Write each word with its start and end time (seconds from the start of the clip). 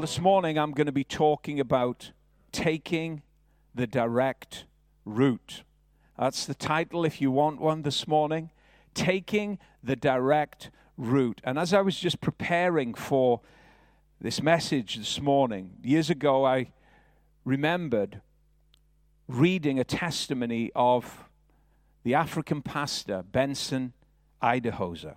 Well, 0.00 0.06
this 0.06 0.18
morning 0.18 0.58
I'm 0.58 0.72
going 0.72 0.86
to 0.86 0.92
be 0.92 1.04
talking 1.04 1.60
about 1.60 2.12
taking 2.52 3.20
the 3.74 3.86
direct 3.86 4.64
route. 5.04 5.62
That's 6.18 6.46
the 6.46 6.54
title 6.54 7.04
if 7.04 7.20
you 7.20 7.30
want 7.30 7.60
one 7.60 7.82
this 7.82 8.08
morning. 8.08 8.48
Taking 8.94 9.58
the 9.84 9.96
direct 9.96 10.70
route. 10.96 11.42
And 11.44 11.58
as 11.58 11.74
I 11.74 11.82
was 11.82 11.98
just 11.98 12.22
preparing 12.22 12.94
for 12.94 13.42
this 14.18 14.42
message 14.42 14.96
this 14.96 15.20
morning, 15.20 15.74
years 15.82 16.08
ago 16.08 16.46
I 16.46 16.72
remembered 17.44 18.22
reading 19.28 19.78
a 19.78 19.84
testimony 19.84 20.70
of 20.74 21.24
the 22.04 22.14
African 22.14 22.62
pastor 22.62 23.22
Benson 23.22 23.92
Idahosa. 24.42 25.16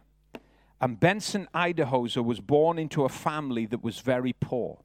And 0.84 1.00
Benson 1.00 1.48
Idahosa 1.56 2.22
was 2.22 2.42
born 2.42 2.78
into 2.78 3.06
a 3.06 3.10
family 3.10 3.66
that 3.68 3.82
was 3.82 4.02
very 4.02 4.34
poor. 4.34 4.80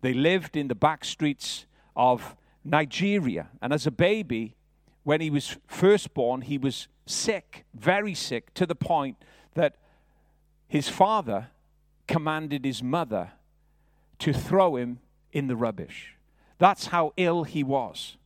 They 0.00 0.12
lived 0.12 0.56
in 0.56 0.66
the 0.66 0.74
back 0.74 1.04
streets 1.04 1.66
of 1.94 2.34
Nigeria. 2.64 3.46
And 3.62 3.72
as 3.72 3.86
a 3.86 3.92
baby, 3.92 4.56
when 5.04 5.20
he 5.20 5.30
was 5.30 5.56
first 5.68 6.14
born, 6.14 6.40
he 6.40 6.58
was 6.58 6.88
sick, 7.06 7.64
very 7.72 8.12
sick, 8.12 8.52
to 8.54 8.66
the 8.66 8.74
point 8.74 9.16
that 9.54 9.76
his 10.66 10.88
father 10.88 11.46
commanded 12.08 12.64
his 12.64 12.82
mother 12.82 13.30
to 14.18 14.32
throw 14.32 14.74
him 14.74 14.98
in 15.32 15.46
the 15.46 15.54
rubbish. 15.54 16.16
That's 16.58 16.86
how 16.86 17.12
ill 17.16 17.44
he 17.44 17.62
was. 17.62 18.16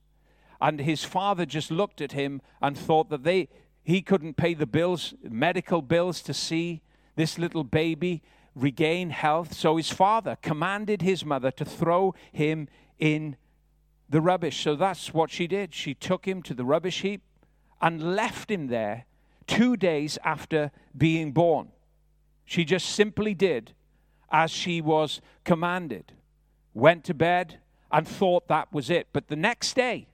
And 0.59 0.81
his 0.81 1.05
father 1.05 1.45
just 1.45 1.71
looked 1.71 2.01
at 2.01 2.13
him 2.13 2.41
and 2.63 2.79
thought 2.79 3.11
that 3.11 3.25
they, 3.25 3.51
he 3.85 4.01
couldn't 4.01 4.39
pay 4.39 4.55
the 4.55 4.67
bills, 4.67 5.13
medical 5.23 5.83
bills, 5.83 6.23
to 6.23 6.33
see 6.33 6.83
this 7.19 7.37
little 7.37 7.65
baby 7.65 8.23
regain 8.55 9.11
health. 9.11 9.53
So 9.53 9.77
his 9.77 9.91
father 9.91 10.39
commanded 10.41 11.03
his 11.03 11.25
mother 11.25 11.51
to 11.51 11.65
throw 11.65 12.15
him 12.31 12.69
in 13.01 13.37
the 14.09 14.21
rubbish. 14.21 14.63
So 14.63 14.77
that's 14.77 15.13
what 15.13 15.29
she 15.29 15.49
did. 15.49 15.75
She 15.75 15.95
took 15.95 16.27
him 16.27 16.43
to 16.45 16.55
the 16.55 16.65
rubbish 16.65 17.03
heap 17.03 17.23
and 17.83 18.15
left 18.15 18.53
him 18.53 18.69
there 18.69 19.07
two 19.49 19.77
days 19.77 20.17
after 20.25 20.71
being 20.97 21.33
born. 21.33 21.73
She 22.45 22.65
just 22.65 22.89
simply 22.89 23.35
did 23.35 23.73
as 24.31 24.53
she 24.53 24.81
was 24.81 25.21
commanded, 25.43 26.13
went 26.73 27.03
to 27.05 27.15
bed, 27.15 27.59
and 27.91 28.07
thought 28.07 28.47
that 28.47 28.73
was 28.73 28.91
it. 28.91 29.09
But 29.13 29.27
the 29.27 29.37
next 29.37 29.75
day, 29.75 30.07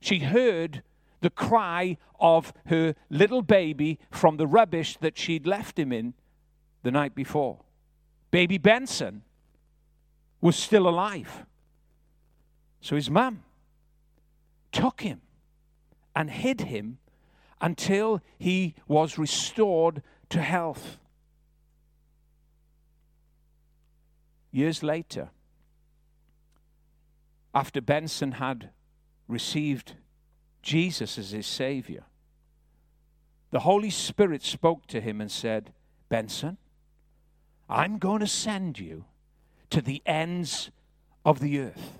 she 0.00 0.20
heard 0.20 0.82
the 1.20 1.30
cry 1.30 1.98
of 2.18 2.54
her 2.66 2.94
little 3.10 3.42
baby 3.42 3.98
from 4.10 4.38
the 4.38 4.46
rubbish 4.46 4.96
that 5.02 5.18
she'd 5.18 5.46
left 5.46 5.78
him 5.78 5.92
in 5.92 6.14
the 6.82 6.90
night 6.90 7.14
before. 7.14 7.58
Baby 8.30 8.58
Benson 8.58 9.22
was 10.40 10.56
still 10.56 10.88
alive. 10.88 11.46
So 12.80 12.96
his 12.96 13.10
mum 13.10 13.44
took 14.72 15.02
him 15.02 15.20
and 16.16 16.30
hid 16.30 16.62
him 16.62 16.98
until 17.60 18.20
he 18.38 18.74
was 18.88 19.18
restored 19.18 20.02
to 20.30 20.42
health. 20.42 20.98
Years 24.50 24.82
later, 24.82 25.30
after 27.54 27.80
Benson 27.80 28.32
had 28.32 28.70
received 29.28 29.94
Jesus 30.62 31.18
as 31.18 31.30
his 31.30 31.46
Savior, 31.46 32.04
the 33.50 33.60
Holy 33.60 33.90
Spirit 33.90 34.42
spoke 34.42 34.86
to 34.88 35.00
him 35.00 35.20
and 35.20 35.30
said, 35.30 35.72
Benson, 36.08 36.56
I'm 37.68 37.98
going 37.98 38.20
to 38.20 38.26
send 38.26 38.78
you 38.78 39.04
to 39.70 39.80
the 39.80 40.02
ends 40.04 40.70
of 41.24 41.40
the 41.40 41.58
earth. 41.60 41.98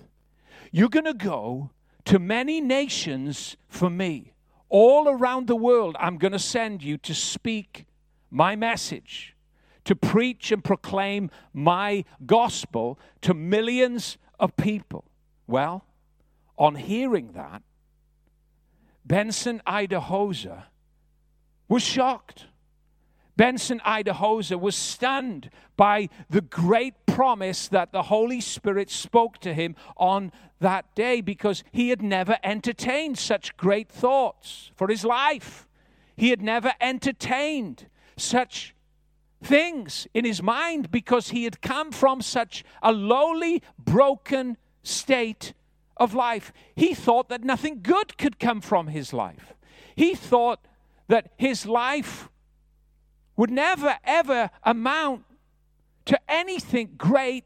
You're 0.70 0.88
going 0.88 1.04
to 1.04 1.14
go 1.14 1.70
to 2.06 2.18
many 2.18 2.60
nations 2.60 3.56
for 3.68 3.88
me. 3.90 4.34
All 4.68 5.08
around 5.08 5.46
the 5.46 5.56
world, 5.56 5.96
I'm 6.00 6.16
going 6.16 6.32
to 6.32 6.38
send 6.38 6.82
you 6.82 6.96
to 6.98 7.14
speak 7.14 7.86
my 8.30 8.56
message, 8.56 9.36
to 9.84 9.94
preach 9.94 10.50
and 10.50 10.64
proclaim 10.64 11.30
my 11.52 12.04
gospel 12.24 12.98
to 13.20 13.34
millions 13.34 14.16
of 14.40 14.56
people. 14.56 15.04
Well, 15.46 15.84
on 16.56 16.76
hearing 16.76 17.32
that, 17.32 17.62
Benson 19.04 19.60
Idahosa 19.66 20.64
was 21.68 21.82
shocked. 21.82 22.46
Benson 23.42 23.80
Idahosa 23.84 24.56
was 24.56 24.76
stunned 24.76 25.50
by 25.76 26.08
the 26.30 26.42
great 26.42 26.94
promise 27.06 27.66
that 27.66 27.90
the 27.90 28.04
Holy 28.04 28.40
Spirit 28.40 28.88
spoke 28.88 29.38
to 29.38 29.52
him 29.52 29.74
on 29.96 30.30
that 30.60 30.94
day 30.94 31.20
because 31.20 31.64
he 31.72 31.88
had 31.88 32.02
never 32.02 32.38
entertained 32.44 33.18
such 33.18 33.56
great 33.56 33.88
thoughts 33.88 34.70
for 34.76 34.86
his 34.86 35.04
life. 35.04 35.66
He 36.14 36.30
had 36.30 36.40
never 36.40 36.72
entertained 36.80 37.88
such 38.16 38.76
things 39.42 40.06
in 40.14 40.24
his 40.24 40.40
mind 40.40 40.92
because 40.92 41.30
he 41.30 41.42
had 41.42 41.60
come 41.60 41.90
from 41.90 42.22
such 42.22 42.62
a 42.80 42.92
lowly, 42.92 43.60
broken 43.76 44.56
state 44.84 45.52
of 45.96 46.14
life. 46.14 46.52
He 46.76 46.94
thought 46.94 47.28
that 47.30 47.42
nothing 47.42 47.80
good 47.82 48.16
could 48.18 48.38
come 48.38 48.60
from 48.60 48.86
his 48.86 49.12
life. 49.12 49.54
He 49.96 50.14
thought 50.14 50.60
that 51.08 51.32
his 51.36 51.66
life 51.66 52.28
would 53.36 53.50
never, 53.50 53.96
ever 54.04 54.50
amount 54.62 55.24
to 56.06 56.18
anything 56.28 56.94
great. 56.96 57.44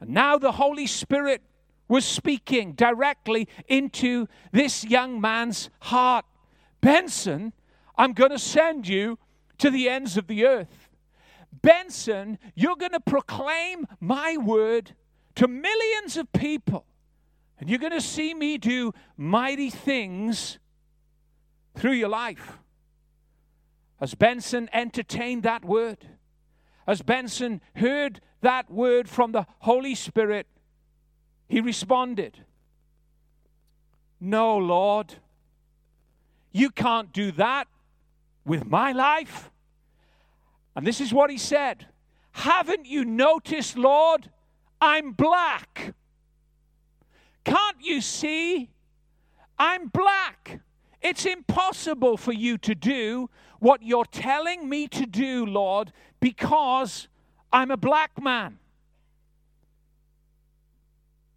And 0.00 0.10
now 0.10 0.38
the 0.38 0.52
Holy 0.52 0.86
Spirit 0.86 1.42
was 1.88 2.04
speaking 2.04 2.72
directly 2.72 3.48
into 3.68 4.26
this 4.52 4.84
young 4.84 5.20
man's 5.20 5.68
heart. 5.80 6.24
Benson, 6.80 7.52
I'm 7.96 8.12
going 8.12 8.30
to 8.30 8.38
send 8.38 8.88
you 8.88 9.18
to 9.58 9.70
the 9.70 9.88
ends 9.88 10.16
of 10.16 10.26
the 10.26 10.46
earth. 10.46 10.88
Benson, 11.60 12.38
you're 12.54 12.76
going 12.76 12.92
to 12.92 13.00
proclaim 13.00 13.86
my 14.00 14.36
word 14.36 14.94
to 15.36 15.46
millions 15.46 16.16
of 16.16 16.32
people. 16.32 16.86
And 17.58 17.70
you're 17.70 17.78
going 17.78 17.92
to 17.92 18.00
see 18.00 18.34
me 18.34 18.58
do 18.58 18.92
mighty 19.16 19.70
things 19.70 20.58
through 21.76 21.92
your 21.92 22.08
life. 22.08 22.58
As 24.02 24.16
Benson 24.16 24.68
entertained 24.72 25.44
that 25.44 25.64
word, 25.64 26.08
as 26.88 27.02
Benson 27.02 27.60
heard 27.76 28.20
that 28.40 28.68
word 28.68 29.08
from 29.08 29.30
the 29.30 29.46
Holy 29.60 29.94
Spirit, 29.94 30.48
he 31.46 31.60
responded, 31.60 32.40
No, 34.18 34.56
Lord, 34.56 35.14
you 36.50 36.70
can't 36.70 37.12
do 37.12 37.30
that 37.30 37.68
with 38.44 38.66
my 38.66 38.90
life. 38.90 39.52
And 40.74 40.84
this 40.84 41.00
is 41.00 41.14
what 41.14 41.30
he 41.30 41.38
said 41.38 41.86
Haven't 42.32 42.86
you 42.86 43.04
noticed, 43.04 43.78
Lord? 43.78 44.28
I'm 44.80 45.12
black. 45.12 45.94
Can't 47.44 47.76
you 47.80 48.00
see? 48.00 48.68
I'm 49.60 49.86
black. 49.86 50.58
It's 51.00 51.24
impossible 51.24 52.16
for 52.16 52.32
you 52.32 52.58
to 52.58 52.74
do 52.74 53.30
what 53.62 53.80
you're 53.80 54.04
telling 54.04 54.68
me 54.68 54.88
to 54.88 55.06
do, 55.06 55.46
Lord, 55.46 55.92
because 56.18 57.06
I'm 57.52 57.70
a 57.70 57.76
black 57.76 58.20
man. 58.20 58.58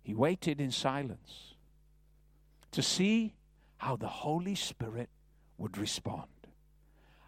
He 0.01 0.15
waited 0.15 0.59
in 0.59 0.71
silence 0.71 1.53
to 2.71 2.81
see 2.81 3.35
how 3.77 3.95
the 3.95 4.07
Holy 4.07 4.55
Spirit 4.55 5.09
would 5.59 5.77
respond. 5.77 6.25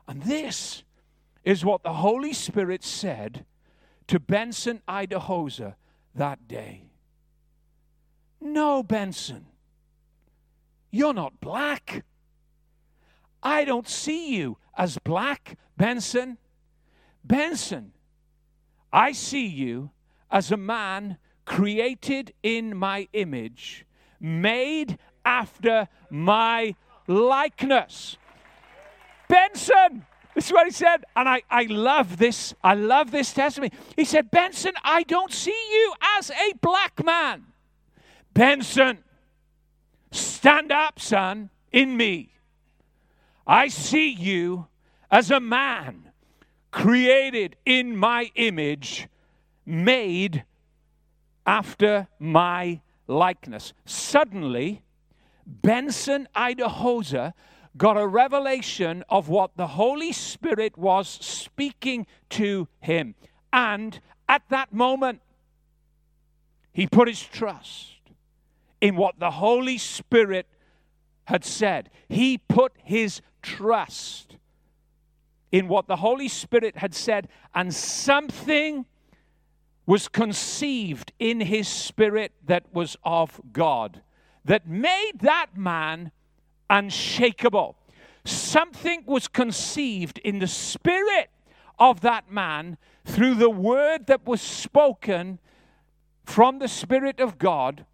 And 0.07 0.23
this 0.23 0.81
is 1.43 1.63
what 1.63 1.83
the 1.83 1.93
Holy 1.93 2.33
Spirit 2.33 2.83
said 2.83 3.45
to 4.07 4.19
Benson 4.19 4.81
Idahosa 4.89 5.75
that 6.15 6.47
day. 6.47 6.85
No, 8.41 8.81
Benson, 8.81 9.45
you're 10.89 11.13
not 11.13 11.39
black. 11.39 12.03
I 13.43 13.63
don't 13.63 13.87
see 13.87 14.35
you 14.35 14.57
as 14.77 14.97
black, 14.99 15.57
Benson. 15.75 16.37
Benson, 17.23 17.91
I 18.93 19.11
see 19.11 19.47
you 19.47 19.91
as 20.31 20.51
a 20.51 20.57
man 20.57 21.17
created 21.45 22.33
in 22.43 22.77
my 22.77 23.07
image, 23.13 23.85
made 24.19 24.97
after 25.25 25.87
my 26.09 26.75
likeness. 27.07 28.17
Benson, 29.27 30.05
this 30.35 30.45
is 30.45 30.53
what 30.53 30.67
he 30.67 30.71
said, 30.71 31.03
and 31.15 31.27
I, 31.27 31.41
I 31.49 31.63
love 31.63 32.17
this. 32.17 32.53
I 32.63 32.75
love 32.75 33.11
this 33.11 33.33
testimony. 33.33 33.71
He 33.95 34.05
said, 34.05 34.29
Benson, 34.29 34.73
I 34.83 35.03
don't 35.03 35.33
see 35.33 35.49
you 35.71 35.93
as 36.17 36.29
a 36.29 36.53
black 36.61 37.03
man. 37.03 37.47
Benson, 38.33 38.99
stand 40.11 40.71
up, 40.71 40.99
son, 40.99 41.49
in 41.71 41.97
me. 41.97 42.36
I 43.47 43.69
see 43.69 44.09
you 44.09 44.67
as 45.09 45.31
a 45.31 45.39
man 45.39 46.11
created 46.69 47.55
in 47.65 47.95
my 47.95 48.29
image, 48.35 49.07
made 49.65 50.43
after 51.45 52.09
my 52.19 52.81
likeness. 53.07 53.71
Suddenly, 53.85 54.83
Benson 55.45 56.27
Idahosa 56.35 57.33
got 57.77 57.95
a 57.95 58.05
revelation 58.05 59.03
of 59.07 59.29
what 59.29 59.55
the 59.55 59.67
Holy 59.67 60.11
Spirit 60.11 60.77
was 60.77 61.07
speaking 61.07 62.05
to 62.31 62.67
him. 62.81 63.15
And 63.53 63.99
at 64.27 64.43
that 64.49 64.73
moment, 64.73 65.21
he 66.73 66.85
put 66.85 67.07
his 67.07 67.23
trust 67.23 67.93
in 68.81 68.97
what 68.97 69.19
the 69.19 69.31
Holy 69.31 69.77
Spirit 69.77 70.47
had 71.27 71.43
said. 71.45 71.89
He 72.09 72.37
put 72.37 72.73
his 72.83 73.21
trust 73.41 74.37
in 75.51 75.67
what 75.67 75.87
the 75.87 75.97
Holy 75.97 76.27
Spirit 76.27 76.77
had 76.77 76.93
said, 76.93 77.27
and 77.53 77.73
something 77.73 78.85
was 79.85 80.07
conceived 80.07 81.13
in 81.19 81.39
his 81.39 81.67
spirit 81.67 82.33
that 82.45 82.63
was 82.73 82.97
of 83.03 83.39
God, 83.53 84.01
that 84.43 84.67
made 84.67 85.19
that 85.21 85.55
man 85.55 86.11
unshakable. 86.69 87.77
Something 88.25 89.03
was 89.05 89.27
conceived 89.27 90.19
in 90.19 90.39
the 90.39 90.47
spirit 90.47 91.29
of 91.79 92.01
that 92.01 92.31
man 92.31 92.77
through 93.05 93.35
the 93.35 93.49
word 93.49 94.07
that 94.07 94.25
was 94.25 94.41
spoken 94.41 95.39
from 96.25 96.59
the 96.59 96.67
Spirit 96.67 97.19
of 97.19 97.37
God 97.37 97.85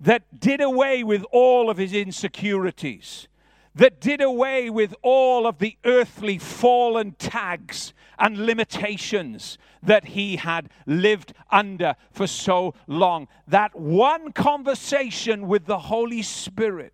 that 0.00 0.40
did 0.40 0.60
away 0.60 1.02
with 1.02 1.24
all 1.32 1.70
of 1.70 1.76
his 1.76 1.92
insecurities, 1.92 3.28
that 3.74 4.00
did 4.00 4.20
away 4.20 4.70
with 4.70 4.94
all 5.02 5.46
of 5.46 5.58
the 5.58 5.76
earthly 5.84 6.38
fallen 6.38 7.12
tags 7.12 7.92
and 8.18 8.46
limitations 8.46 9.58
that 9.82 10.06
he 10.06 10.36
had 10.36 10.68
lived 10.86 11.32
under 11.50 11.94
for 12.10 12.26
so 12.26 12.74
long. 12.86 13.28
That 13.46 13.78
one 13.78 14.32
conversation 14.32 15.46
with 15.46 15.66
the 15.66 15.78
Holy 15.78 16.22
Spirit 16.22 16.92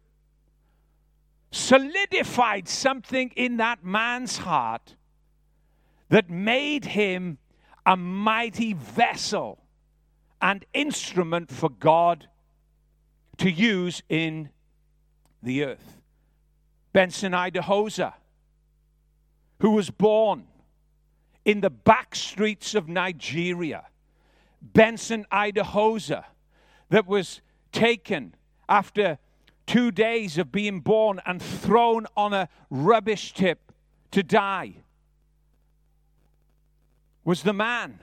solidified 1.50 2.68
something 2.68 3.30
in 3.36 3.56
that 3.58 3.84
man's 3.84 4.38
heart 4.38 4.96
that 6.08 6.28
made 6.28 6.84
him 6.84 7.38
a 7.86 7.96
mighty 7.96 8.72
vessel 8.72 9.62
and 10.42 10.64
instrument 10.74 11.50
for 11.50 11.70
God 11.70 12.28
to 13.38 13.50
use 13.50 14.02
in 14.08 14.50
the 15.42 15.64
earth. 15.64 16.00
Benson 16.92 17.32
Idahosa, 17.32 18.14
who 19.60 19.70
was 19.70 19.90
born 19.90 20.44
in 21.44 21.60
the 21.60 21.70
back 21.70 22.14
streets 22.14 22.75
of 22.75 22.88
Nigeria. 22.88 23.84
Benson 24.62 25.26
Idahosa, 25.31 26.25
that 26.88 27.06
was 27.06 27.40
taken 27.72 28.34
after 28.69 29.19
two 29.66 29.90
days 29.90 30.38
of 30.38 30.52
being 30.52 30.81
born 30.81 31.20
and 31.26 31.42
thrown 31.42 32.06
on 32.16 32.32
a 32.32 32.48
rubbish 32.70 33.34
tip 33.34 33.72
to 34.10 34.22
die, 34.22 34.75
was 37.25 37.42
the 37.42 37.52
man 37.52 38.00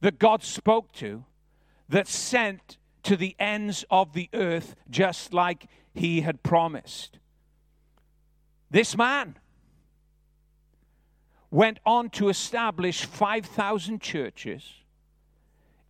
that 0.00 0.18
God 0.18 0.42
spoke 0.42 0.92
to 0.92 1.24
that 1.88 2.06
sent 2.06 2.78
to 3.04 3.16
the 3.16 3.34
ends 3.38 3.84
of 3.90 4.12
the 4.12 4.28
earth 4.32 4.74
just 4.88 5.32
like 5.32 5.66
he 5.94 6.20
had 6.20 6.42
promised. 6.42 7.18
This 8.70 8.96
man 8.96 9.36
went 11.50 11.80
on 11.84 12.10
to 12.10 12.28
establish 12.28 13.04
5,000 13.04 14.00
churches 14.00 14.64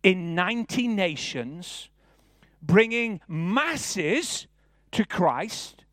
in 0.01 0.33
90 0.33 0.87
nations, 0.87 1.89
bringing 2.61 3.21
masses 3.27 4.47
to 4.91 5.05
Christ. 5.05 5.85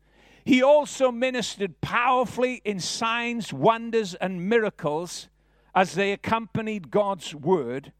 He 0.43 0.63
also 0.63 1.11
ministered 1.11 1.79
powerfully 1.81 2.61
in 2.65 2.79
signs, 2.79 3.53
wonders, 3.53 4.15
and 4.15 4.49
miracles 4.49 5.29
as 5.75 5.93
they 5.93 6.11
accompanied 6.11 6.89
God's 6.89 7.35
word. 7.35 7.91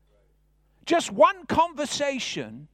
Just 0.85 1.11
one 1.11 1.45
conversation 1.45 2.67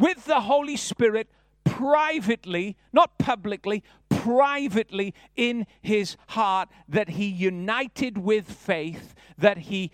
with 0.00 0.24
the 0.24 0.40
Holy 0.40 0.76
Spirit 0.76 1.28
privately, 1.64 2.76
not 2.90 3.18
publicly, 3.18 3.84
privately 4.08 5.14
in 5.36 5.66
his 5.82 6.16
heart 6.28 6.70
that 6.88 7.10
he 7.10 7.26
united 7.26 8.16
with 8.16 8.50
faith, 8.50 9.14
that 9.36 9.58
he 9.58 9.92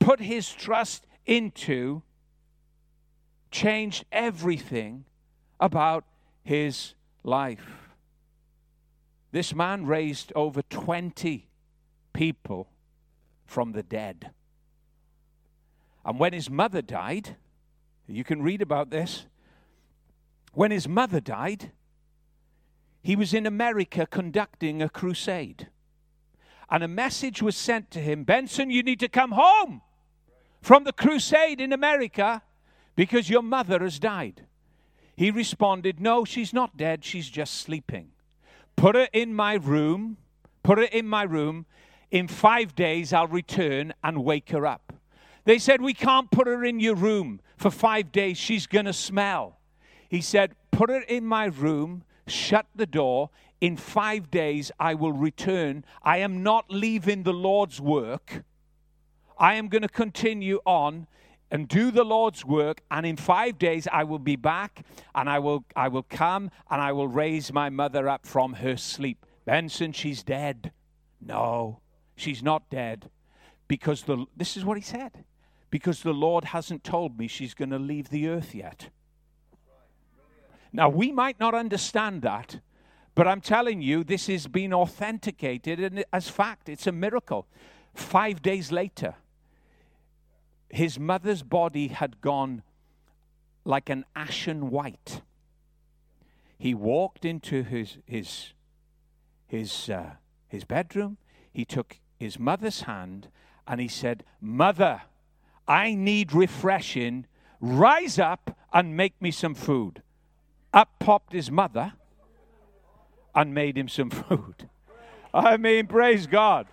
put 0.00 0.20
his 0.20 0.52
trust 0.52 1.06
into, 1.24 2.02
changed 3.52 4.04
everything 4.10 5.04
about 5.60 6.04
his 6.42 6.94
life. 7.22 7.88
This 9.30 9.54
man 9.54 9.86
raised 9.86 10.32
over 10.34 10.62
20 10.62 11.48
people 12.12 12.68
from 13.46 13.70
the 13.72 13.82
dead. 13.84 14.30
And 16.04 16.18
when 16.18 16.32
his 16.32 16.50
mother 16.50 16.82
died, 16.82 17.36
you 18.08 18.24
can 18.24 18.42
read 18.42 18.62
about 18.62 18.90
this. 18.90 19.26
When 20.54 20.70
his 20.70 20.88
mother 20.88 21.20
died, 21.20 21.72
he 23.02 23.16
was 23.16 23.34
in 23.34 23.46
America 23.46 24.06
conducting 24.06 24.82
a 24.82 24.88
crusade. 24.88 25.68
And 26.70 26.82
a 26.82 26.88
message 26.88 27.42
was 27.42 27.56
sent 27.56 27.90
to 27.92 28.00
him 28.00 28.24
Benson, 28.24 28.70
you 28.70 28.82
need 28.82 29.00
to 29.00 29.08
come 29.08 29.32
home 29.32 29.82
from 30.60 30.84
the 30.84 30.92
crusade 30.92 31.60
in 31.60 31.72
America 31.72 32.42
because 32.96 33.30
your 33.30 33.42
mother 33.42 33.78
has 33.80 33.98
died. 33.98 34.46
He 35.16 35.30
responded, 35.30 36.00
No, 36.00 36.24
she's 36.24 36.52
not 36.52 36.76
dead, 36.76 37.04
she's 37.04 37.28
just 37.28 37.54
sleeping. 37.54 38.10
Put 38.76 38.94
her 38.94 39.08
in 39.12 39.34
my 39.34 39.54
room, 39.54 40.18
put 40.62 40.78
her 40.78 40.84
in 40.84 41.08
my 41.08 41.22
room. 41.24 41.66
In 42.10 42.28
five 42.28 42.74
days, 42.74 43.12
I'll 43.12 43.26
return 43.26 43.92
and 44.02 44.24
wake 44.24 44.50
her 44.50 44.64
up. 44.64 44.92
They 45.48 45.58
said, 45.58 45.80
We 45.80 45.94
can't 45.94 46.30
put 46.30 46.46
her 46.46 46.62
in 46.62 46.78
your 46.78 46.94
room 46.94 47.40
for 47.56 47.70
five 47.70 48.12
days, 48.12 48.36
she's 48.36 48.66
going 48.66 48.84
to 48.84 48.92
smell. 48.92 49.58
He 50.10 50.20
said, 50.20 50.54
Put 50.70 50.90
her 50.90 51.00
in 51.00 51.24
my 51.24 51.46
room 51.46 52.04
shut 52.26 52.66
the 52.74 52.84
door. 52.84 53.30
In 53.58 53.78
five 53.78 54.30
days, 54.30 54.70
I 54.78 54.92
will 54.92 55.14
return. 55.14 55.86
I 56.02 56.18
am 56.18 56.42
not 56.42 56.66
leaving 56.70 57.22
the 57.22 57.32
Lord's 57.32 57.80
work. 57.80 58.44
I 59.38 59.54
am 59.54 59.68
going 59.68 59.80
to 59.80 59.88
continue 59.88 60.60
on 60.66 61.06
and 61.50 61.66
do 61.66 61.90
the 61.90 62.04
Lord's 62.04 62.44
work. 62.44 62.82
And 62.90 63.06
in 63.06 63.16
five 63.16 63.58
days, 63.58 63.88
I 63.90 64.04
will 64.04 64.18
be 64.18 64.36
back 64.36 64.84
and 65.14 65.30
I 65.30 65.38
will, 65.38 65.64
I 65.74 65.88
will 65.88 66.02
come 66.02 66.50
and 66.70 66.82
I 66.82 66.92
will 66.92 67.08
raise 67.08 67.54
my 67.54 67.70
mother 67.70 68.06
up 68.06 68.26
from 68.26 68.52
her 68.52 68.76
sleep. 68.76 69.24
Benson, 69.46 69.92
she's 69.92 70.22
dead. 70.22 70.72
No, 71.22 71.80
she's 72.16 72.42
not 72.42 72.68
dead. 72.68 73.08
Because 73.66 74.02
the, 74.02 74.26
this 74.36 74.58
is 74.58 74.66
what 74.66 74.76
he 74.76 74.82
said. 74.82 75.24
Because 75.70 76.02
the 76.02 76.14
Lord 76.14 76.44
hasn't 76.44 76.84
told 76.84 77.18
me 77.18 77.28
she's 77.28 77.54
going 77.54 77.70
to 77.70 77.78
leave 77.78 78.08
the 78.08 78.28
earth 78.28 78.54
yet. 78.54 78.88
Now, 80.72 80.88
we 80.88 81.12
might 81.12 81.40
not 81.40 81.54
understand 81.54 82.22
that, 82.22 82.60
but 83.14 83.26
I'm 83.26 83.40
telling 83.40 83.82
you, 83.82 84.04
this 84.04 84.26
has 84.28 84.46
been 84.46 84.72
authenticated 84.72 85.80
and 85.80 86.04
as 86.12 86.28
fact. 86.28 86.68
It's 86.68 86.86
a 86.86 86.92
miracle. 86.92 87.46
Five 87.94 88.42
days 88.42 88.70
later, 88.70 89.14
his 90.70 90.98
mother's 90.98 91.42
body 91.42 91.88
had 91.88 92.20
gone 92.20 92.62
like 93.64 93.90
an 93.90 94.04
ashen 94.14 94.70
white. 94.70 95.22
He 96.58 96.74
walked 96.74 97.24
into 97.24 97.62
his, 97.62 97.98
his, 98.06 98.52
his, 99.46 99.90
uh, 99.90 100.12
his 100.46 100.64
bedroom. 100.64 101.18
He 101.52 101.64
took 101.64 101.98
his 102.18 102.38
mother's 102.38 102.82
hand 102.82 103.28
and 103.66 103.80
he 103.80 103.88
said, 103.88 104.24
Mother, 104.40 105.02
I 105.68 105.94
need 105.94 106.32
refreshing. 106.32 107.26
Rise 107.60 108.18
up 108.18 108.56
and 108.72 108.96
make 108.96 109.20
me 109.20 109.30
some 109.30 109.54
food. 109.54 110.02
Up 110.72 110.98
popped 110.98 111.32
his 111.32 111.50
mother 111.50 111.92
and 113.34 113.54
made 113.54 113.76
him 113.76 113.88
some 113.88 114.10
food. 114.10 114.68
I 115.32 115.58
mean, 115.58 115.86
praise 115.86 116.26
God. 116.26 116.66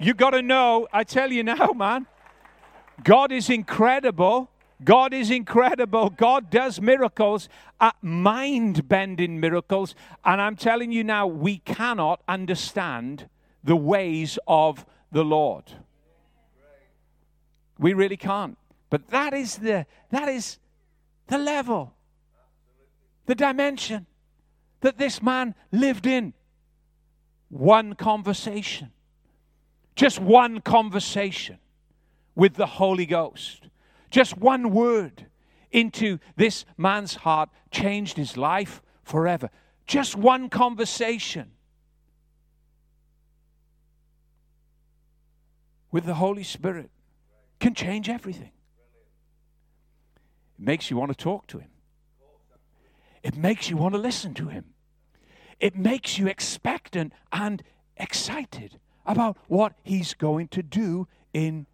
You 0.00 0.14
got 0.14 0.30
to 0.30 0.42
know, 0.42 0.88
I 0.92 1.04
tell 1.04 1.30
you 1.30 1.42
now, 1.42 1.72
man, 1.76 2.06
God 3.04 3.30
is 3.30 3.50
incredible. 3.50 4.50
God 4.82 5.12
is 5.12 5.30
incredible. 5.30 6.08
God 6.10 6.50
does 6.50 6.80
miracles, 6.80 7.48
uh, 7.80 7.90
mind 8.00 8.88
bending 8.88 9.40
miracles. 9.40 9.94
And 10.24 10.40
I'm 10.40 10.56
telling 10.56 10.92
you 10.92 11.02
now, 11.02 11.26
we 11.26 11.58
cannot 11.58 12.22
understand 12.28 13.28
the 13.64 13.76
ways 13.76 14.38
of 14.46 14.86
the 15.10 15.24
Lord. 15.24 15.64
We 17.78 17.94
really 17.94 18.16
can't. 18.16 18.58
But 18.90 19.08
that 19.08 19.34
is 19.34 19.56
the 19.56 19.86
that 20.10 20.28
is 20.28 20.58
the 21.26 21.38
level 21.38 21.94
the 23.26 23.34
dimension 23.34 24.06
that 24.80 24.96
this 24.96 25.22
man 25.22 25.54
lived 25.70 26.06
in. 26.06 26.32
One 27.50 27.94
conversation, 27.94 28.90
just 29.94 30.18
one 30.18 30.60
conversation 30.60 31.58
with 32.34 32.54
the 32.54 32.66
Holy 32.66 33.06
Ghost, 33.06 33.68
Just 34.10 34.38
one 34.38 34.70
word 34.70 35.26
into 35.70 36.18
this 36.36 36.64
man's 36.76 37.16
heart 37.16 37.50
changed 37.70 38.16
his 38.16 38.36
life 38.36 38.80
forever. 39.02 39.50
Just 39.86 40.16
one 40.16 40.48
conversation 40.48 41.50
with 45.90 46.04
the 46.04 46.14
Holy 46.14 46.42
Spirit 46.42 46.90
can 47.58 47.74
change 47.74 48.08
everything. 48.08 48.52
It 50.58 50.64
makes 50.64 50.90
you 50.90 50.96
want 50.96 51.10
to 51.10 51.16
talk 51.16 51.46
to 51.48 51.58
Him, 51.58 51.70
it 53.22 53.36
makes 53.36 53.70
you 53.70 53.76
want 53.76 53.94
to 53.94 54.00
listen 54.00 54.34
to 54.34 54.48
Him, 54.48 54.66
it 55.60 55.76
makes 55.76 56.18
you 56.18 56.26
expectant 56.26 57.12
and 57.32 57.62
excited 57.96 58.78
about 59.06 59.36
what 59.48 59.74
He's 59.82 60.14
going 60.14 60.48
to 60.48 60.62
do 60.62 61.08
in 61.32 61.66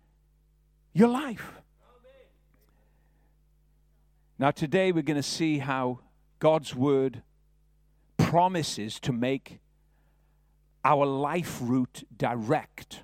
your 0.93 1.09
life. 1.09 1.53
Now, 4.38 4.50
today 4.50 4.91
we're 4.91 5.03
going 5.03 5.17
to 5.17 5.23
see 5.23 5.59
how 5.59 6.00
God's 6.41 6.75
Word 6.75 7.23
promises 8.17 8.99
to 9.00 9.12
make 9.12 9.61
our 10.85 11.07
life 11.07 11.59
route 11.62 12.05
direct 12.17 13.03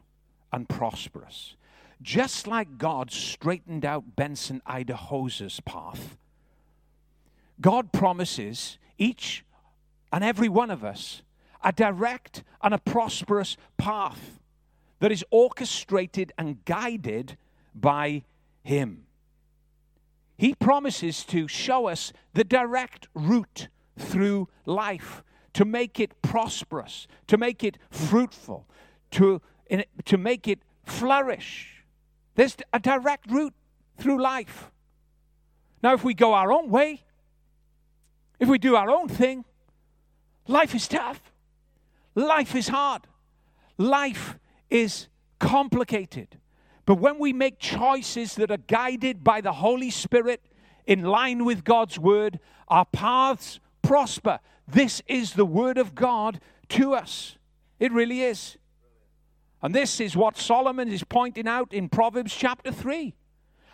and 0.53 0.69
prosperous. 0.69 1.55
Just 2.03 2.47
like 2.47 2.79
God 2.79 3.11
straightened 3.11 3.85
out 3.85 4.17
Benson 4.17 4.63
Idahosa's 4.67 5.61
path, 5.61 6.17
God 7.61 7.93
promises 7.93 8.79
each 8.97 9.45
and 10.13 10.25
every 10.25 10.49
one 10.49 10.71
of 10.71 10.83
us 10.83 11.23
a 11.63 11.73
direct 11.73 12.43
and 12.63 12.73
a 12.73 12.79
prosperous 12.79 13.57
path 13.77 14.41
that 15.01 15.13
is 15.13 15.25
orchestrated 15.31 16.33
and 16.39 16.65
guided 16.65 17.37
by 17.75 18.23
Him. 18.63 19.05
He 20.37 20.55
promises 20.55 21.25
to 21.25 21.49
show 21.49 21.87
us 21.87 22.15
the 22.33 22.45
direct 22.45 23.09
route 23.13 23.69
through 23.99 24.49
life, 24.65 25.23
to 25.53 25.67
make 25.67 26.01
it 26.01 26.23
prosperous, 26.23 27.07
to 27.27 27.37
make 27.37 27.63
it 27.63 27.77
fruitful, 27.91 28.67
to, 29.13 29.43
to 30.07 30.17
make 30.17 30.49
it 30.49 30.61
flourish. 30.85 31.80
There's 32.41 32.57
a 32.73 32.81
direct 32.81 33.31
route 33.31 33.53
through 33.99 34.23
life. 34.23 34.71
Now, 35.83 35.93
if 35.93 36.03
we 36.03 36.15
go 36.15 36.33
our 36.33 36.51
own 36.51 36.71
way, 36.71 37.05
if 38.39 38.49
we 38.49 38.57
do 38.57 38.77
our 38.77 38.89
own 38.89 39.09
thing, 39.09 39.45
life 40.49 40.75
is 40.75 40.89
tough. 40.89 41.21
Life 42.15 42.57
is 42.57 42.69
hard. 42.69 43.03
Life 43.77 44.39
is 44.71 45.09
complicated. 45.39 46.39
But 46.87 46.95
when 46.95 47.19
we 47.19 47.35
make 47.35 47.59
choices 47.59 48.37
that 48.37 48.51
are 48.51 48.57
guided 48.57 49.23
by 49.23 49.43
the 49.43 49.53
Holy 49.53 49.91
Spirit 49.91 50.41
in 50.87 51.03
line 51.03 51.45
with 51.45 51.63
God's 51.63 51.99
word, 51.99 52.41
our 52.69 52.87
paths 52.87 53.61
prosper. 53.83 54.41
This 54.67 55.03
is 55.07 55.35
the 55.35 55.45
word 55.45 55.77
of 55.77 55.95
God 55.95 56.41
to 56.71 56.95
us. 56.95 57.37
It 57.79 57.93
really 57.93 58.23
is. 58.23 58.57
And 59.63 59.75
this 59.75 60.01
is 60.01 60.17
what 60.17 60.39
Solomon 60.39 60.89
is 60.89 61.05
pointing 61.05 61.47
out 61.47 61.73
in 61.73 61.89
Proverbs 61.89 62.35
chapter 62.35 62.73
3. 62.73 63.15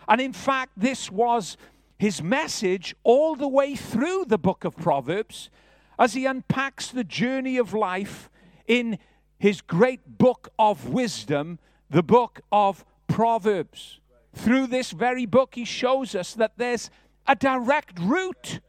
And 0.09 0.21
in 0.21 0.33
fact, 0.33 0.73
this 0.77 1.11
was 1.11 1.57
his 1.99 2.23
message 2.23 2.95
all 3.05 3.37
the 3.37 3.49
way 3.49 3.75
through 3.75 4.27
the 4.27 4.39
book 4.39 4.65
of 4.65 4.77
Proverbs 4.77 5.51
as 5.99 6.15
he 6.15 6.27
unpacks 6.27 6.89
the 6.89 7.05
journey 7.05 7.57
of 7.57 7.73
life 7.73 8.29
in 8.67 8.99
his 9.39 9.61
great 9.61 10.19
book 10.19 10.49
of 10.59 10.89
wisdom, 10.91 11.59
the 11.89 12.03
book 12.03 12.41
of 12.53 12.85
Proverbs. 13.07 14.01
Through 14.35 14.67
this 14.67 14.91
very 14.91 15.25
book, 15.25 15.55
he 15.55 15.65
shows 15.65 16.15
us 16.15 16.35
that 16.35 16.53
there's 16.59 16.91
a 17.27 17.35
direct 17.35 17.99
route 17.99 18.61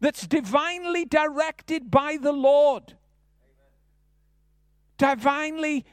that's 0.00 0.26
divinely 0.26 1.04
directed 1.04 1.90
by 1.90 2.16
the 2.20 2.32
Lord, 2.32 2.94
divinely 4.98 5.84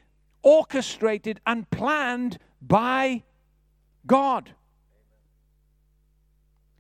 orchestrated 0.44 1.40
and 1.46 1.70
planned 1.70 2.38
by 2.62 3.24
God. 4.06 4.52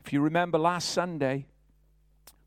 If 0.05 0.13
you 0.13 0.21
remember 0.21 0.57
last 0.57 0.89
Sunday, 0.89 1.45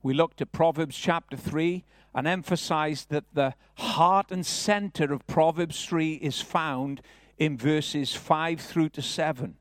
we 0.02 0.14
looked 0.14 0.40
at 0.40 0.52
Proverbs 0.52 0.96
chapter 0.96 1.36
3 1.36 1.84
and 2.14 2.26
emphasized 2.26 3.10
that 3.10 3.24
the 3.32 3.54
heart 3.76 4.30
and 4.30 4.44
center 4.44 5.12
of 5.12 5.26
Proverbs 5.26 5.84
3 5.84 6.14
is 6.14 6.40
found 6.40 7.00
in 7.38 7.56
verses 7.56 8.14
5 8.14 8.60
through 8.60 8.90
to 8.90 9.02
7, 9.02 9.56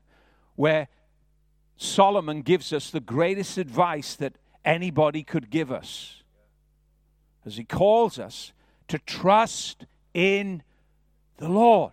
where 0.54 0.88
Solomon 1.76 2.42
gives 2.42 2.72
us 2.72 2.90
the 2.90 3.00
greatest 3.00 3.58
advice 3.58 4.14
that 4.16 4.38
anybody 4.64 5.22
could 5.24 5.50
give 5.50 5.72
us. 5.72 6.22
As 7.44 7.56
he 7.56 7.64
calls 7.64 8.18
us 8.18 8.52
to 8.88 8.98
trust 8.98 9.86
in 10.12 10.62
the 11.36 11.48
Lord, 11.48 11.92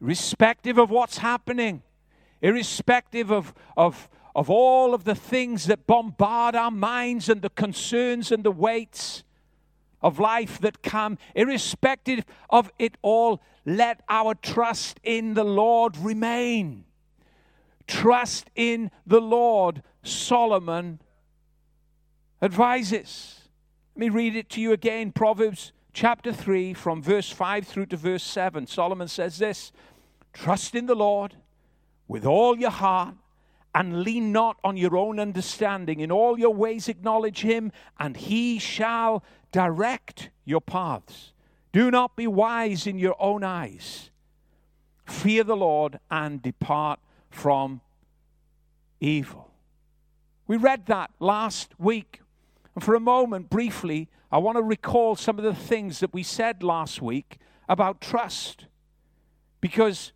irrespective 0.00 0.78
of 0.78 0.90
what's 0.90 1.18
happening, 1.18 1.82
irrespective 2.42 3.30
of, 3.30 3.54
of, 3.76 4.08
of 4.34 4.50
all 4.50 4.94
of 4.94 5.04
the 5.04 5.14
things 5.14 5.66
that 5.66 5.86
bombard 5.86 6.54
our 6.54 6.70
minds 6.70 7.28
and 7.28 7.42
the 7.42 7.50
concerns 7.50 8.32
and 8.32 8.44
the 8.44 8.50
weights 8.50 9.22
of 10.02 10.18
life 10.18 10.58
that 10.60 10.82
come, 10.82 11.18
irrespective 11.34 12.24
of 12.50 12.70
it 12.78 12.96
all, 13.02 13.40
let 13.64 14.02
our 14.08 14.34
trust 14.34 15.00
in 15.02 15.34
the 15.34 15.44
Lord 15.44 15.96
remain. 15.96 16.84
Trust 17.86 18.50
in 18.54 18.90
the 19.06 19.20
Lord, 19.20 19.82
Solomon 20.02 21.00
advises. 22.42 23.48
Let 23.94 24.00
me 24.00 24.08
read 24.08 24.36
it 24.36 24.50
to 24.50 24.60
you 24.60 24.72
again 24.72 25.12
Proverbs 25.12 25.72
chapter 25.96 26.30
3, 26.30 26.74
from 26.74 27.02
verse 27.02 27.30
5 27.30 27.66
through 27.66 27.86
to 27.86 27.96
verse 27.96 28.22
7. 28.22 28.66
Solomon 28.66 29.08
says 29.08 29.38
this 29.38 29.72
Trust 30.34 30.74
in 30.74 30.84
the 30.84 30.94
Lord 30.94 31.36
with 32.06 32.26
all 32.26 32.58
your 32.58 32.70
heart 32.70 33.14
and 33.74 34.02
lean 34.02 34.30
not 34.30 34.58
on 34.62 34.76
your 34.76 34.94
own 34.94 35.18
understanding. 35.18 36.00
In 36.00 36.12
all 36.12 36.38
your 36.38 36.52
ways 36.52 36.88
acknowledge 36.88 37.40
him, 37.40 37.72
and 37.98 38.14
he 38.14 38.58
shall 38.58 39.24
direct 39.52 40.28
your 40.44 40.60
paths. 40.60 41.32
Do 41.72 41.90
not 41.90 42.14
be 42.14 42.26
wise 42.26 42.86
in 42.86 42.98
your 42.98 43.16
own 43.18 43.42
eyes. 43.42 44.10
Fear 45.06 45.44
the 45.44 45.56
Lord 45.56 45.98
and 46.10 46.42
depart 46.42 47.00
from 47.30 47.80
evil. 49.00 49.50
We 50.46 50.58
read 50.58 50.86
that 50.86 51.10
last 51.20 51.70
week. 51.78 52.20
And 52.76 52.84
for 52.84 52.94
a 52.94 53.00
moment, 53.00 53.48
briefly, 53.48 54.10
I 54.30 54.36
want 54.36 54.58
to 54.58 54.62
recall 54.62 55.16
some 55.16 55.38
of 55.38 55.44
the 55.44 55.54
things 55.54 55.98
that 56.00 56.12
we 56.12 56.22
said 56.22 56.62
last 56.62 57.00
week 57.00 57.38
about 57.70 58.02
trust. 58.02 58.66
Because 59.62 60.12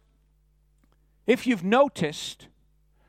if 1.27 1.47
you've 1.47 1.65
noticed 1.65 2.49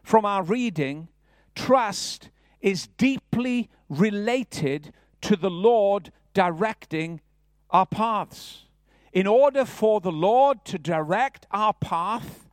from 0.03 0.25
our 0.25 0.41
reading, 0.41 1.10
trust 1.53 2.29
is 2.62 2.88
deeply 2.88 3.70
related 3.89 4.93
to 5.20 5.36
the 5.36 5.50
Lord 5.50 6.13
directing 6.34 7.20
our 7.72 7.86
paths. 7.86 8.67
In 9.12 9.27
order 9.27 9.65
for 9.65 10.00
the 10.00 10.13
Lord 10.13 10.63
to 10.65 10.79
direct 10.79 11.46
our 11.51 11.74
path, 11.74 12.48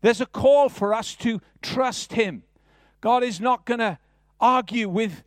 there's 0.00 0.22
a 0.22 0.26
call 0.26 0.70
for 0.70 0.94
us 0.94 1.14
to 1.16 1.42
trust 1.60 2.14
Him. 2.14 2.44
God 3.02 3.22
is 3.22 3.40
not 3.40 3.66
going 3.66 3.80
to 3.80 3.98
argue 4.40 4.88
with 4.88 5.22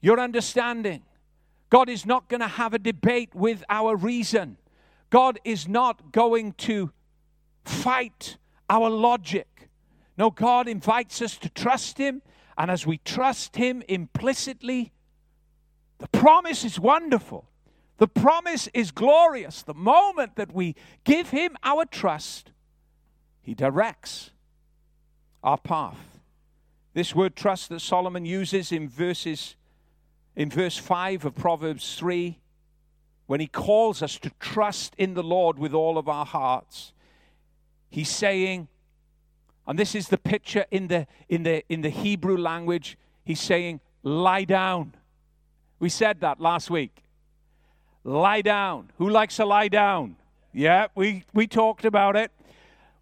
your 0.00 0.18
understanding. 0.18 1.02
God 1.68 1.88
is 1.88 2.04
not 2.04 2.28
going 2.28 2.40
to 2.40 2.48
have 2.48 2.74
a 2.74 2.78
debate 2.78 3.34
with 3.34 3.62
our 3.68 3.94
reason. 3.96 4.56
God 5.10 5.38
is 5.44 5.68
not 5.68 6.12
going 6.12 6.52
to 6.52 6.90
fight 7.64 8.36
our 8.68 8.90
logic. 8.90 9.68
No, 10.16 10.30
God 10.30 10.68
invites 10.68 11.22
us 11.22 11.36
to 11.38 11.48
trust 11.48 11.98
Him, 11.98 12.22
and 12.58 12.70
as 12.70 12.86
we 12.86 12.98
trust 12.98 13.56
Him 13.56 13.82
implicitly, 13.88 14.92
the 15.98 16.08
promise 16.08 16.64
is 16.64 16.78
wonderful. 16.78 17.46
The 17.98 18.08
promise 18.08 18.68
is 18.72 18.90
glorious. 18.90 19.62
The 19.62 19.74
moment 19.74 20.36
that 20.36 20.52
we 20.52 20.74
give 21.04 21.30
Him 21.30 21.56
our 21.62 21.84
trust, 21.84 22.52
He 23.42 23.54
directs 23.54 24.30
our 25.42 25.58
path. 25.58 26.20
This 26.92 27.14
word 27.14 27.36
trust 27.36 27.68
that 27.68 27.80
Solomon 27.80 28.24
uses 28.24 28.72
in 28.72 28.88
verses 28.88 29.56
in 30.36 30.50
verse 30.50 30.76
5 30.76 31.24
of 31.24 31.34
Proverbs 31.34 31.96
3 31.96 32.38
when 33.26 33.40
he 33.40 33.46
calls 33.46 34.02
us 34.02 34.18
to 34.18 34.30
trust 34.40 34.94
in 34.98 35.14
the 35.14 35.22
Lord 35.22 35.58
with 35.58 35.72
all 35.72 35.98
of 35.98 36.08
our 36.08 36.26
hearts. 36.26 36.92
He's 37.88 38.08
saying 38.08 38.68
and 39.66 39.78
this 39.78 39.94
is 39.94 40.08
the 40.08 40.18
picture 40.18 40.64
in 40.72 40.88
the 40.88 41.06
in 41.28 41.44
the 41.44 41.62
in 41.68 41.82
the 41.82 41.90
Hebrew 41.90 42.36
language, 42.36 42.98
he's 43.22 43.40
saying 43.40 43.80
lie 44.02 44.42
down. 44.42 44.94
We 45.78 45.88
said 45.88 46.20
that 46.22 46.40
last 46.40 46.70
week. 46.70 47.04
Lie 48.02 48.42
down. 48.42 48.90
Who 48.98 49.08
likes 49.08 49.36
to 49.36 49.44
lie 49.44 49.68
down? 49.68 50.16
Yeah, 50.52 50.88
we, 50.94 51.24
we 51.32 51.46
talked 51.46 51.84
about 51.84 52.16
it. 52.16 52.32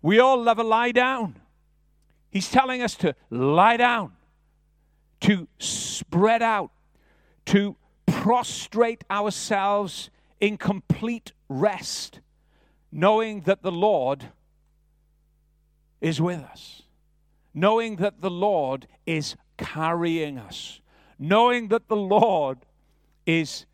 We 0.03 0.19
all 0.19 0.43
love 0.43 0.59
a 0.59 0.65
lie 0.65 0.93
down. 0.93 1.37
He's 2.31 2.51
telling 2.51 2.83
us 2.83 2.95
to 2.97 3.15
lie 3.31 3.79
down, 3.79 4.13
to 5.23 5.49
spread 5.59 6.43
out, 6.43 6.71
to 7.49 7.77
prostrate 8.07 9.05
ourselves 9.11 10.11
in 10.39 10.59
complete 10.59 11.33
rest, 11.49 12.21
knowing 12.93 13.41
that 13.43 13.63
the 13.63 13.73
Lord 13.73 14.27
is 16.03 16.21
with 16.21 16.41
us, 16.41 16.83
knowing 17.55 17.97
that 17.97 18.21
the 18.21 18.31
Lord 18.31 18.87
is 19.07 19.35
carrying 19.57 20.37
us, 20.39 20.83
knowing 21.19 21.69
that 21.69 21.89
the 21.89 21.97
Lord 21.97 22.59
is, 23.25 23.65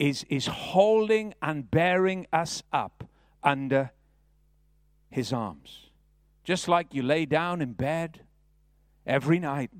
is, 0.00 0.24
is 0.28 0.46
holding 0.46 1.34
and 1.40 1.70
bearing 1.70 2.26
us 2.32 2.64
up 2.72 3.08
under 3.44 3.92
his 5.08 5.32
arms. 5.32 5.90
Just 6.42 6.66
like 6.66 6.92
you 6.92 7.02
lay 7.04 7.26
down 7.26 7.62
in 7.62 7.74
bed 7.74 8.22
every 9.06 9.38
night, 9.38 9.70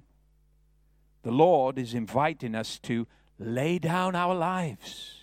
the 1.25 1.33
Lord 1.33 1.79
is 1.79 1.95
inviting 1.95 2.55
us 2.55 2.79
to 2.81 3.09
lay 3.39 3.79
down 3.79 4.15
our 4.15 4.35
lives 4.35 5.21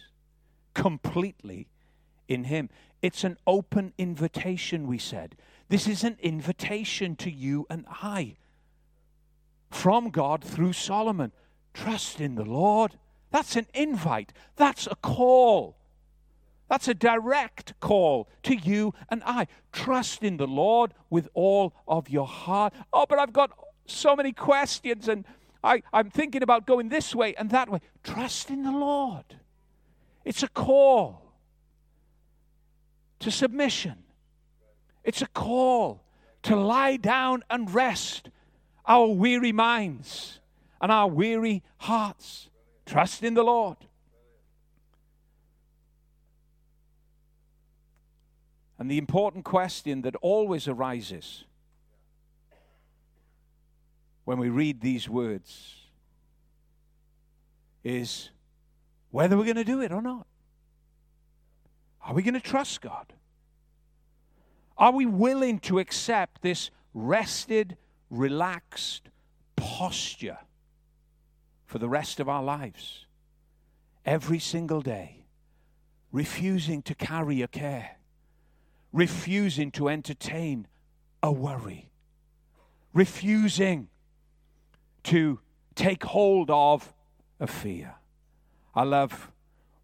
completely 0.73 1.67
in 2.27 2.45
Him. 2.45 2.69
It's 3.01 3.23
an 3.23 3.37
open 3.47 3.93
invitation, 3.97 4.87
we 4.87 4.97
said. 4.97 5.35
This 5.69 5.87
is 5.87 6.03
an 6.03 6.17
invitation 6.21 7.15
to 7.17 7.31
you 7.31 7.65
and 7.69 7.85
I 7.89 8.35
from 9.69 10.09
God 10.09 10.43
through 10.43 10.73
Solomon. 10.73 11.31
Trust 11.73 12.19
in 12.19 12.35
the 12.35 12.45
Lord. 12.45 12.97
That's 13.31 13.55
an 13.55 13.67
invite, 13.73 14.33
that's 14.57 14.87
a 14.87 14.95
call. 14.95 15.77
That's 16.69 16.87
a 16.87 16.93
direct 16.93 17.77
call 17.81 18.29
to 18.43 18.55
you 18.55 18.93
and 19.09 19.21
I. 19.25 19.47
Trust 19.73 20.23
in 20.23 20.37
the 20.37 20.47
Lord 20.47 20.93
with 21.09 21.27
all 21.33 21.73
of 21.85 22.09
your 22.09 22.27
heart. 22.27 22.73
Oh, 22.93 23.05
but 23.07 23.19
I've 23.19 23.33
got 23.33 23.51
so 23.85 24.15
many 24.15 24.31
questions 24.31 25.09
and 25.09 25.25
I, 25.63 25.83
I'm 25.93 26.09
thinking 26.09 26.43
about 26.43 26.65
going 26.65 26.89
this 26.89 27.13
way 27.13 27.35
and 27.35 27.49
that 27.51 27.69
way. 27.69 27.79
Trust 28.03 28.49
in 28.49 28.63
the 28.63 28.71
Lord. 28.71 29.25
It's 30.25 30.43
a 30.43 30.47
call 30.47 31.21
to 33.19 33.29
submission, 33.29 34.03
it's 35.03 35.21
a 35.21 35.27
call 35.27 36.03
to 36.43 36.55
lie 36.55 36.97
down 36.97 37.43
and 37.49 37.71
rest 37.71 38.29
our 38.85 39.07
weary 39.07 39.51
minds 39.51 40.39
and 40.81 40.91
our 40.91 41.07
weary 41.07 41.61
hearts. 41.77 42.49
Trust 42.85 43.23
in 43.23 43.35
the 43.35 43.43
Lord. 43.43 43.77
And 48.79 48.89
the 48.89 48.97
important 48.97 49.45
question 49.45 50.01
that 50.01 50.15
always 50.15 50.67
arises 50.67 51.45
when 54.25 54.37
we 54.37 54.49
read 54.49 54.81
these 54.81 55.09
words 55.09 55.75
is 57.83 58.29
whether 59.09 59.37
we're 59.37 59.45
going 59.45 59.55
to 59.55 59.63
do 59.63 59.81
it 59.81 59.91
or 59.91 60.01
not. 60.01 60.27
Are 62.05 62.13
we 62.13 62.23
going 62.23 62.33
to 62.33 62.39
trust 62.39 62.81
God? 62.81 63.13
Are 64.77 64.91
we 64.91 65.05
willing 65.05 65.59
to 65.59 65.79
accept 65.79 66.41
this 66.41 66.71
rested, 66.93 67.77
relaxed 68.09 69.09
posture 69.55 70.39
for 71.65 71.77
the 71.77 71.89
rest 71.89 72.19
of 72.19 72.27
our 72.27 72.43
lives? 72.43 73.05
Every 74.05 74.39
single 74.39 74.81
day, 74.81 75.25
refusing 76.11 76.81
to 76.83 76.95
carry 76.95 77.41
a 77.41 77.47
care, 77.47 77.97
refusing 78.91 79.69
to 79.71 79.87
entertain 79.87 80.67
a 81.21 81.31
worry, 81.31 81.91
refusing 82.93 83.89
to 85.03 85.39
take 85.75 86.03
hold 86.03 86.49
of 86.49 86.93
a 87.39 87.47
fear. 87.47 87.95
I 88.73 88.83
love 88.83 89.31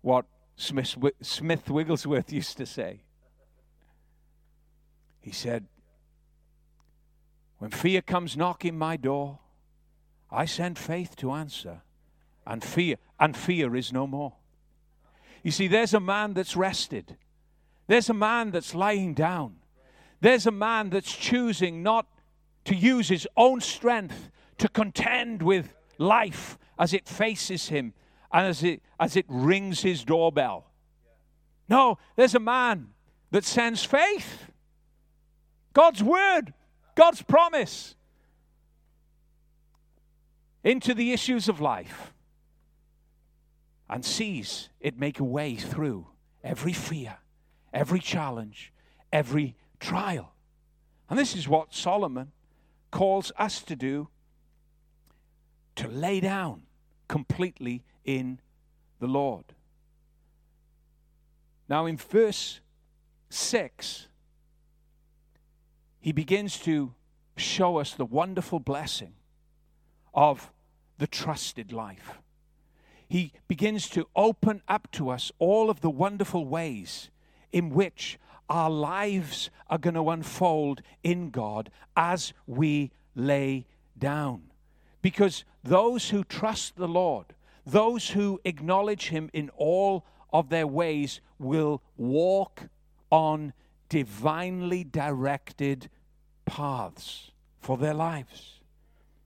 what 0.01 0.25
Smith, 0.55 0.95
Smith 1.21 1.69
Wigglesworth 1.69 2.31
used 2.41 2.57
to 2.57 2.65
say. 2.65 3.01
He 5.19 5.31
said, 5.31 5.65
When 7.57 7.71
fear 7.71 8.01
comes 8.01 8.37
knocking 8.37 8.77
my 8.77 8.95
door, 8.97 9.39
I 10.31 10.45
send 10.45 10.77
faith 10.77 11.15
to 11.17 11.31
answer, 11.31 11.81
and 12.45 12.63
fear, 12.63 12.97
and 13.19 13.35
fear 13.35 13.75
is 13.75 13.91
no 13.91 14.07
more. 14.07 14.33
You 15.43 15.51
see, 15.51 15.67
there's 15.67 15.93
a 15.93 15.99
man 15.99 16.33
that's 16.33 16.55
rested. 16.55 17.17
There's 17.87 18.09
a 18.09 18.13
man 18.13 18.51
that's 18.51 18.75
lying 18.75 19.13
down. 19.13 19.57
There's 20.19 20.47
a 20.47 20.51
man 20.51 20.89
that's 20.89 21.15
choosing 21.15 21.83
not 21.83 22.07
to 22.65 22.75
use 22.75 23.07
his 23.07 23.27
own 23.37 23.61
strength 23.61 24.29
to 24.57 24.67
contend 24.67 25.41
with 25.41 25.75
life 25.97 26.57
as 26.79 26.93
it 26.93 27.07
faces 27.07 27.69
him 27.69 27.93
and 28.31 28.47
as 28.47 28.63
it, 28.63 28.81
as 28.99 29.15
it 29.15 29.25
rings 29.27 29.81
his 29.81 30.03
doorbell. 30.03 30.71
No, 31.69 31.97
there's 32.15 32.35
a 32.35 32.39
man 32.39 32.89
that 33.31 33.43
sends 33.43 33.83
faith. 33.83 34.51
God's 35.73 36.01
word, 36.01 36.53
God's 36.95 37.21
promise 37.21 37.95
into 40.63 40.93
the 40.93 41.13
issues 41.13 41.47
of 41.47 41.61
life 41.61 42.13
and 43.89 44.03
sees 44.03 44.69
it 44.79 44.97
make 44.97 45.19
a 45.19 45.23
way 45.23 45.55
through 45.55 46.07
every 46.43 46.73
fear, 46.73 47.17
every 47.73 47.99
challenge, 47.99 48.73
every 49.13 49.55
trial. 49.79 50.33
And 51.09 51.17
this 51.17 51.35
is 51.35 51.47
what 51.47 51.73
Solomon 51.73 52.31
calls 52.91 53.31
us 53.37 53.61
to 53.63 53.75
do 53.75 54.09
to 55.77 55.87
lay 55.87 56.19
down 56.19 56.63
completely 57.07 57.83
in 58.03 58.39
the 58.99 59.07
Lord. 59.07 59.45
Now, 61.69 61.85
in 61.85 61.97
verse 61.97 62.59
6, 63.29 64.07
he 65.99 66.11
begins 66.11 66.59
to 66.59 66.93
show 67.35 67.77
us 67.77 67.93
the 67.93 68.05
wonderful 68.05 68.59
blessing 68.59 69.13
of 70.13 70.51
the 70.97 71.07
trusted 71.07 71.71
life. 71.71 72.19
He 73.07 73.33
begins 73.47 73.89
to 73.89 74.07
open 74.15 74.61
up 74.67 74.89
to 74.91 75.09
us 75.09 75.31
all 75.39 75.69
of 75.69 75.81
the 75.81 75.89
wonderful 75.89 76.45
ways 76.45 77.09
in 77.51 77.69
which 77.69 78.17
our 78.49 78.69
lives 78.69 79.49
are 79.69 79.77
going 79.77 79.93
to 79.93 80.09
unfold 80.09 80.81
in 81.03 81.29
God 81.29 81.69
as 81.95 82.33
we 82.45 82.91
lay 83.15 83.65
down. 83.97 84.43
Because 85.01 85.45
those 85.63 86.09
who 86.09 86.23
trust 86.23 86.75
the 86.75 86.87
Lord, 86.87 87.27
those 87.65 88.09
who 88.09 88.39
acknowledge 88.45 89.09
Him 89.09 89.29
in 89.33 89.49
all 89.55 90.05
of 90.31 90.49
their 90.49 90.67
ways, 90.67 91.21
will 91.39 91.81
walk 91.95 92.63
on 93.11 93.53
divinely 93.89 94.83
directed 94.83 95.89
paths 96.45 97.31
for 97.59 97.77
their 97.77 97.93
lives. 97.93 98.59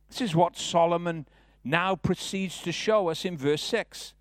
This 0.09 0.21
is 0.21 0.35
what 0.35 0.57
Solomon 0.57 1.25
now 1.63 1.95
proceeds 1.95 2.61
to 2.63 2.71
show 2.71 3.09
us 3.09 3.23
in 3.23 3.37
verse 3.37 3.61
6 3.63 4.13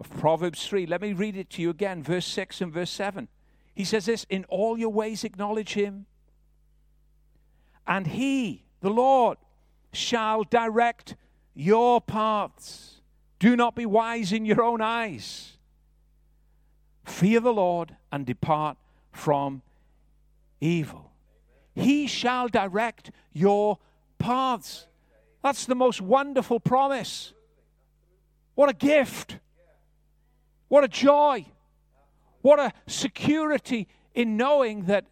of 0.00 0.10
Proverbs 0.18 0.66
3. 0.66 0.86
Let 0.86 1.00
me 1.00 1.12
read 1.12 1.36
it 1.36 1.50
to 1.50 1.62
you 1.62 1.70
again, 1.70 2.02
verse 2.02 2.26
6 2.26 2.60
and 2.60 2.72
verse 2.72 2.90
7. 2.90 3.28
He 3.74 3.84
says 3.84 4.06
this 4.06 4.24
In 4.30 4.44
all 4.48 4.78
your 4.78 4.90
ways 4.90 5.24
acknowledge 5.24 5.74
him, 5.74 6.06
and 7.86 8.06
he, 8.06 8.64
the 8.80 8.90
Lord, 8.90 9.38
shall 9.94 10.44
direct 10.44 11.16
your 11.54 12.00
paths. 12.00 13.00
Do 13.38 13.56
not 13.56 13.74
be 13.74 13.86
wise 13.86 14.32
in 14.32 14.44
your 14.44 14.62
own 14.62 14.80
eyes. 14.80 15.56
Fear 17.04 17.40
the 17.40 17.52
Lord 17.52 17.96
and 18.10 18.24
depart 18.24 18.76
from 19.12 19.62
evil. 20.60 21.12
He 21.74 22.06
shall 22.06 22.48
direct 22.48 23.10
your 23.32 23.78
paths. 24.18 24.86
That's 25.42 25.66
the 25.66 25.74
most 25.74 26.00
wonderful 26.00 26.60
promise. 26.60 27.32
What 28.54 28.70
a 28.70 28.72
gift. 28.72 29.38
What 30.68 30.84
a 30.84 30.88
joy. 30.88 31.46
What 32.40 32.58
a 32.58 32.72
security 32.86 33.88
in 34.14 34.36
knowing 34.36 34.84
that 34.84 35.06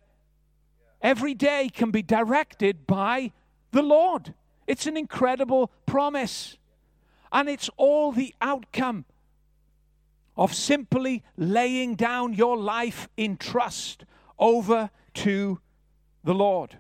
every 1.01 1.35
day 1.35 1.69
can 1.73 1.91
be 1.91 2.03
directed 2.03 2.87
by 2.87 3.33
the 3.73 3.83
Lord. 3.83 4.35
It's 4.67 4.87
an 4.87 4.97
incredible 4.97 5.71
promise. 5.87 6.57
And 7.33 7.49
it's 7.49 7.71
all 7.77 8.13
the 8.13 8.35
outcome 8.41 9.07
of 10.37 10.55
simply 10.55 11.23
laying 11.37 11.95
down 11.95 12.35
your 12.35 12.57
life 12.57 13.09
in 13.17 13.37
trust 13.37 14.05
over 14.39 14.91
to 15.15 15.61
the 16.25 16.35
Lord. 16.35 16.79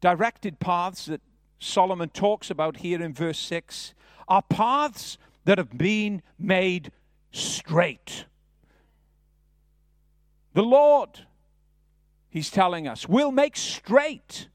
Directed 0.00 0.60
paths 0.60 1.06
that 1.06 1.20
Solomon 1.58 2.10
talks 2.10 2.50
about 2.50 2.78
here 2.78 3.02
in 3.02 3.14
verse 3.14 3.38
6 3.38 3.94
are 4.28 4.42
paths 4.42 5.18
that 5.44 5.58
have 5.58 5.76
been 5.76 6.22
made 6.38 6.92
straight. 7.32 8.26
The 10.54 10.62
Lord, 10.62 11.26
he's 12.28 12.50
telling 12.50 12.88
us, 12.88 13.08
will 13.08 13.30
make 13.30 13.56
straight 13.56 14.48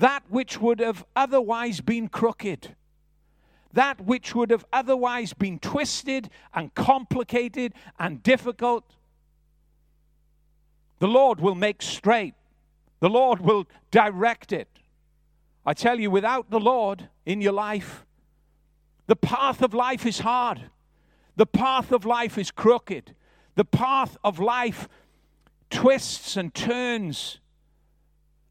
that 0.00 0.22
which 0.30 0.58
would 0.58 0.80
have 0.80 1.04
otherwise 1.14 1.82
been 1.82 2.08
crooked, 2.08 2.74
that 3.74 4.00
which 4.00 4.34
would 4.34 4.50
have 4.50 4.64
otherwise 4.72 5.34
been 5.34 5.58
twisted 5.58 6.30
and 6.54 6.74
complicated 6.74 7.74
and 7.98 8.22
difficult. 8.22 8.94
The 11.00 11.06
Lord 11.06 11.40
will 11.40 11.54
make 11.54 11.82
straight, 11.82 12.32
the 13.00 13.10
Lord 13.10 13.42
will 13.42 13.66
direct 13.90 14.52
it. 14.52 14.68
I 15.66 15.74
tell 15.74 16.00
you, 16.00 16.10
without 16.10 16.50
the 16.50 16.60
Lord 16.60 17.10
in 17.26 17.42
your 17.42 17.52
life, 17.52 18.06
the 19.06 19.16
path 19.16 19.60
of 19.60 19.74
life 19.74 20.06
is 20.06 20.20
hard. 20.20 20.62
The 21.36 21.44
path 21.44 21.92
of 21.92 22.06
life 22.06 22.38
is 22.38 22.50
crooked. 22.50 23.14
The 23.54 23.66
path 23.66 24.16
of 24.24 24.38
life 24.38 24.88
twists 25.68 26.38
and 26.38 26.54
turns. 26.54 27.38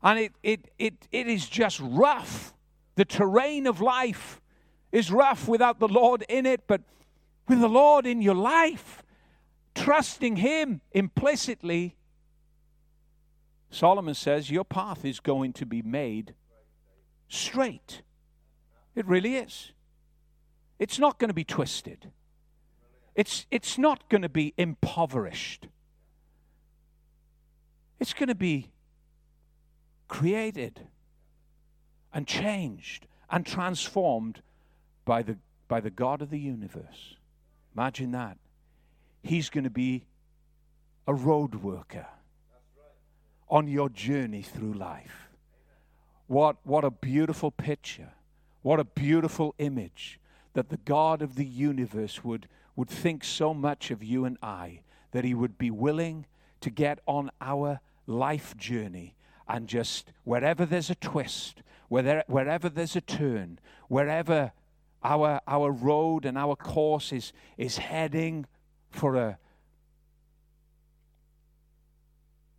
And 0.02 0.20
it, 0.20 0.32
it, 0.44 0.72
it, 0.78 1.08
it 1.12 1.28
is 1.28 1.48
just 1.48 1.80
rough. 1.84 2.54
The 2.96 3.06
terrain 3.06 3.68
of 3.68 3.82
life 3.82 4.42
is 4.92 5.12
rough 5.12 5.48
without 5.48 5.80
the 5.80 5.88
Lord 5.88 6.26
in 6.30 6.46
it, 6.46 6.62
but 6.68 6.82
with 7.48 7.60
the 7.60 7.70
Lord 7.70 8.06
in 8.06 8.22
your 8.22 8.36
life, 8.36 9.04
trusting 9.76 10.38
Him 10.38 10.82
implicitly, 10.92 11.96
Solomon 13.70 14.16
says 14.16 14.50
your 14.50 14.64
path 14.64 15.06
is 15.06 15.20
going 15.20 15.54
to 15.54 15.66
be 15.66 15.82
made 15.82 16.34
straight. 17.28 18.02
It 18.96 19.06
really 19.06 19.36
is. 19.36 19.72
It's 20.80 20.98
not 20.98 21.20
going 21.20 21.30
to 21.30 21.34
be 21.34 21.44
twisted. 21.44 22.12
It's, 23.16 23.46
it's 23.52 23.78
not 23.78 24.10
going 24.10 24.22
to 24.22 24.30
be 24.30 24.54
impoverished. 24.58 25.68
It's 28.00 28.14
going 28.14 28.30
to 28.30 28.36
be 28.36 28.72
created 30.10 30.82
and 32.14 32.28
changed 32.28 33.08
and 33.30 33.46
transformed 33.46 34.42
by 35.06 35.22
the, 35.22 35.38
by 35.70 35.80
the 35.80 35.90
God 35.90 36.22
of 36.22 36.30
the 36.30 36.40
universe. 36.40 37.16
Imagine 37.74 38.12
that. 38.12 38.38
He's 39.24 39.50
going 39.50 39.64
to 39.64 39.70
be 39.70 40.06
a 41.08 41.14
road 41.14 41.56
worker 41.56 42.08
on 43.48 43.68
your 43.68 43.90
journey 43.90 44.42
through 44.42 44.74
life. 44.74 45.30
What, 46.28 46.58
what 46.64 46.84
a 46.84 46.92
beautiful 46.92 47.52
picture. 47.52 48.12
What 48.62 48.80
a 48.80 48.84
beautiful 48.84 49.56
image 49.58 50.20
that 50.54 50.70
the 50.70 50.78
God 50.78 51.22
of 51.22 51.36
the 51.36 51.46
universe 51.46 52.24
would, 52.24 52.48
would 52.76 52.90
think 52.90 53.24
so 53.24 53.54
much 53.54 53.92
of 53.92 54.04
you 54.04 54.26
and 54.26 54.38
I 54.44 54.82
that 55.12 55.24
he 55.24 55.34
would 55.34 55.58
be 55.58 55.72
willing 55.72 56.26
to 56.62 56.70
get 56.70 57.00
on 57.08 57.32
our 57.42 57.80
life 58.06 58.56
journey 58.58 59.16
and 59.50 59.68
just 59.68 60.12
wherever 60.24 60.66
there's 60.66 60.90
a 60.90 60.96
twist, 60.96 61.64
wherever, 61.90 62.24
wherever 62.28 62.70
there's 62.70 62.96
a 62.96 63.02
turn, 63.02 63.60
wherever 63.88 64.54
our, 65.04 65.42
our 65.48 65.72
road 65.72 66.26
and 66.26 66.38
our 66.38 66.56
course 66.56 67.12
is, 67.12 67.34
is 67.58 67.78
heading 67.78 68.46
for 68.92 69.16
a, 69.16 69.38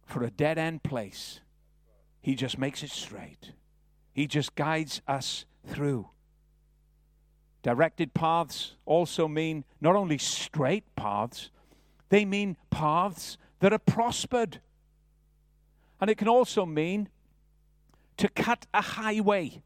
for 0.05 0.25
a 0.25 0.31
dead 0.31 0.59
end 0.59 0.83
place, 0.83 1.41
he 2.21 2.35
just 2.35 2.59
makes 2.59 2.83
it 2.83 2.91
straight. 2.91 3.53
He 4.13 4.27
just 4.27 4.55
guides 4.57 5.01
us 5.07 5.45
through. 5.67 6.11
Directed 7.63 8.15
paths 8.15 8.77
also 8.85 9.29
mean 9.29 9.65
not 9.81 9.95
only 9.95 10.19
straight 10.19 10.85
paths, 10.97 11.51
they 12.09 12.25
mean 12.25 12.57
paths 12.71 13.39
that 13.61 13.73
are 13.73 13.79
prospered. 13.79 14.61
And 16.01 16.11
it 16.11 16.17
can 16.17 16.29
also 16.29 16.65
mean 16.65 17.09
to 18.17 18.29
cut 18.29 18.67
a 18.73 18.81
highway 18.81 19.63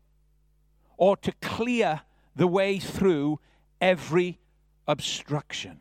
or 0.96 1.16
to 1.18 1.32
clear 1.40 2.02
the 2.36 2.46
way 2.46 2.78
through 2.78 3.40
every 3.80 4.38
obstruction. 4.86 5.80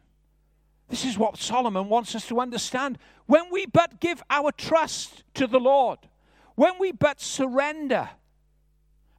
This 0.89 1.05
is 1.05 1.17
what 1.17 1.37
Solomon 1.37 1.89
wants 1.89 2.13
us 2.15 2.27
to 2.27 2.39
understand. 2.39 2.99
When 3.25 3.51
we 3.51 3.65
but 3.65 3.99
give 3.99 4.21
our 4.29 4.51
trust 4.51 5.23
to 5.35 5.47
the 5.47 5.59
Lord, 5.59 5.99
when 6.55 6.73
we 6.79 6.91
but 6.91 7.19
surrender 7.19 8.09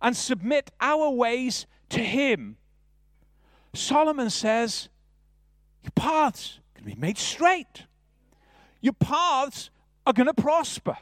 and 0.00 0.16
submit 0.16 0.70
our 0.80 1.10
ways 1.10 1.66
to 1.90 2.00
Him, 2.00 2.56
Solomon 3.72 4.30
says, 4.30 4.88
Your 5.82 5.92
paths 5.96 6.60
can 6.74 6.84
be 6.84 6.94
made 6.94 7.18
straight. 7.18 7.86
Your 8.80 8.92
paths 8.92 9.70
are 10.06 10.12
going 10.12 10.26
to 10.26 10.34
prosper. 10.34 10.96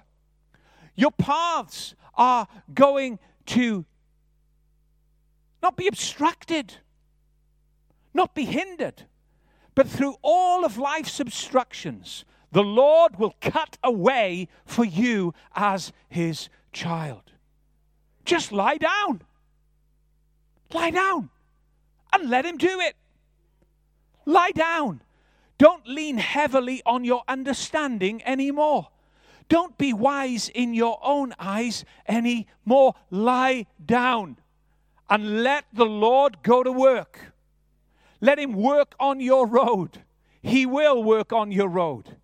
Your 0.95 1.11
paths 1.11 1.95
are 2.15 2.47
going 2.73 3.19
to 3.47 3.85
not 5.63 5.77
be 5.77 5.87
obstructed, 5.87 6.75
not 8.13 8.35
be 8.35 8.45
hindered, 8.45 9.07
but 9.75 9.89
through 9.89 10.17
all 10.23 10.65
of 10.65 10.77
life's 10.77 11.21
obstructions, 11.21 12.25
the 12.51 12.63
Lord 12.63 13.19
will 13.19 13.35
cut 13.41 13.79
a 13.83 13.91
way 13.91 14.49
for 14.67 14.85
you 14.85 15.33
as 15.55 15.93
his 16.09 16.49
child. 16.73 17.33
Just 18.25 18.53
lie 18.53 18.77
down. 18.77 19.23
Lie 20.73 20.91
down 20.91 21.31
and 22.13 22.29
let 22.29 22.45
him 22.45 22.59
do 22.59 22.81
it. 22.81 22.97
Lie 24.27 24.53
down. 24.53 25.03
Don't 25.59 25.87
lean 25.87 26.19
heavily 26.19 26.83
on 26.85 27.05
your 27.05 27.23
understanding 27.29 28.23
anymore. 28.25 28.89
Don't 29.53 29.77
be 29.77 29.93
wise 29.93 30.49
in 30.49 30.73
your 30.73 30.99
own 31.03 31.35
eyes 31.39 31.85
anymore. 32.09 32.95
Lie 33.11 33.67
down 33.85 34.39
and 35.11 35.43
let 35.43 35.67
the 35.75 35.85
Lord 35.85 36.43
go 36.43 36.63
to 36.63 36.73
work. 36.73 37.35
Let 38.23 38.39
Him 38.39 38.55
work 38.55 38.95
on 38.99 39.21
your 39.21 39.47
road. 39.47 40.05
He 40.41 40.65
will 40.65 41.05
work 41.05 41.35
on 41.35 41.53
your 41.53 41.69
road. 41.69 42.17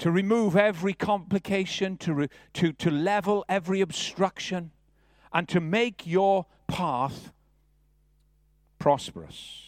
To 0.00 0.10
remove 0.10 0.54
every 0.54 0.92
complication, 0.92 1.96
to, 1.96 2.12
re- 2.12 2.28
to, 2.52 2.74
to 2.74 2.90
level 2.90 3.42
every 3.48 3.80
obstruction, 3.80 4.70
and 5.32 5.48
to 5.48 5.60
make 5.60 6.06
your 6.06 6.44
path 6.66 7.32
prosperous. 8.78 9.62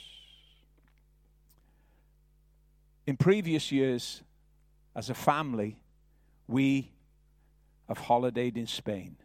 In 3.06 3.16
previous 3.16 3.72
years, 3.72 4.22
as 5.00 5.08
a 5.08 5.14
family, 5.14 5.78
we 6.46 6.92
have 7.88 8.00
holidayed 8.00 8.58
in 8.58 8.66
Spain. 8.66 9.16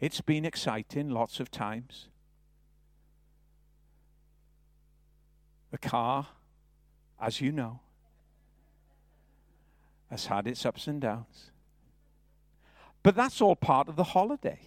It's 0.00 0.20
been 0.20 0.44
exciting 0.44 1.10
lots 1.10 1.38
of 1.38 1.48
times. 1.48 2.08
The 5.70 5.78
car, 5.78 6.26
as 7.20 7.40
you 7.40 7.52
know, 7.52 7.78
has 10.10 10.26
had 10.26 10.48
its 10.48 10.66
ups 10.66 10.88
and 10.88 11.00
downs. 11.00 11.52
But 13.04 13.14
that's 13.14 13.40
all 13.40 13.54
part 13.54 13.86
of 13.86 13.94
the 13.94 14.10
holiday. 14.18 14.58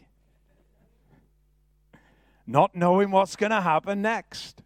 Not 2.47 2.73
knowing 2.73 3.11
what's 3.11 3.35
going 3.35 3.51
to 3.51 3.59
happen 3.59 4.01
next. 4.01 4.61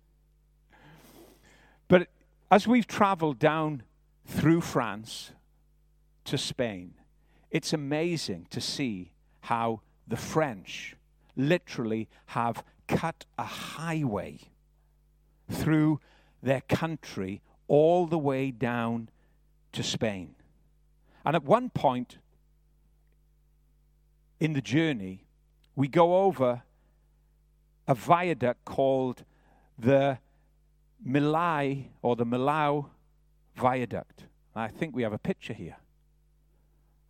But 1.88 2.10
as 2.52 2.67
we've 2.67 2.86
traveled 2.86 3.39
down 3.39 3.82
through 4.28 4.62
France 4.62 5.32
to 6.25 6.38
Spain, 6.38 6.93
it's 7.51 7.73
amazing 7.73 8.47
to 8.51 8.62
see 8.62 9.12
how 9.41 9.82
the 10.08 10.17
French 10.17 10.95
literally 11.36 12.10
have 12.27 12.63
cut 12.88 13.25
a 13.38 13.43
highway 13.43 14.39
through 15.49 15.99
their 16.41 16.62
country 16.62 17.41
all 17.67 18.05
the 18.05 18.17
way 18.17 18.51
down 18.51 19.10
to 19.71 19.84
Spain. 19.84 20.36
And 21.25 21.36
at 21.36 21.43
one 21.43 21.69
point 21.69 22.17
in 24.39 24.53
the 24.53 24.62
journey, 24.62 25.25
we 25.75 25.88
go 25.88 26.23
over 26.23 26.63
a 27.88 27.95
viaduct 27.95 28.65
called 28.65 29.23
the 29.77 30.19
Milai 31.05 31.86
or 32.01 32.15
the 32.15 32.25
Millau 32.25 32.88
Viaduct. 33.55 34.25
I 34.55 34.67
think 34.67 34.95
we 34.95 35.03
have 35.03 35.13
a 35.13 35.17
picture 35.17 35.53
here 35.53 35.77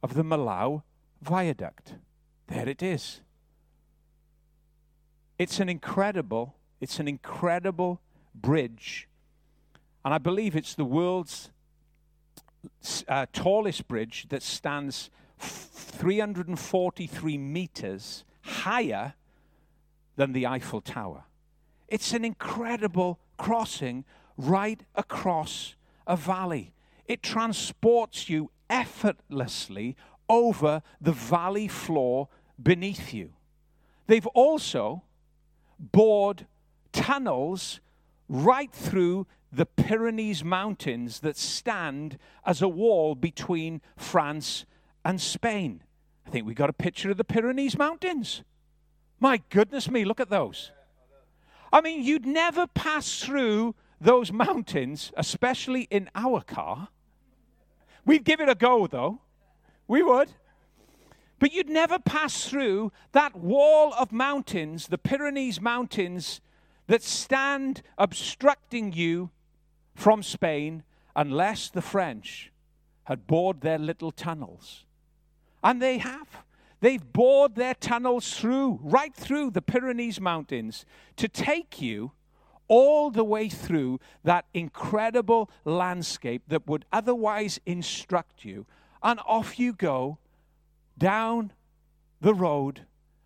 of 0.02 0.14
the 0.14 0.24
Malau 0.24 0.84
Viaduct. 1.22 1.96
There 2.48 2.68
it 2.68 2.82
is. 2.82 3.22
It's 5.38 5.60
an 5.60 5.70
incredible, 5.70 6.56
it's 6.82 7.00
an 7.00 7.08
incredible 7.08 8.02
bridge. 8.36 9.08
And 10.04 10.14
I 10.14 10.18
believe 10.18 10.56
it's 10.56 10.76
the 10.76 10.86
world's 10.86 11.52
uh, 13.08 13.26
tallest 13.32 13.88
bridge 13.88 14.28
that 14.30 14.44
stands 14.44 15.10
343 15.40 17.38
meters 17.38 18.26
higher 18.42 19.14
than 20.16 20.34
the 20.34 20.46
Eiffel 20.46 20.82
Tower. 20.82 21.24
It's 21.88 22.14
an 22.14 22.26
incredible 22.26 23.20
crossing 23.38 24.04
right 24.38 24.82
across 24.96 25.76
a 26.06 26.16
valley. 26.16 26.74
It 27.08 27.24
transports 27.24 28.30
you 28.30 28.52
effortlessly 28.70 29.96
over 30.28 30.82
the 31.02 31.12
valley 31.12 31.68
floor 31.68 32.30
beneath 32.62 33.14
you. 33.14 33.32
They've 34.08 34.28
also 34.28 35.04
bored 35.80 36.46
tunnels 36.92 37.80
right 38.28 38.72
through 38.72 39.28
the 39.52 39.66
Pyrenees 39.66 40.44
Mountains 40.44 41.22
that 41.22 41.38
stand 41.38 42.18
as 42.46 42.62
a 42.62 42.68
wall 42.68 43.16
between 43.16 43.82
France 43.98 44.66
and 45.04 45.20
Spain. 45.20 45.82
I 46.28 46.30
think 46.30 46.46
we 46.46 46.54
got 46.54 46.70
a 46.70 46.74
picture 46.74 47.10
of 47.10 47.18
the 47.18 47.24
Pyrenees 47.24 47.78
Mountains. 47.78 48.44
My 49.20 49.42
goodness 49.50 49.90
me, 49.90 50.06
look 50.06 50.20
at 50.20 50.30
those. 50.30 50.72
I 51.74 51.82
mean, 51.82 52.04
you'd 52.04 52.26
never 52.26 52.68
pass 52.68 53.20
through 53.20 53.76
those 54.00 54.32
mountains, 54.32 55.12
especially 55.18 55.88
in 55.90 56.10
our 56.16 56.42
car. 56.42 56.90
We'd 58.06 58.24
give 58.24 58.40
it 58.40 58.50
a 58.50 58.56
go, 58.56 58.88
though. 58.88 59.22
We 59.88 60.04
would. 60.04 60.30
But 61.40 61.54
you'd 61.54 61.70
never 61.70 62.00
pass 62.00 62.48
through 62.48 62.92
that 63.14 63.36
wall 63.36 63.94
of 63.94 64.12
mountains, 64.12 64.88
the 64.88 64.98
Pyrenees 64.98 65.62
Mountains, 65.62 66.42
that 66.88 67.02
stand 67.02 67.82
obstructing 67.98 68.92
you 68.92 69.30
from 69.96 70.22
Spain 70.22 70.84
unless 71.16 71.70
the 71.70 71.82
French 71.82 72.52
had 73.04 73.26
bored 73.26 73.62
their 73.62 73.78
little 73.78 74.12
tunnels. 74.12 74.86
And 75.64 75.82
they 75.82 75.98
have. 75.98 76.44
They've 76.82 77.14
bored 77.14 77.56
their 77.56 77.74
tunnels 77.74 78.34
through, 78.34 78.80
right 78.82 79.14
through 79.14 79.52
the 79.52 79.62
Pyrenees 79.62 80.22
Mountains 80.22 80.86
to 81.18 81.28
take 81.28 81.82
you 81.82 82.12
all 82.70 83.12
the 83.12 83.24
way 83.24 83.50
through 83.50 84.00
that 84.24 84.46
incredible 84.54 85.50
landscape 85.66 86.44
that 86.48 86.66
would 86.68 86.86
otherwise 86.94 87.60
instruct 87.66 88.46
you. 88.46 88.66
And 89.04 89.20
off 89.28 89.60
you 89.60 89.74
go 89.74 90.20
down 90.98 91.52
the 92.22 92.34
road, 92.34 92.86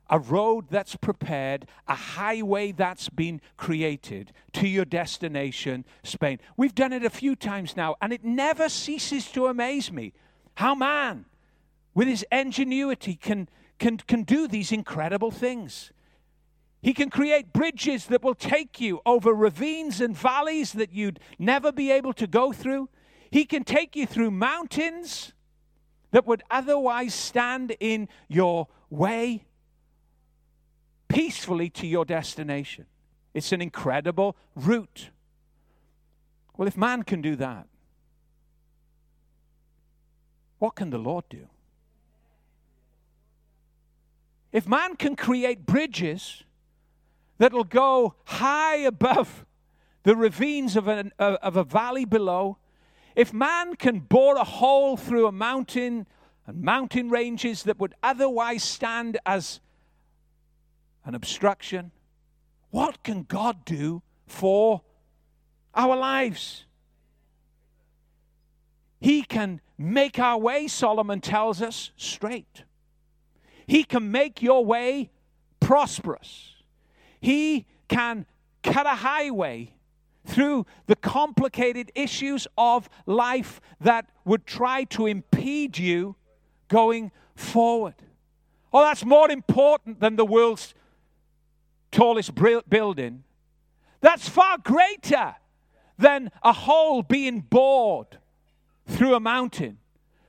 a 0.09 0.17
road 0.19 0.65
that's 0.69 0.95
prepared, 0.95 1.67
a 1.87 1.95
highway 1.95 2.71
that's 2.71 3.09
been 3.09 3.41
created 3.57 4.31
to 4.53 4.67
your 4.67 4.85
destination, 4.85 5.85
Spain. 6.03 6.39
We've 6.55 6.75
done 6.75 6.93
it 6.93 7.03
a 7.03 7.09
few 7.09 7.35
times 7.35 7.75
now, 7.75 7.95
and 8.01 8.13
it 8.13 8.23
never 8.23 8.69
ceases 8.69 9.29
to 9.31 9.47
amaze 9.47 9.91
me 9.91 10.13
how 10.55 10.75
man, 10.75 11.25
with 11.93 12.07
his 12.07 12.25
ingenuity, 12.31 13.15
can, 13.15 13.49
can, 13.79 13.97
can 13.97 14.23
do 14.23 14.47
these 14.47 14.71
incredible 14.71 15.31
things. 15.31 15.91
He 16.83 16.93
can 16.93 17.09
create 17.09 17.53
bridges 17.53 18.07
that 18.07 18.23
will 18.23 18.35
take 18.35 18.81
you 18.81 18.99
over 19.05 19.33
ravines 19.33 20.01
and 20.01 20.15
valleys 20.15 20.73
that 20.73 20.91
you'd 20.91 21.17
never 21.39 21.71
be 21.71 21.89
able 21.89 22.11
to 22.11 22.27
go 22.27 22.51
through. 22.51 22.89
He 23.31 23.45
can 23.45 23.63
take 23.63 23.95
you 23.95 24.05
through 24.05 24.31
mountains 24.31 25.31
that 26.11 26.27
would 26.27 26.43
otherwise 26.51 27.13
stand 27.13 27.73
in 27.79 28.09
your 28.27 28.67
way 28.89 29.45
peacefully 31.07 31.69
to 31.69 31.87
your 31.87 32.03
destination. 32.03 32.85
It's 33.33 33.53
an 33.53 33.61
incredible 33.61 34.35
route. 34.53 35.09
Well, 36.57 36.67
if 36.67 36.75
man 36.75 37.03
can 37.03 37.21
do 37.21 37.37
that, 37.37 37.65
what 40.59 40.75
can 40.75 40.89
the 40.89 40.97
Lord 40.97 41.23
do? 41.29 41.47
If 44.51 44.67
man 44.67 44.97
can 44.97 45.15
create 45.15 45.65
bridges 45.65 46.43
that'll 47.37 47.63
go 47.63 48.15
high 48.25 48.77
above 48.77 49.45
the 50.03 50.15
ravines 50.15 50.75
of, 50.75 50.87
an, 50.87 51.11
of 51.17 51.55
a 51.55 51.63
valley 51.63 52.05
below, 52.05 52.57
if 53.15 53.33
man 53.33 53.75
can 53.75 53.99
bore 53.99 54.35
a 54.35 54.43
hole 54.43 54.97
through 54.97 55.27
a 55.27 55.31
mountain 55.31 56.07
and 56.45 56.61
mountain 56.61 57.09
ranges 57.09 57.63
that 57.63 57.79
would 57.79 57.93
otherwise 58.03 58.63
stand 58.63 59.17
as 59.25 59.61
an 61.05 61.15
obstruction, 61.15 61.91
what 62.69 63.03
can 63.03 63.23
God 63.23 63.65
do 63.65 64.01
for 64.25 64.81
our 65.73 65.95
lives? 65.95 66.65
He 68.99 69.23
can 69.23 69.61
make 69.77 70.19
our 70.19 70.37
way, 70.37 70.67
Solomon 70.67 71.21
tells 71.21 71.61
us, 71.61 71.91
straight. 71.97 72.63
He 73.67 73.83
can 73.83 74.11
make 74.11 74.41
your 74.41 74.65
way 74.65 75.11
prosperous. 75.59 76.52
He 77.23 77.67
can 77.87 78.25
cut 78.63 78.85
a 78.85 78.95
highway 78.95 79.75
through 80.25 80.65
the 80.87 80.97
complicated 80.97 81.89
issues 81.95 82.47
of 82.57 82.89
life 83.05 83.61
that 83.79 84.09
would 84.25 84.45
try 84.45 84.83
to 84.83 85.05
impede 85.05 85.77
you 85.77 86.17
going 86.67 87.13
forward. 87.33 87.95
Oh, 88.73 88.81
that's 88.81 89.05
more 89.05 89.31
important 89.31 90.01
than 90.01 90.17
the 90.17 90.25
world's 90.25 90.73
tallest 91.91 92.33
building. 92.69 93.23
That's 94.01 94.27
far 94.27 94.57
greater 94.57 95.35
than 95.97 96.29
a 96.43 96.51
hole 96.51 97.03
being 97.03 97.39
bored 97.39 98.17
through 98.85 99.15
a 99.15 99.21
mountain. 99.21 99.77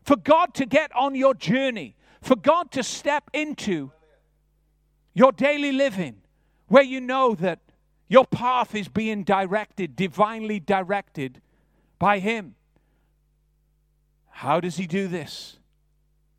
For 0.05 0.15
God 0.15 0.55
to 0.55 0.65
get 0.65 0.95
on 0.95 1.17
your 1.17 1.35
journey, 1.35 1.97
for 2.23 2.37
God 2.37 2.71
to 2.71 2.85
step 2.85 3.31
into 3.33 3.91
your 5.13 5.33
daily 5.33 5.73
living, 5.73 6.21
where 6.75 6.83
you 6.83 7.01
know 7.01 7.37
that 7.37 7.61
your 8.09 8.27
path 8.27 8.75
is 8.75 8.89
being 8.89 9.23
directed, 9.23 9.95
divinely 9.95 10.59
directed 10.59 11.41
by 12.01 12.19
Him. 12.19 12.57
How 14.29 14.59
does 14.59 14.77
He 14.77 14.89
do 14.89 15.07
this? 15.07 15.61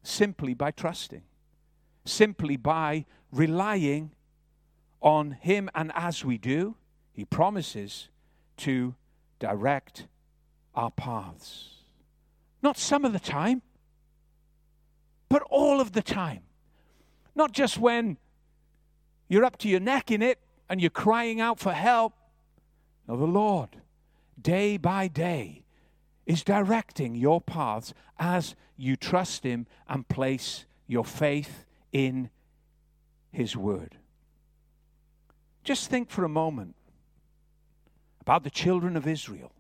Simply 0.04 0.54
by 0.54 0.71
trusting, 0.71 1.21
simply 2.04 2.58
by 2.58 3.06
relying 3.32 4.12
on 5.00 5.32
Him. 5.32 5.69
And 5.74 5.93
as 5.95 6.26
we 6.26 6.38
do, 6.38 6.76
He 7.13 7.24
promises 7.24 8.10
to 8.58 8.93
direct 9.39 10.06
our 10.74 10.91
paths. 10.91 11.76
Not 12.62 12.78
some 12.78 13.06
of 13.06 13.13
the 13.13 13.21
time, 13.21 13.62
but 15.30 15.43
all 15.43 15.80
of 15.80 15.93
the 15.93 16.02
time. 16.02 16.41
Not 17.36 17.54
just 17.54 17.78
when 17.78 18.17
you're 19.27 19.45
up 19.45 19.57
to 19.59 19.69
your 19.69 19.79
neck 19.79 20.11
in 20.11 20.21
it 20.21 20.39
and 20.69 20.81
you're 20.81 20.89
crying 20.89 21.39
out 21.39 21.59
for 21.59 21.73
help. 21.73 22.13
Now, 23.07 23.15
the 23.15 23.25
Lord, 23.25 23.69
day 24.41 24.77
by 24.77 25.07
day, 25.07 25.63
is 26.25 26.43
directing 26.43 27.15
your 27.15 27.39
paths 27.39 27.93
as 28.17 28.55
you 28.77 28.95
trust 28.95 29.43
Him 29.43 29.67
and 29.88 30.07
place 30.07 30.65
your 30.88 31.05
faith 31.05 31.65
in 31.91 32.29
His 33.31 33.55
Word. 33.55 33.97
Just 35.63 35.89
think 35.89 36.09
for 36.09 36.23
a 36.23 36.29
moment 36.29 36.75
about 38.21 38.43
the 38.43 38.49
children 38.49 38.97
of 38.97 39.07
Israel. 39.07 39.51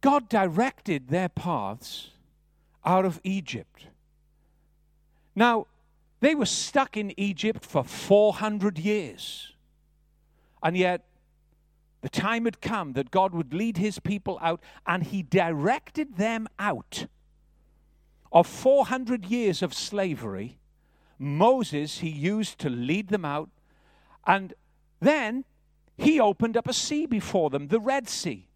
God 0.00 0.28
directed 0.28 1.08
their 1.08 1.28
paths 1.28 2.10
out 2.84 3.04
of 3.04 3.20
Egypt. 3.24 3.86
Now, 5.34 5.66
they 6.20 6.34
were 6.34 6.46
stuck 6.46 6.96
in 6.96 7.18
Egypt 7.18 7.64
for 7.64 7.84
400 7.84 8.78
years. 8.78 9.52
And 10.62 10.76
yet, 10.76 11.04
the 12.00 12.08
time 12.08 12.44
had 12.44 12.60
come 12.60 12.92
that 12.92 13.10
God 13.10 13.34
would 13.34 13.52
lead 13.52 13.78
his 13.78 13.98
people 13.98 14.38
out, 14.40 14.62
and 14.86 15.02
he 15.02 15.22
directed 15.22 16.16
them 16.16 16.48
out 16.58 17.06
of 18.32 18.46
400 18.46 19.26
years 19.26 19.62
of 19.62 19.74
slavery. 19.74 20.58
Moses, 21.18 21.98
he 21.98 22.08
used 22.08 22.58
to 22.58 22.70
lead 22.70 23.08
them 23.08 23.24
out, 23.24 23.50
and 24.26 24.54
then 25.00 25.44
he 25.96 26.20
opened 26.20 26.56
up 26.56 26.68
a 26.68 26.72
sea 26.72 27.06
before 27.06 27.50
them, 27.50 27.68
the 27.68 27.80
Red 27.80 28.08
Sea, 28.08 28.48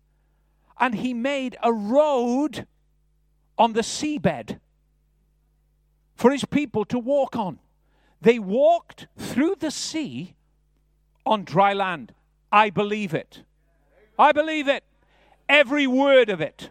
and 0.78 0.94
he 0.94 1.14
made 1.14 1.56
a 1.62 1.72
road 1.72 2.66
on 3.56 3.72
the 3.72 3.80
seabed 3.80 4.58
for 6.20 6.30
his 6.30 6.44
people 6.44 6.84
to 6.84 6.98
walk 6.98 7.34
on. 7.34 7.58
They 8.20 8.38
walked 8.38 9.06
through 9.16 9.54
the 9.58 9.70
sea 9.70 10.34
on 11.24 11.44
dry 11.44 11.72
land. 11.72 12.12
I 12.52 12.68
believe 12.68 13.14
it. 13.14 13.42
I 14.18 14.32
believe 14.32 14.68
it. 14.68 14.84
Every 15.48 15.86
word 15.86 16.28
of 16.28 16.42
it. 16.42 16.68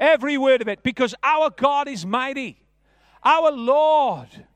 Every 0.00 0.38
word 0.38 0.62
of 0.62 0.68
it. 0.68 0.82
Because 0.82 1.14
our 1.22 1.50
God 1.50 1.88
is 1.88 2.06
mighty. 2.06 2.64
Our 3.22 3.52
Lord 3.52 4.46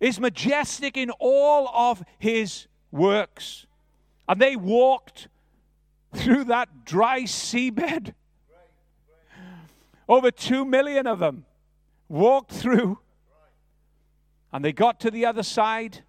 is 0.00 0.18
majestic 0.18 0.96
in 0.96 1.10
all 1.18 1.68
of 1.68 2.02
his 2.18 2.66
works. 2.90 3.66
And 4.26 4.40
they 4.40 4.56
walked 4.56 5.28
through 6.14 6.44
that 6.44 6.86
dry 6.86 7.24
seabed. 7.24 8.14
Over 10.08 10.30
two 10.30 10.64
million 10.64 11.06
of 11.06 11.18
them 11.18 11.44
walked 12.08 12.50
through 12.52 13.00
and 14.54 14.64
they 14.64 14.72
got 14.72 15.00
to 15.00 15.10
the 15.10 15.26
other 15.26 15.42
side, 15.42 16.04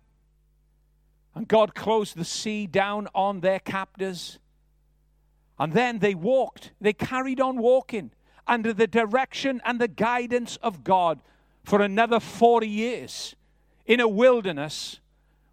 and 1.34 1.48
God 1.48 1.74
closed 1.74 2.16
the 2.16 2.24
sea 2.24 2.68
down 2.68 3.08
on 3.16 3.40
their 3.40 3.60
captors. 3.60 4.38
And 5.58 5.74
then 5.74 5.98
they 5.98 6.14
walked, 6.14 6.72
they 6.80 6.94
carried 6.94 7.42
on 7.42 7.58
walking 7.58 8.12
under 8.46 8.72
the 8.72 8.86
direction 8.86 9.64
and 9.66 9.82
the 9.82 9.88
guidance 9.88 10.58
of 10.58 10.84
God 10.84 11.22
for 11.64 11.82
another 11.82 12.20
40 12.20 12.70
years 12.70 13.36
in 13.88 14.00
a 14.00 14.08
wilderness 14.08 15.00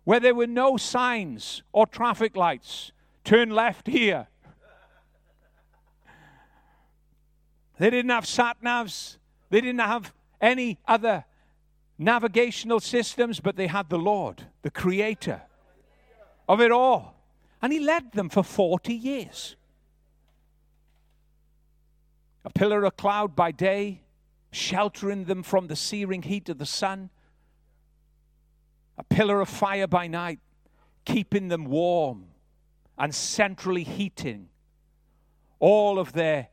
where 0.04 0.20
there 0.20 0.34
were 0.34 0.46
no 0.46 0.76
signs 0.76 1.62
or 1.72 1.86
traffic 1.86 2.36
lights. 2.36 2.92
Turn 3.24 3.48
left 3.48 3.86
here. 3.86 4.26
They 7.78 7.88
didn't 7.88 8.10
have 8.10 8.26
sat 8.26 8.62
navs. 8.62 9.16
They 9.48 9.62
didn't 9.62 9.80
have 9.80 10.12
any 10.42 10.78
other 10.86 11.24
navigational 12.02 12.80
systems, 12.80 13.40
but 13.40 13.56
they 13.56 13.66
had 13.66 13.88
the 13.88 13.98
Lord, 13.98 14.46
the 14.62 14.70
creator 14.70 15.42
of 16.48 16.60
it 16.60 16.70
all. 16.70 17.14
And 17.60 17.72
he 17.72 17.80
led 17.80 18.12
them 18.12 18.28
for 18.28 18.42
40 18.42 18.92
years. 18.92 19.56
A 22.44 22.50
pillar 22.50 22.84
of 22.84 22.96
cloud 22.96 23.36
by 23.36 23.52
day, 23.52 24.02
sheltering 24.50 25.24
them 25.24 25.42
from 25.42 25.68
the 25.68 25.76
searing 25.76 26.22
heat 26.22 26.48
of 26.48 26.58
the 26.58 26.66
sun. 26.66 27.10
A 28.98 29.04
pillar 29.04 29.40
of 29.40 29.48
fire 29.48 29.86
by 29.86 30.06
night, 30.08 30.40
keeping 31.04 31.48
them 31.48 31.64
warm 31.64 32.26
and 32.98 33.14
centrally 33.14 33.84
heating 33.84 34.48
all 35.58 35.98
of 35.98 36.12
their 36.12 36.48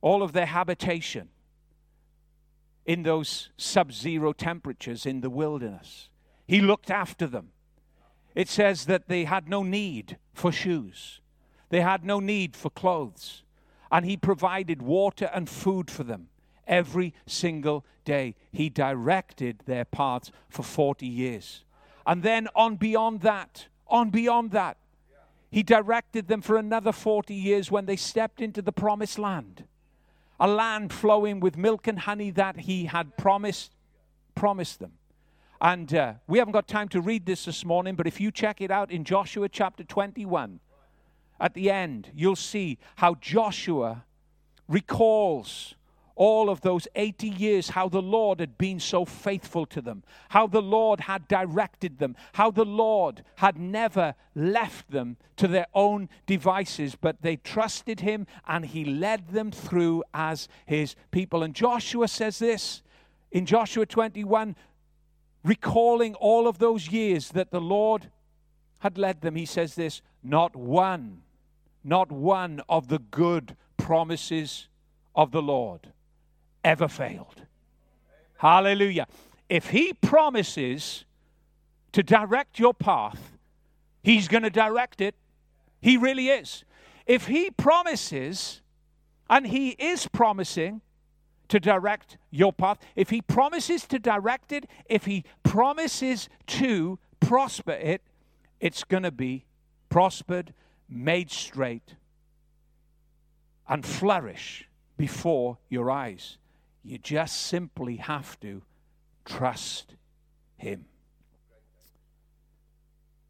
all 0.00 0.22
of 0.22 0.32
their 0.32 0.46
habitation 0.46 1.28
in 2.86 3.02
those 3.02 3.50
sub-zero 3.58 4.32
temperatures 4.32 5.04
in 5.04 5.20
the 5.20 5.30
wilderness. 5.30 6.08
He 6.46 6.60
looked 6.60 6.90
after 6.90 7.26
them. 7.26 7.50
It 8.34 8.48
says 8.48 8.86
that 8.86 9.08
they 9.08 9.24
had 9.24 9.48
no 9.48 9.62
need 9.62 10.16
for 10.32 10.52
shoes. 10.52 11.20
They 11.68 11.80
had 11.80 12.04
no 12.04 12.20
need 12.20 12.56
for 12.56 12.70
clothes 12.70 13.42
and 13.90 14.04
He 14.04 14.16
provided 14.16 14.82
water 14.82 15.30
and 15.32 15.48
food 15.48 15.90
for 15.90 16.04
them 16.04 16.28
every 16.66 17.14
single 17.26 17.84
day. 18.04 18.34
He 18.52 18.68
directed 18.68 19.62
their 19.66 19.84
paths 19.84 20.32
for 20.48 20.62
40 20.62 21.06
years. 21.06 21.64
And 22.06 22.22
then 22.22 22.48
on 22.54 22.76
beyond 22.76 23.22
that, 23.22 23.66
on 23.88 24.10
beyond 24.10 24.50
that, 24.52 24.76
He 25.50 25.62
directed 25.62 26.28
them 26.28 26.42
for 26.42 26.56
another 26.56 26.92
40 26.92 27.34
years 27.34 27.70
when 27.70 27.86
they 27.86 27.96
stepped 27.96 28.40
into 28.40 28.62
the 28.62 28.72
promised 28.72 29.18
land. 29.18 29.64
A 30.38 30.46
land 30.46 30.92
flowing 30.92 31.40
with 31.40 31.56
milk 31.56 31.86
and 31.86 31.98
honey 31.98 32.30
that 32.32 32.60
He 32.60 32.86
had 32.86 33.16
promised 33.16 33.72
promised 34.34 34.80
them. 34.80 34.92
And 35.60 35.92
uh, 35.94 36.14
we 36.26 36.38
haven't 36.38 36.52
got 36.52 36.68
time 36.68 36.88
to 36.90 37.00
read 37.00 37.24
this 37.24 37.46
this 37.46 37.64
morning, 37.64 37.96
but 37.96 38.06
if 38.06 38.20
you 38.20 38.30
check 38.30 38.60
it 38.60 38.70
out 38.70 38.90
in 38.90 39.04
Joshua 39.04 39.48
chapter 39.48 39.82
21, 39.82 40.60
at 41.40 41.54
the 41.54 41.70
end, 41.70 42.10
you'll 42.14 42.36
see 42.36 42.78
how 42.96 43.14
Joshua 43.14 44.04
recalls 44.68 45.74
all 46.16 46.50
of 46.50 46.62
those 46.62 46.88
80 46.96 47.28
years, 47.28 47.70
how 47.70 47.88
the 47.88 48.02
Lord 48.02 48.40
had 48.40 48.58
been 48.58 48.80
so 48.80 49.04
faithful 49.04 49.66
to 49.66 49.80
them, 49.80 50.02
how 50.30 50.46
the 50.46 50.62
Lord 50.62 51.00
had 51.00 51.28
directed 51.28 51.98
them, 51.98 52.16
how 52.32 52.50
the 52.50 52.64
Lord 52.64 53.22
had 53.36 53.58
never 53.58 54.14
left 54.34 54.90
them 54.90 55.16
to 55.36 55.46
their 55.46 55.66
own 55.74 56.08
devices, 56.26 56.96
but 56.98 57.22
they 57.22 57.36
trusted 57.36 58.00
Him 58.00 58.26
and 58.48 58.64
He 58.66 58.84
led 58.84 59.28
them 59.28 59.50
through 59.50 60.02
as 60.12 60.48
His 60.64 60.96
people. 61.10 61.42
And 61.42 61.54
Joshua 61.54 62.08
says 62.08 62.38
this 62.38 62.82
in 63.30 63.46
Joshua 63.46 63.86
21, 63.86 64.56
recalling 65.44 66.14
all 66.14 66.48
of 66.48 66.58
those 66.58 66.88
years 66.88 67.28
that 67.30 67.50
the 67.50 67.60
Lord 67.60 68.10
had 68.80 68.98
led 68.98 69.20
them, 69.20 69.36
He 69.36 69.46
says 69.46 69.74
this 69.74 70.02
not 70.22 70.56
one 70.56 71.22
not 71.86 72.10
one 72.10 72.60
of 72.68 72.88
the 72.88 72.98
good 72.98 73.56
promises 73.76 74.66
of 75.14 75.30
the 75.30 75.40
Lord 75.40 75.92
ever 76.66 76.88
failed. 76.88 77.42
Hallelujah. 78.38 79.06
If 79.48 79.68
He 79.70 79.92
promises 79.92 81.04
to 81.92 82.02
direct 82.02 82.58
your 82.58 82.74
path, 82.74 83.38
He's 84.02 84.28
going 84.28 84.42
to 84.42 84.50
direct 84.50 85.00
it. 85.00 85.14
He 85.80 85.96
really 85.96 86.28
is. 86.28 86.64
If 87.06 87.28
He 87.28 87.50
promises, 87.50 88.60
and 89.30 89.46
He 89.46 89.70
is 89.70 90.08
promising 90.08 90.80
to 91.48 91.60
direct 91.60 92.18
your 92.30 92.52
path, 92.52 92.78
if 92.96 93.10
He 93.10 93.22
promises 93.22 93.86
to 93.86 94.00
direct 94.00 94.50
it, 94.50 94.66
if 94.86 95.04
He 95.04 95.24
promises 95.44 96.28
to 96.48 96.98
prosper 97.20 97.72
it, 97.72 98.02
it's 98.58 98.82
going 98.82 99.04
to 99.04 99.12
be 99.12 99.44
prospered 99.88 100.52
made 100.88 101.30
straight 101.30 101.94
and 103.68 103.86
flourish 103.86 104.68
before 104.96 105.58
your 105.68 105.90
eyes. 105.90 106.38
You 106.86 106.98
just 106.98 107.42
simply 107.42 107.96
have 107.96 108.38
to 108.40 108.62
trust 109.24 109.96
Him. 110.56 110.84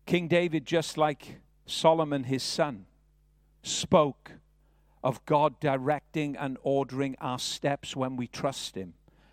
King 0.04 0.28
David, 0.28 0.66
just 0.66 0.98
like 0.98 1.40
Solomon, 1.64 2.24
his 2.24 2.42
son, 2.42 2.84
spoke 3.62 4.32
of 5.02 5.24
God 5.24 5.58
directing 5.58 6.36
and 6.36 6.58
ordering 6.62 7.16
our 7.18 7.38
steps 7.38 7.96
when 7.96 8.16
we 8.16 8.26
trust 8.26 8.74
Him 8.74 8.92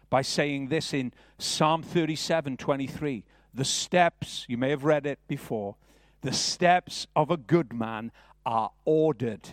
by 0.10 0.22
saying 0.22 0.70
this 0.70 0.94
in 0.94 1.12
Psalm 1.38 1.84
37 1.84 2.56
23. 2.56 3.26
The 3.54 3.66
steps, 3.66 4.46
you 4.48 4.58
may 4.58 4.70
have 4.70 4.86
read 4.86 5.06
it 5.06 5.20
before, 5.28 5.76
the 6.22 6.32
steps 6.32 7.08
of 7.14 7.30
a 7.30 7.36
good 7.36 7.74
man 7.74 8.14
are 8.46 8.72
ordered 8.86 9.50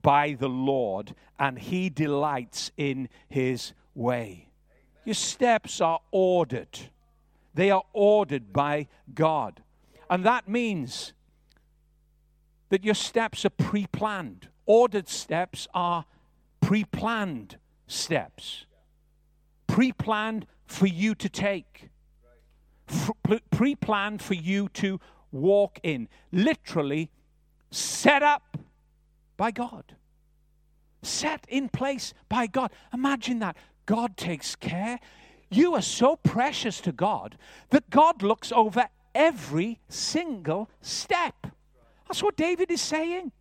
by 0.00 0.32
the 0.32 0.48
Lord, 0.48 1.14
and 1.38 1.58
he 1.58 1.90
delights 1.90 2.72
in 2.78 3.10
his 3.28 3.74
way. 3.94 4.48
Your 5.04 5.14
steps 5.14 5.80
are 5.80 6.00
ordered, 6.10 6.78
they 7.54 7.70
are 7.70 7.84
ordered 7.92 8.52
by 8.52 8.88
God. 9.14 9.62
And 10.10 10.24
that 10.24 10.48
means 10.48 11.12
that 12.68 12.84
your 12.84 12.94
steps 12.94 13.44
are 13.44 13.50
pre 13.50 13.86
planned. 13.86 14.48
Ordered 14.66 15.08
steps 15.08 15.68
are 15.74 16.06
pre 16.60 16.84
planned 16.84 17.58
steps, 17.86 18.66
pre 19.66 19.92
planned 19.92 20.46
for 20.66 20.86
you 20.86 21.14
to 21.14 21.28
take, 21.28 21.90
pre 23.50 23.74
planned 23.74 24.22
for 24.22 24.34
you 24.34 24.68
to 24.70 25.00
walk 25.30 25.78
in. 25.82 26.08
Literally, 26.32 27.10
set 27.70 28.22
up 28.22 28.56
by 29.36 29.50
God. 29.50 29.96
Set 31.02 31.44
in 31.48 31.68
place 31.68 32.14
by 32.28 32.46
God. 32.46 32.72
Imagine 32.92 33.40
that. 33.40 33.56
God 33.86 34.16
takes 34.16 34.56
care. 34.56 34.98
You 35.50 35.74
are 35.74 35.82
so 35.82 36.16
precious 36.16 36.80
to 36.82 36.92
God 36.92 37.36
that 37.70 37.90
God 37.90 38.22
looks 38.22 38.50
over 38.50 38.88
every 39.14 39.80
single 39.88 40.68
step. 40.80 41.46
That's 42.08 42.22
what 42.22 42.36
David 42.36 42.70
is 42.70 42.80
saying. 42.80 43.32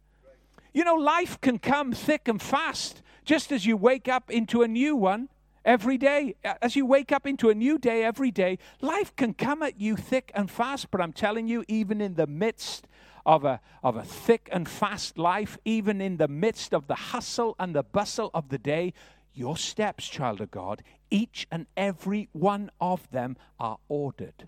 You 0.74 0.84
know, 0.84 0.96
life 0.96 1.40
can 1.42 1.60
come 1.60 1.92
thick 1.92 2.28
and 2.28 2.42
fast 2.42 3.02
just 3.26 3.52
as 3.52 3.66
you 3.66 3.78
wake 3.78 4.08
up 4.08 4.30
into 4.30 4.64
a 4.64 4.68
new 4.68 4.96
one 4.96 5.30
every 5.66 5.98
day. 5.98 6.36
As 6.62 6.76
you 6.76 6.86
wake 6.86 7.12
up 7.12 7.26
into 7.26 7.50
a 7.50 7.56
new 7.56 7.78
day 7.78 8.04
every 8.04 8.32
day, 8.32 8.58
life 8.82 9.16
can 9.16 9.34
come 9.34 9.64
at 9.64 9.80
you 9.80 9.96
thick 9.96 10.32
and 10.36 10.50
fast. 10.50 10.92
But 10.92 11.02
I'm 11.02 11.14
telling 11.14 11.48
you, 11.48 11.64
even 11.68 12.02
in 12.02 12.16
the 12.16 12.28
midst 12.28 12.88
of 13.26 13.46
a, 13.46 13.62
of 13.84 13.96
a 13.96 14.04
thick 14.04 14.50
and 14.52 14.68
fast 14.68 15.18
life, 15.18 15.58
even 15.64 16.02
in 16.02 16.18
the 16.18 16.28
midst 16.28 16.74
of 16.74 16.88
the 16.88 16.96
hustle 16.96 17.56
and 17.60 17.74
the 17.74 17.84
bustle 17.84 18.30
of 18.34 18.50
the 18.50 18.58
day, 18.58 18.94
your 19.34 19.58
steps, 19.58 20.08
child 20.08 20.42
of 20.42 20.52
God, 20.52 20.84
each 21.10 21.48
and 21.52 21.68
every 21.76 22.30
one 22.32 22.70
of 22.80 23.10
them 23.12 23.38
are 23.60 23.78
ordered 23.88 24.48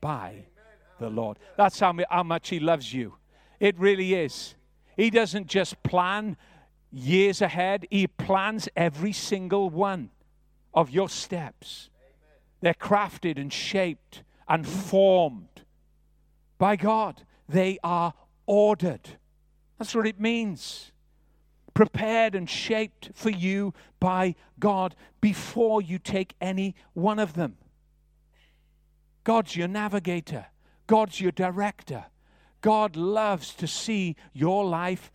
by 0.00 0.46
the 0.98 1.08
Lord. 1.08 1.38
That's 1.56 1.78
how, 1.80 1.94
how 2.10 2.22
much 2.22 2.48
He 2.48 2.60
loves 2.60 2.92
you. 2.92 3.16
It 3.60 3.78
really 3.78 4.14
is. 4.14 4.54
He 4.96 5.10
doesn't 5.10 5.46
just 5.46 5.82
plan 5.82 6.36
years 6.90 7.40
ahead, 7.40 7.86
He 7.90 8.06
plans 8.06 8.68
every 8.76 9.12
single 9.12 9.70
one 9.70 10.10
of 10.74 10.90
your 10.90 11.08
steps. 11.08 11.90
They're 12.60 12.74
crafted 12.74 13.38
and 13.38 13.52
shaped 13.52 14.22
and 14.48 14.66
formed 14.66 15.62
by 16.58 16.76
God. 16.76 17.24
They 17.48 17.78
are 17.82 18.14
ordered. 18.46 19.08
That's 19.78 19.94
what 19.94 20.06
it 20.06 20.20
means. 20.20 20.92
Prepared 21.74 22.34
and 22.34 22.48
shaped 22.48 23.10
for 23.14 23.30
you 23.30 23.72
by 23.98 24.34
God 24.58 24.94
before 25.20 25.80
you 25.80 25.98
take 25.98 26.34
any 26.40 26.74
one 26.92 27.18
of 27.18 27.34
them. 27.34 27.56
God's 29.24 29.56
your 29.56 29.68
navigator, 29.68 30.46
God's 30.86 31.20
your 31.20 31.32
director. 31.32 32.06
God 32.60 32.94
loves 32.96 33.54
to 33.54 33.66
see 33.66 34.16
your 34.32 34.64
life 34.64 35.10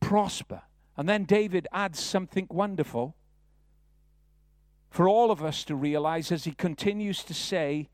prosper. 0.00 0.62
And 0.96 1.08
then 1.08 1.24
David 1.24 1.68
adds 1.72 2.00
something 2.00 2.48
wonderful 2.50 3.14
for 4.90 5.08
all 5.08 5.30
of 5.30 5.42
us 5.42 5.64
to 5.64 5.76
realize 5.76 6.32
as 6.32 6.44
he 6.44 6.52
continues 6.52 7.22
to 7.24 7.34
say 7.34 7.88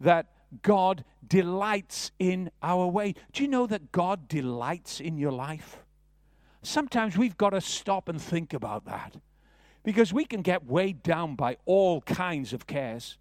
that 0.00 0.26
God 0.60 1.04
delights 1.26 2.10
in 2.18 2.50
our 2.62 2.86
way. 2.86 3.14
Do 3.32 3.42
you 3.42 3.48
know 3.48 3.66
that 3.66 3.90
God 3.90 4.28
delights 4.28 5.00
in 5.00 5.16
your 5.16 5.32
life? 5.32 5.81
Sometimes 6.62 7.18
we've 7.18 7.36
got 7.36 7.50
to 7.50 7.60
stop 7.60 8.08
and 8.08 8.20
think 8.20 8.52
about 8.54 8.84
that 8.84 9.16
because 9.82 10.12
we 10.12 10.24
can 10.24 10.42
get 10.42 10.64
weighed 10.64 11.02
down 11.02 11.34
by 11.34 11.56
all 11.64 12.00
kinds 12.02 12.52
of 12.52 12.66
cares. 12.66 13.18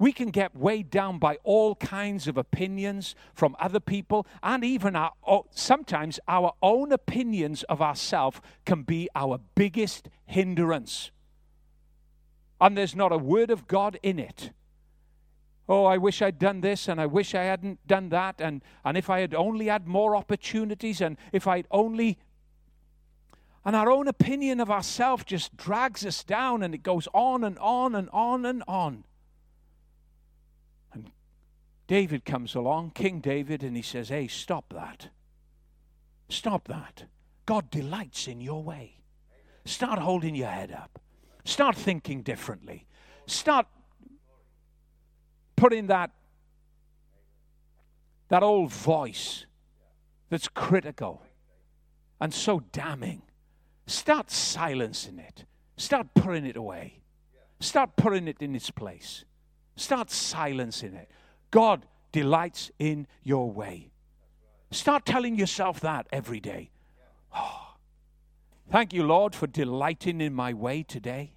we 0.00 0.12
can 0.12 0.30
get 0.30 0.56
weighed 0.56 0.88
down 0.90 1.18
by 1.18 1.36
all 1.44 1.74
kinds 1.76 2.26
of 2.26 2.38
opinions 2.38 3.14
from 3.34 3.54
other 3.60 3.78
people, 3.78 4.26
and 4.42 4.64
even 4.64 4.96
our, 4.96 5.12
sometimes 5.50 6.18
our 6.26 6.54
own 6.62 6.90
opinions 6.90 7.62
of 7.64 7.82
ourselves 7.82 8.40
can 8.64 8.82
be 8.82 9.10
our 9.14 9.38
biggest 9.54 10.08
hindrance. 10.24 11.10
And 12.62 12.78
there's 12.78 12.96
not 12.96 13.12
a 13.12 13.18
word 13.18 13.50
of 13.50 13.66
God 13.68 13.98
in 14.02 14.18
it. 14.18 14.52
Oh, 15.68 15.84
I 15.84 15.98
wish 15.98 16.22
I'd 16.22 16.38
done 16.38 16.62
this, 16.62 16.88
and 16.88 16.98
I 16.98 17.04
wish 17.04 17.34
I 17.34 17.42
hadn't 17.42 17.86
done 17.86 18.08
that, 18.08 18.40
and, 18.40 18.62
and 18.86 18.96
if 18.96 19.10
I 19.10 19.20
had 19.20 19.34
only 19.34 19.66
had 19.66 19.86
more 19.86 20.16
opportunities, 20.16 21.02
and 21.02 21.18
if 21.30 21.46
I'd 21.46 21.66
only 21.70 22.18
and 23.64 23.76
our 23.76 23.90
own 23.90 24.08
opinion 24.08 24.60
of 24.60 24.70
ourselves 24.70 25.24
just 25.24 25.56
drags 25.56 26.06
us 26.06 26.24
down 26.24 26.62
and 26.62 26.74
it 26.74 26.82
goes 26.82 27.06
on 27.12 27.44
and 27.44 27.58
on 27.58 27.94
and 27.94 28.08
on 28.10 28.46
and 28.46 28.62
on. 28.66 29.04
And 30.92 31.10
David 31.86 32.24
comes 32.24 32.54
along, 32.54 32.92
King 32.92 33.20
David, 33.20 33.62
and 33.62 33.76
he 33.76 33.82
says, 33.82 34.08
Hey, 34.08 34.28
stop 34.28 34.72
that. 34.72 35.08
Stop 36.30 36.68
that. 36.68 37.04
God 37.44 37.70
delights 37.70 38.28
in 38.28 38.40
your 38.40 38.62
way. 38.62 39.00
Start 39.66 39.98
holding 39.98 40.34
your 40.34 40.48
head 40.48 40.72
up. 40.72 40.98
Start 41.44 41.76
thinking 41.76 42.22
differently. 42.22 42.86
Start 43.26 43.66
putting 45.56 45.88
that, 45.88 46.10
that 48.28 48.42
old 48.42 48.72
voice 48.72 49.44
that's 50.30 50.48
critical 50.48 51.22
and 52.20 52.32
so 52.32 52.60
damning. 52.72 53.22
Start 53.90 54.30
silencing 54.30 55.18
it. 55.18 55.44
Start 55.76 56.14
putting 56.14 56.46
it 56.46 56.54
away. 56.54 57.00
Start 57.58 57.96
putting 57.96 58.28
it 58.28 58.36
in 58.40 58.54
its 58.54 58.70
place. 58.70 59.24
Start 59.74 60.12
silencing 60.12 60.94
it. 60.94 61.10
God 61.50 61.86
delights 62.12 62.70
in 62.78 63.08
your 63.24 63.50
way. 63.50 63.90
Start 64.70 65.04
telling 65.04 65.34
yourself 65.34 65.80
that 65.80 66.06
every 66.12 66.38
day. 66.38 66.70
Oh, 67.34 67.74
thank 68.70 68.92
you, 68.92 69.02
Lord, 69.02 69.34
for 69.34 69.48
delighting 69.48 70.20
in 70.20 70.34
my 70.34 70.54
way 70.54 70.84
today. 70.84 71.32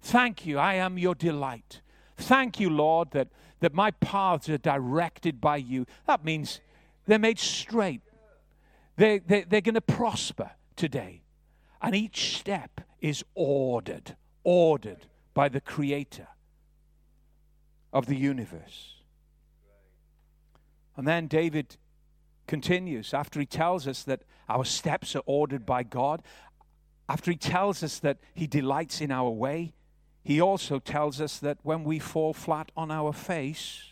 Thank 0.00 0.46
you, 0.46 0.56
I 0.56 0.74
am 0.76 0.96
your 0.96 1.14
delight. 1.14 1.82
Thank 2.16 2.58
you, 2.58 2.70
Lord, 2.70 3.10
that, 3.10 3.28
that 3.60 3.74
my 3.74 3.90
paths 3.90 4.48
are 4.48 4.56
directed 4.56 5.38
by 5.38 5.58
you. 5.58 5.84
That 6.06 6.24
means 6.24 6.62
they're 7.04 7.18
made 7.18 7.38
straight, 7.38 8.00
they, 8.96 9.18
they, 9.18 9.42
they're 9.42 9.60
going 9.60 9.74
to 9.74 9.82
prosper 9.82 10.52
today. 10.74 11.20
And 11.80 11.94
each 11.94 12.36
step 12.36 12.80
is 13.00 13.24
ordered, 13.34 14.16
ordered 14.42 15.06
by 15.34 15.48
the 15.48 15.60
Creator 15.60 16.28
of 17.92 18.06
the 18.06 18.16
universe. 18.16 18.96
And 20.96 21.06
then 21.06 21.28
David 21.28 21.76
continues 22.46 23.14
after 23.14 23.38
he 23.38 23.46
tells 23.46 23.86
us 23.86 24.02
that 24.02 24.22
our 24.48 24.64
steps 24.64 25.14
are 25.14 25.22
ordered 25.26 25.64
by 25.64 25.84
God, 25.84 26.22
after 27.08 27.30
he 27.30 27.36
tells 27.36 27.82
us 27.82 27.98
that 28.00 28.18
he 28.34 28.46
delights 28.46 29.00
in 29.00 29.12
our 29.12 29.30
way, 29.30 29.74
he 30.24 30.40
also 30.40 30.78
tells 30.78 31.20
us 31.20 31.38
that 31.38 31.58
when 31.62 31.84
we 31.84 31.98
fall 31.98 32.34
flat 32.34 32.72
on 32.76 32.90
our 32.90 33.12
face, 33.12 33.82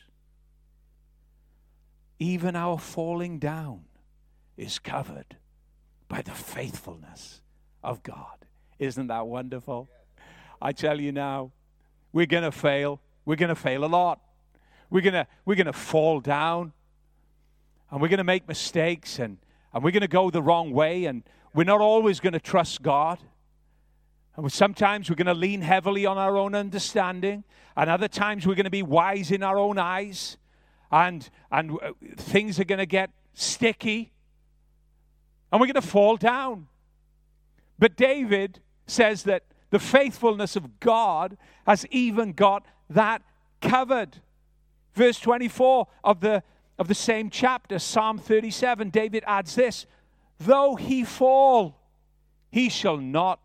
even 2.19 2.57
our 2.57 2.79
falling 2.79 3.39
down 3.39 3.85
is 4.57 4.79
covered 4.79 5.37
by 6.09 6.23
the 6.23 6.33
faithfulness 6.33 7.43
of 7.87 8.03
God. 8.03 8.45
Isn't 8.79 9.07
that 9.07 9.27
wonderful? 9.27 9.89
I 10.61 10.73
tell 10.73 11.01
you 11.01 11.13
now, 11.13 11.53
we're 12.13 12.27
going 12.27 12.45
to 12.45 12.53
fail. 12.53 13.01
We're 13.25 13.37
going 13.37 13.49
to 13.49 13.55
fail 13.55 13.85
a 13.85 13.87
lot. 13.87 14.21
We're 14.91 15.01
going 15.01 15.15
to 15.15 15.27
we're 15.45 15.55
going 15.55 15.67
to 15.67 15.73
fall 15.73 16.21
down 16.21 16.73
and 17.91 18.01
we're 18.01 18.09
going 18.09 18.19
to 18.19 18.25
make 18.25 18.47
mistakes 18.49 19.19
and, 19.19 19.39
and 19.73 19.83
we're 19.83 19.91
going 19.91 20.03
to 20.03 20.09
go 20.09 20.31
the 20.31 20.43
wrong 20.43 20.73
way 20.73 21.07
and 21.07 21.23
we're 21.55 21.65
not 21.65 21.81
always 21.81 22.21
going 22.21 22.35
to 22.35 22.41
trust 22.41 22.83
God. 22.83 23.19
And 24.37 24.53
sometimes 24.53 25.09
we're 25.09 25.17
going 25.17 25.27
to 25.27 25.35
lean 25.35 25.63
heavily 25.63 26.05
on 26.05 26.19
our 26.19 26.37
own 26.37 26.55
understanding, 26.55 27.43
and 27.75 27.89
other 27.89 28.07
times 28.07 28.47
we're 28.47 28.55
going 28.55 28.65
to 28.65 28.71
be 28.71 28.83
wise 28.83 29.31
in 29.31 29.43
our 29.43 29.57
own 29.57 29.79
eyes, 29.79 30.37
and, 30.91 31.27
and 31.51 31.79
uh, 31.83 31.93
things 32.19 32.61
are 32.61 32.65
going 32.65 32.79
to 32.79 32.85
get 32.85 33.09
sticky, 33.33 34.13
and 35.51 35.59
we're 35.59 35.67
going 35.67 35.75
to 35.75 35.81
fall 35.81 36.19
down. 36.19 36.67
But 37.79 37.97
David 37.97 38.61
says 38.87 39.25
that 39.25 39.45
the 39.71 39.79
faithfulness 39.79 40.57
of 40.57 40.81
God 40.81 41.37
has 41.67 41.87
even 41.91 42.33
got 42.33 42.65
that 42.91 43.23
covered. 43.61 44.21
Verse 44.95 45.19
24 45.19 45.87
of 46.05 46.21
the 46.21 46.43
of 46.79 46.89
the 46.89 46.95
same 46.95 47.31
chapter, 47.31 47.79
Psalm 47.79 48.19
37, 48.19 48.91
David 48.91 49.25
adds 49.27 49.55
this 49.55 49.87
Though 50.39 50.77
he 50.77 51.05
fall, 51.05 51.79
he 52.51 52.69
shall 52.69 52.99
not 52.99 53.41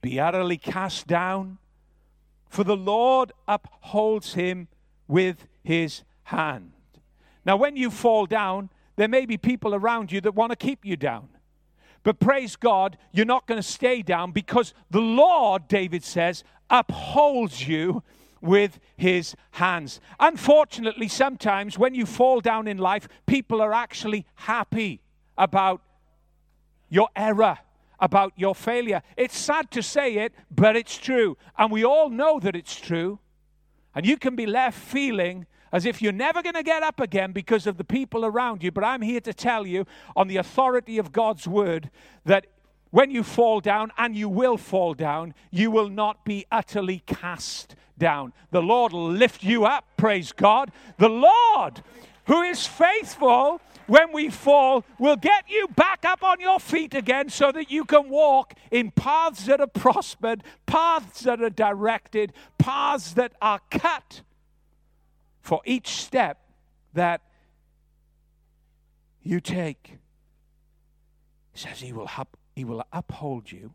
be 0.00 0.20
utterly 0.20 0.58
cast 0.58 1.06
down, 1.06 1.58
for 2.48 2.64
the 2.64 2.76
Lord 2.76 3.32
upholds 3.48 4.34
him 4.34 4.68
with 5.08 5.46
his 5.62 6.02
hand. 6.24 6.72
Now, 7.44 7.56
when 7.56 7.76
you 7.76 7.90
fall 7.90 8.26
down, 8.26 8.70
there 8.96 9.08
may 9.08 9.26
be 9.26 9.36
people 9.36 9.74
around 9.74 10.12
you 10.12 10.20
that 10.20 10.34
want 10.34 10.50
to 10.50 10.56
keep 10.56 10.84
you 10.84 10.96
down. 10.96 11.28
But 12.02 12.18
praise 12.18 12.56
God, 12.56 12.98
you're 13.12 13.26
not 13.26 13.46
going 13.46 13.60
to 13.60 13.66
stay 13.66 14.02
down 14.02 14.32
because 14.32 14.74
the 14.90 15.00
Lord, 15.00 15.68
David 15.68 16.02
says, 16.02 16.42
upholds 16.68 17.68
you 17.68 18.02
with 18.40 18.80
his 18.96 19.36
hands. 19.52 20.00
Unfortunately, 20.18 21.06
sometimes 21.06 21.78
when 21.78 21.94
you 21.94 22.04
fall 22.04 22.40
down 22.40 22.66
in 22.66 22.78
life, 22.78 23.08
people 23.26 23.62
are 23.62 23.72
actually 23.72 24.26
happy 24.34 25.00
about 25.38 25.80
your 26.88 27.08
error, 27.14 27.58
about 28.00 28.32
your 28.36 28.54
failure. 28.54 29.02
It's 29.16 29.38
sad 29.38 29.70
to 29.70 29.82
say 29.82 30.14
it, 30.16 30.34
but 30.50 30.76
it's 30.76 30.98
true. 30.98 31.36
And 31.56 31.70
we 31.70 31.84
all 31.84 32.10
know 32.10 32.40
that 32.40 32.56
it's 32.56 32.78
true. 32.78 33.20
And 33.94 34.04
you 34.04 34.16
can 34.16 34.34
be 34.34 34.46
left 34.46 34.78
feeling 34.78 35.46
as 35.72 35.86
if 35.86 36.02
you're 36.02 36.12
never 36.12 36.42
going 36.42 36.54
to 36.54 36.62
get 36.62 36.82
up 36.82 37.00
again 37.00 37.32
because 37.32 37.66
of 37.66 37.78
the 37.78 37.84
people 37.84 38.24
around 38.24 38.62
you. 38.62 38.70
But 38.70 38.84
I'm 38.84 39.02
here 39.02 39.20
to 39.22 39.32
tell 39.32 39.66
you, 39.66 39.86
on 40.14 40.28
the 40.28 40.36
authority 40.36 40.98
of 40.98 41.12
God's 41.12 41.48
word, 41.48 41.90
that 42.26 42.46
when 42.90 43.10
you 43.10 43.22
fall 43.22 43.60
down, 43.60 43.90
and 43.96 44.14
you 44.14 44.28
will 44.28 44.58
fall 44.58 44.92
down, 44.92 45.32
you 45.50 45.70
will 45.70 45.88
not 45.88 46.26
be 46.26 46.44
utterly 46.52 47.02
cast 47.06 47.74
down. 47.96 48.34
The 48.50 48.60
Lord 48.60 48.92
will 48.92 49.10
lift 49.10 49.42
you 49.42 49.64
up, 49.64 49.86
praise 49.96 50.30
God. 50.32 50.70
The 50.98 51.08
Lord, 51.08 51.82
who 52.26 52.42
is 52.42 52.66
faithful 52.66 53.62
when 53.86 54.12
we 54.12 54.28
fall, 54.28 54.84
will 54.98 55.16
get 55.16 55.44
you 55.48 55.68
back 55.68 56.04
up 56.04 56.22
on 56.22 56.38
your 56.38 56.60
feet 56.60 56.94
again 56.94 57.30
so 57.30 57.50
that 57.52 57.70
you 57.70 57.86
can 57.86 58.10
walk 58.10 58.52
in 58.70 58.90
paths 58.90 59.46
that 59.46 59.62
are 59.62 59.66
prospered, 59.66 60.44
paths 60.66 61.20
that 61.20 61.40
are 61.40 61.50
directed, 61.50 62.34
paths 62.58 63.14
that 63.14 63.32
are 63.40 63.60
cut 63.70 64.20
for 65.42 65.60
each 65.64 65.88
step 66.02 66.38
that 66.94 67.20
you 69.22 69.40
take. 69.40 69.98
He 71.52 71.58
says 71.58 71.80
he 71.80 71.92
will, 71.92 72.08
up, 72.16 72.36
he 72.56 72.64
will 72.64 72.84
uphold 72.92 73.52
you 73.52 73.74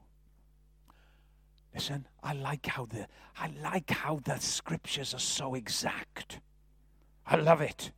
Listen, 1.77 2.07
I 2.23 2.33
like 2.33 2.65
how 2.65 2.87
the 2.87 3.07
I 3.37 3.51
like 3.61 3.91
how 3.91 4.19
the 4.23 4.39
scriptures 4.39 5.13
are 5.13 5.19
so 5.19 5.53
exact. 5.53 6.39
I 7.23 7.35
love 7.35 7.61
it. 7.61 7.91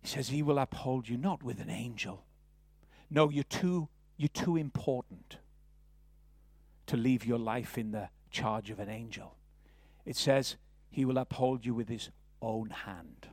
He 0.00 0.08
says 0.08 0.28
he 0.28 0.42
will 0.42 0.58
uphold 0.58 1.10
you 1.10 1.18
not 1.18 1.42
with 1.42 1.60
an 1.60 1.68
angel. 1.68 2.24
No, 3.10 3.28
you're 3.28 3.44
too 3.44 3.90
you're 4.16 4.30
too 4.30 4.56
important 4.56 5.36
to 6.86 6.96
leave 6.96 7.26
your 7.26 7.38
life 7.38 7.76
in 7.76 7.90
the 7.90 8.08
charge 8.30 8.70
of 8.70 8.78
an 8.78 8.88
angel. 8.88 9.36
It 10.06 10.16
says 10.16 10.56
he 10.92 11.04
will 11.04 11.18
uphold 11.18 11.66
you 11.66 11.74
with 11.74 11.88
his 11.88 12.10
own 12.40 12.70
hand. 12.70 13.28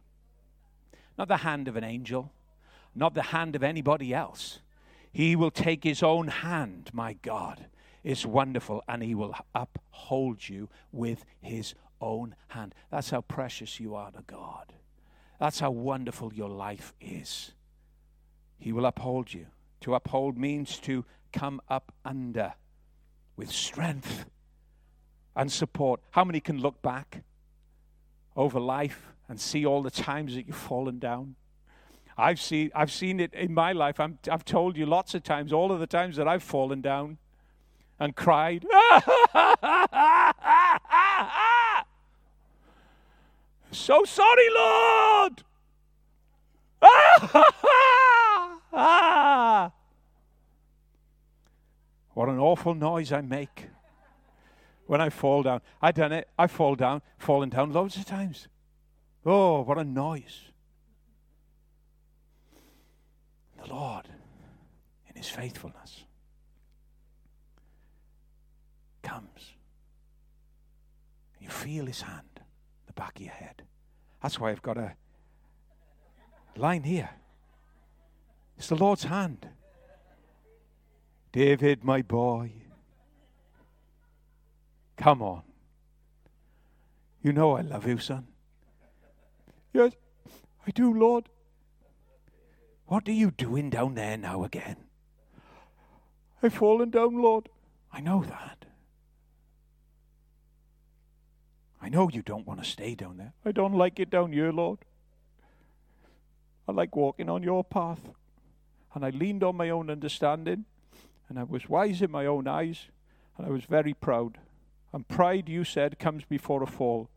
Not 1.17 1.27
the 1.27 1.37
hand 1.37 1.67
of 1.67 1.75
an 1.75 1.83
angel, 1.83 2.31
not 2.95 3.13
the 3.13 3.21
hand 3.21 3.55
of 3.55 3.61
anybody 3.61 4.13
else. 4.13 4.59
He 5.11 5.35
will 5.35 5.51
take 5.51 5.83
his 5.83 6.01
own 6.01 6.29
hand, 6.29 6.89
my 6.93 7.13
God, 7.13 7.67
It's 8.03 8.25
wonderful, 8.25 8.83
and 8.87 9.03
He 9.03 9.13
will 9.13 9.35
uphold 9.53 10.47
you 10.47 10.69
with 10.91 11.25
His 11.41 11.75
own 12.01 12.35
hand. 12.49 12.73
That's 12.89 13.09
how 13.09 13.21
precious 13.21 13.79
you 13.79 13.95
are 13.95 14.11
to 14.11 14.23
God. 14.25 14.73
That's 15.39 15.59
how 15.59 15.71
wonderful 15.71 16.33
your 16.33 16.49
life 16.49 16.93
is. 17.01 17.51
He 18.57 18.71
will 18.71 18.85
uphold 18.85 19.33
you. 19.33 19.47
To 19.81 19.95
uphold 19.95 20.37
means 20.37 20.79
to 20.79 21.05
come 21.31 21.61
up 21.69 21.93
under 22.03 22.53
with 23.35 23.49
strength 23.51 24.25
and 25.35 25.51
support. 25.51 26.01
How 26.11 26.23
many 26.25 26.39
can 26.39 26.59
look 26.59 26.81
back 26.81 27.23
over 28.39 28.59
life 28.59 29.13
and 29.27 29.39
see 29.39 29.65
all 29.65 29.83
the 29.83 29.91
times 29.91 30.33
that 30.33 30.47
you've 30.47 30.55
fallen 30.55 30.97
down? 30.97 31.35
I've 32.17 32.39
seen, 32.39 32.71
I've 32.73 32.91
seen 32.91 33.19
it 33.19 33.33
in 33.33 33.53
my 33.53 33.73
life. 33.73 33.99
i 33.99 34.09
have 34.27 34.45
told 34.45 34.77
you 34.77 34.85
lots 34.85 35.13
of 35.13 35.23
times, 35.23 35.53
all 35.53 35.71
of 35.71 35.79
the 35.79 35.87
times 35.87 36.15
that 36.15 36.27
I've 36.27 36.43
fallen 36.43 36.81
down 36.81 37.17
and 37.99 38.15
cried. 38.15 38.65
So 43.71 44.03
sorry, 44.03 44.49
Lord. 44.55 45.43
What 52.13 52.27
an 52.27 52.39
awful 52.39 52.73
noise 52.73 53.13
I 53.13 53.21
make 53.21 53.67
when 54.89 55.01
I 55.01 55.11
fall 55.11 55.43
down. 55.43 55.61
I've 55.83 55.93
done 55.93 56.11
it. 56.11 56.27
I 56.35 56.47
fall 56.47 56.73
down, 56.73 57.03
fallen 57.19 57.49
down 57.49 57.71
loads 57.71 57.95
of 57.95 58.05
times. 58.05 58.47
Oh, 59.23 59.61
what 59.61 59.77
a 59.77 59.83
noise. 59.83 60.45
The 63.61 63.71
Lord, 63.71 64.07
in 65.07 65.15
His 65.15 65.29
faithfulness, 65.29 66.05
comes. 69.03 69.53
You 71.39 71.49
feel 71.49 71.85
His 71.85 72.01
hand, 72.01 72.39
the 72.87 72.93
back 72.93 73.17
of 73.17 73.21
your 73.21 73.33
head. 73.35 73.61
That's 74.23 74.39
why 74.39 74.49
I've 74.49 74.63
got 74.63 74.79
a 74.79 74.95
line 76.55 76.81
here. 76.81 77.11
It's 78.57 78.69
the 78.69 78.75
Lord's 78.75 79.03
hand. 79.03 79.47
David, 81.31 81.83
my 81.83 82.01
boy, 82.01 82.53
come 84.99 85.21
on. 85.21 85.41
You 87.23 87.33
know 87.33 87.57
I 87.57 87.61
love 87.61 87.87
you, 87.87 87.97
son. 87.97 88.27
Yes, 89.73 89.93
I 90.67 90.71
do, 90.71 90.93
Lord. 90.93 91.29
What 92.85 93.07
are 93.07 93.13
you 93.13 93.31
doing 93.31 93.69
down 93.69 93.95
there 93.95 94.17
now 94.17 94.43
again? 94.43 94.75
I've 96.43 96.53
fallen 96.53 96.89
down, 96.89 97.21
Lord. 97.21 97.49
I 97.91 98.01
know 98.01 98.23
that. 98.23 98.65
I 101.81 101.89
know 101.89 102.09
you 102.09 102.21
don't 102.21 102.45
want 102.45 102.61
to 102.61 102.69
stay 102.69 102.93
down 102.93 103.17
there. 103.17 103.33
I 103.45 103.51
don't 103.51 103.73
like 103.75 103.99
it 103.99 104.09
down 104.09 104.33
here, 104.33 104.51
Lord. 104.51 104.79
I 106.67 106.71
like 106.71 106.95
walking 106.95 107.29
on 107.29 107.41
your 107.41 107.63
path. 107.63 107.99
And 108.93 109.05
I 109.05 109.11
leaned 109.11 109.43
on 109.43 109.55
my 109.55 109.69
own 109.69 109.89
understanding, 109.89 110.65
and 111.29 111.37
I 111.37 111.43
was 111.43 111.69
wise 111.69 112.01
in 112.01 112.09
my 112.09 112.25
own 112.25 112.47
eyes, 112.47 112.87
and 113.37 113.45
I 113.45 113.49
was 113.49 113.65
very 113.65 113.93
proud. 113.93 114.39
And 114.91 115.07
pride, 115.07 115.49
you 115.49 115.63
said, 115.63 115.99
comes 115.99 116.23
before 116.25 116.63
a 116.63 116.67
fall. 116.67 117.09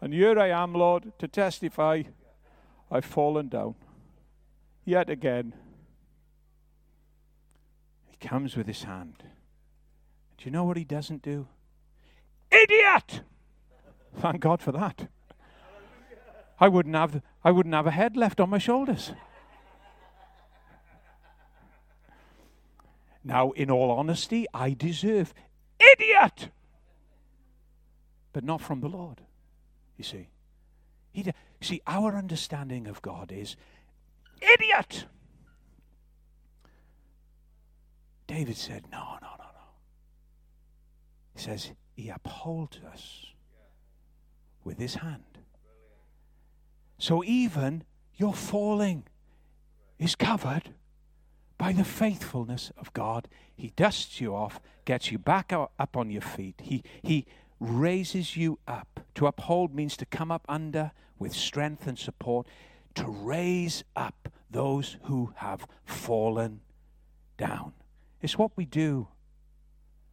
And 0.00 0.12
here 0.12 0.38
I 0.38 0.50
am, 0.50 0.74
Lord, 0.74 1.12
to 1.18 1.28
testify 1.28 2.02
I've 2.90 3.04
fallen 3.04 3.48
down. 3.48 3.74
Yet 4.84 5.08
again. 5.08 5.54
He 8.10 8.16
comes 8.28 8.56
with 8.56 8.66
his 8.66 8.82
hand. 8.82 9.22
Do 10.36 10.44
you 10.44 10.50
know 10.50 10.64
what 10.64 10.76
he 10.76 10.84
doesn't 10.84 11.22
do? 11.22 11.48
Idiot! 12.52 13.22
Thank 14.16 14.40
God 14.40 14.60
for 14.60 14.72
that. 14.72 15.08
I 16.60 16.68
wouldn't 16.68 16.94
have 16.94 17.20
I 17.42 17.50
wouldn't 17.50 17.74
have 17.74 17.86
a 17.86 17.90
head 17.90 18.16
left 18.16 18.40
on 18.40 18.50
my 18.50 18.58
shoulders. 18.58 19.12
Now, 23.24 23.52
in 23.52 23.70
all 23.70 23.90
honesty, 23.90 24.46
I 24.52 24.74
deserve 24.74 25.32
idiot, 25.80 26.50
but 28.34 28.44
not 28.44 28.60
from 28.60 28.80
the 28.80 28.88
Lord. 28.88 29.22
You 29.96 30.04
see, 30.04 30.28
he 31.12 31.24
see 31.62 31.80
our 31.86 32.14
understanding 32.14 32.86
of 32.86 33.00
God 33.00 33.32
is 33.32 33.56
idiot. 34.42 35.06
David 38.26 38.56
said, 38.56 38.90
"No, 38.90 39.18
no, 39.22 39.28
no, 39.38 39.44
no." 39.44 39.68
He 41.34 41.40
says 41.40 41.72
he 41.94 42.08
upholds 42.10 42.78
us 42.92 43.26
with 44.64 44.78
his 44.78 44.96
hand. 44.96 45.38
So 46.98 47.22
even 47.24 47.84
your 48.16 48.34
falling 48.34 49.04
is 49.98 50.16
covered 50.16 50.70
by 51.56 51.72
the 51.72 51.84
faithfulness 51.84 52.72
of 52.76 52.92
God. 52.94 53.28
He 53.54 53.72
dusts 53.76 54.20
you 54.20 54.34
off, 54.34 54.60
gets 54.84 55.12
you 55.12 55.18
back 55.18 55.52
up 55.52 55.96
on 55.96 56.10
your 56.10 56.22
feet. 56.22 56.60
He, 56.62 56.82
he 57.02 57.26
raises 57.64 58.36
you 58.36 58.58
up. 58.66 59.00
To 59.16 59.26
uphold 59.26 59.74
means 59.74 59.96
to 59.98 60.06
come 60.06 60.30
up 60.30 60.44
under 60.48 60.92
with 61.18 61.32
strength 61.32 61.86
and 61.86 61.98
support, 61.98 62.46
to 62.94 63.06
raise 63.06 63.84
up 63.96 64.28
those 64.50 64.96
who 65.04 65.32
have 65.36 65.66
fallen 65.84 66.60
down. 67.36 67.72
It's 68.20 68.38
what 68.38 68.52
we 68.56 68.64
do 68.64 69.08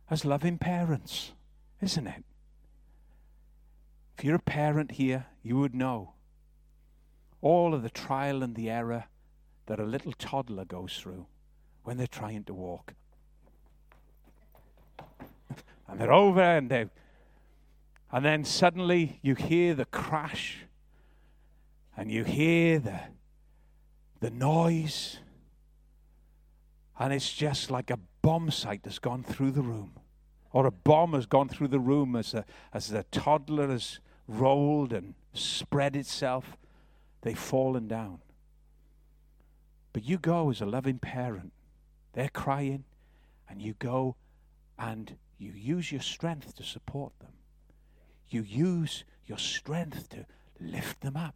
as 0.10 0.26
loving 0.26 0.58
parents, 0.58 1.32
isn't 1.82 2.08
it? 2.08 2.24
If 4.18 4.26
you're 4.26 4.36
a 4.36 4.40
parent 4.40 4.92
here, 4.92 5.28
you 5.42 5.58
would 5.58 5.74
know 5.74 6.14
all 7.42 7.74
of 7.74 7.82
the 7.82 7.90
trial 7.90 8.44
and 8.44 8.56
the 8.56 8.70
error 8.70 9.06
that 9.66 9.80
a 9.80 9.84
little 9.84 10.12
toddler 10.14 10.66
goes 10.66 10.98
through 10.98 11.26
when 11.84 11.98
they're 11.98 12.08
trying 12.08 12.44
to 12.44 12.54
walk. 12.54 12.94
and 15.88 16.00
they're 16.00 16.14
over 16.14 16.42
and 16.42 16.70
they 16.70 16.88
and 18.12 18.26
then 18.26 18.44
suddenly 18.44 19.20
you 19.22 19.36
hear 19.36 19.74
the 19.74 19.86
crash 19.86 20.66
and 21.96 22.12
you 22.12 22.24
hear 22.24 22.80
the 22.80 23.00
the 24.20 24.30
noise 24.30 25.18
and 27.00 27.12
it's 27.12 27.34
just 27.34 27.72
like 27.72 27.90
a 27.90 27.98
bomb 28.22 28.52
sight 28.52 28.82
has 28.84 29.00
gone 29.00 29.24
through 29.24 29.52
the 29.52 29.62
room 29.62 29.94
or 30.52 30.66
a 30.66 30.72
bomb 30.72 31.14
has 31.14 31.26
gone 31.26 31.50
through 31.50 31.68
the 31.68 31.80
room 31.80 32.16
as 32.16 32.32
the 32.32 32.46
as 32.74 32.90
the 32.90 33.04
toddler 33.12 33.68
has 33.70 34.00
rolled 34.28 34.94
and 34.94 35.16
spread 35.34 35.96
itself 35.96 36.58
they've 37.22 37.38
fallen 37.38 37.88
down. 37.88 38.20
But 39.94 40.04
you 40.04 40.18
go 40.18 40.50
as 40.50 40.62
a 40.62 40.66
loving 40.66 41.00
parent, 41.00 41.52
they're 42.14 42.30
crying, 42.30 42.86
and 43.50 43.62
you 43.62 43.76
go 43.80 44.16
and 44.80 45.18
you 45.38 45.52
use 45.52 45.92
your 45.92 46.02
strength 46.02 46.56
to 46.56 46.64
support 46.64 47.14
them. 47.20 47.32
You 48.32 48.42
use 48.42 49.04
your 49.26 49.38
strength 49.38 50.10
to 50.10 50.26
lift 50.60 51.02
them 51.02 51.16
up. 51.16 51.36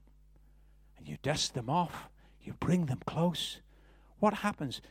And 0.98 1.08
you 1.08 1.18
dust 1.22 1.54
them 1.54 1.70
off, 1.70 2.10
you 2.42 2.54
bring 2.54 2.86
them 2.88 3.02
close. 3.06 3.60
What 4.20 4.36
happens 4.36 4.82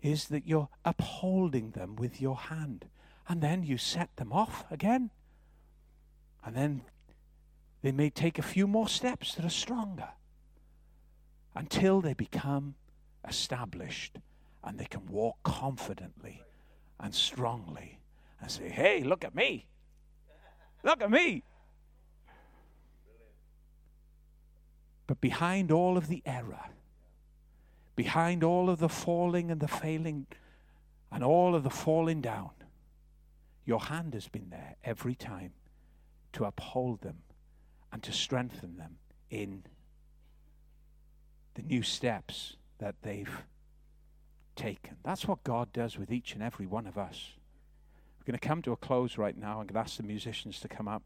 is 0.00 0.28
that 0.28 0.46
you're 0.46 0.68
upholding 0.84 1.72
them 1.72 1.96
with 1.96 2.20
your 2.20 2.36
hand. 2.36 2.86
And 3.28 3.42
then 3.42 3.64
you 3.64 3.76
set 3.76 4.16
them 4.16 4.32
off 4.32 4.64
again. 4.70 5.10
And 6.44 6.56
then 6.56 6.82
they 7.82 7.92
may 7.92 8.10
take 8.10 8.38
a 8.38 8.42
few 8.42 8.66
more 8.66 8.88
steps 8.88 9.34
that 9.34 9.44
are 9.44 9.50
stronger 9.50 10.10
until 11.54 12.00
they 12.00 12.14
become 12.14 12.76
established 13.28 14.18
and 14.62 14.78
they 14.78 14.84
can 14.84 15.06
walk 15.06 15.36
confidently 15.42 16.42
and 16.98 17.14
strongly 17.14 17.98
and 18.40 18.50
say, 18.50 18.68
Hey, 18.68 19.02
look 19.02 19.24
at 19.24 19.34
me. 19.34 19.66
Look 20.82 21.02
at 21.02 21.10
me. 21.10 21.42
But 25.06 25.20
behind 25.20 25.72
all 25.72 25.96
of 25.96 26.06
the 26.08 26.22
error, 26.24 26.66
behind 27.96 28.44
all 28.44 28.70
of 28.70 28.78
the 28.78 28.88
falling 28.88 29.50
and 29.50 29.60
the 29.60 29.68
failing 29.68 30.26
and 31.10 31.24
all 31.24 31.54
of 31.54 31.64
the 31.64 31.70
falling 31.70 32.20
down, 32.20 32.50
your 33.64 33.80
hand 33.80 34.14
has 34.14 34.28
been 34.28 34.50
there 34.50 34.76
every 34.84 35.14
time 35.14 35.52
to 36.32 36.44
uphold 36.44 37.00
them 37.00 37.18
and 37.92 38.02
to 38.04 38.12
strengthen 38.12 38.76
them 38.76 38.98
in 39.30 39.64
the 41.54 41.62
new 41.62 41.82
steps 41.82 42.56
that 42.78 42.94
they've 43.02 43.44
taken. 44.54 44.96
That's 45.02 45.26
what 45.26 45.42
God 45.44 45.72
does 45.72 45.98
with 45.98 46.12
each 46.12 46.34
and 46.34 46.42
every 46.42 46.66
one 46.66 46.86
of 46.86 46.96
us. 46.96 47.32
We're 48.20 48.32
going 48.32 48.38
to 48.38 48.46
come 48.46 48.62
to 48.62 48.72
a 48.72 48.76
close 48.76 49.18
right 49.18 49.36
now. 49.36 49.60
I'm 49.60 49.66
going 49.66 49.68
to 49.68 49.78
ask 49.78 49.96
the 49.96 50.02
musicians 50.02 50.60
to 50.60 50.68
come 50.68 50.86
up. 50.86 51.02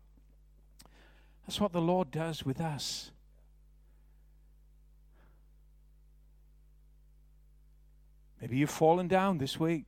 That's 1.46 1.60
what 1.60 1.72
the 1.72 1.80
Lord 1.80 2.10
does 2.10 2.44
with 2.44 2.60
us. 2.60 3.10
Maybe 8.40 8.56
you've 8.56 8.70
fallen 8.70 9.08
down 9.08 9.38
this 9.38 9.58
week. 9.58 9.84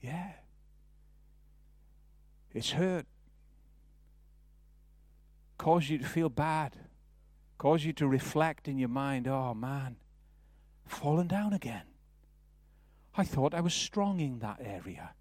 Yeah. 0.00 0.32
It's 2.54 2.70
hurt. 2.70 3.06
Caused 5.58 5.88
you 5.88 5.98
to 5.98 6.04
feel 6.04 6.28
bad 6.28 6.76
cause 7.58 7.84
you 7.84 7.92
to 7.94 8.06
reflect 8.06 8.68
in 8.68 8.78
your 8.78 8.88
mind, 8.88 9.26
oh 9.26 9.54
man, 9.54 9.96
fallen 10.86 11.26
down 11.26 11.52
again. 11.52 11.82
I 13.16 13.24
thought 13.24 13.54
I 13.54 13.60
was 13.60 13.74
strong 13.74 14.20
in 14.20 14.40
that 14.40 14.60
area. 14.62 15.12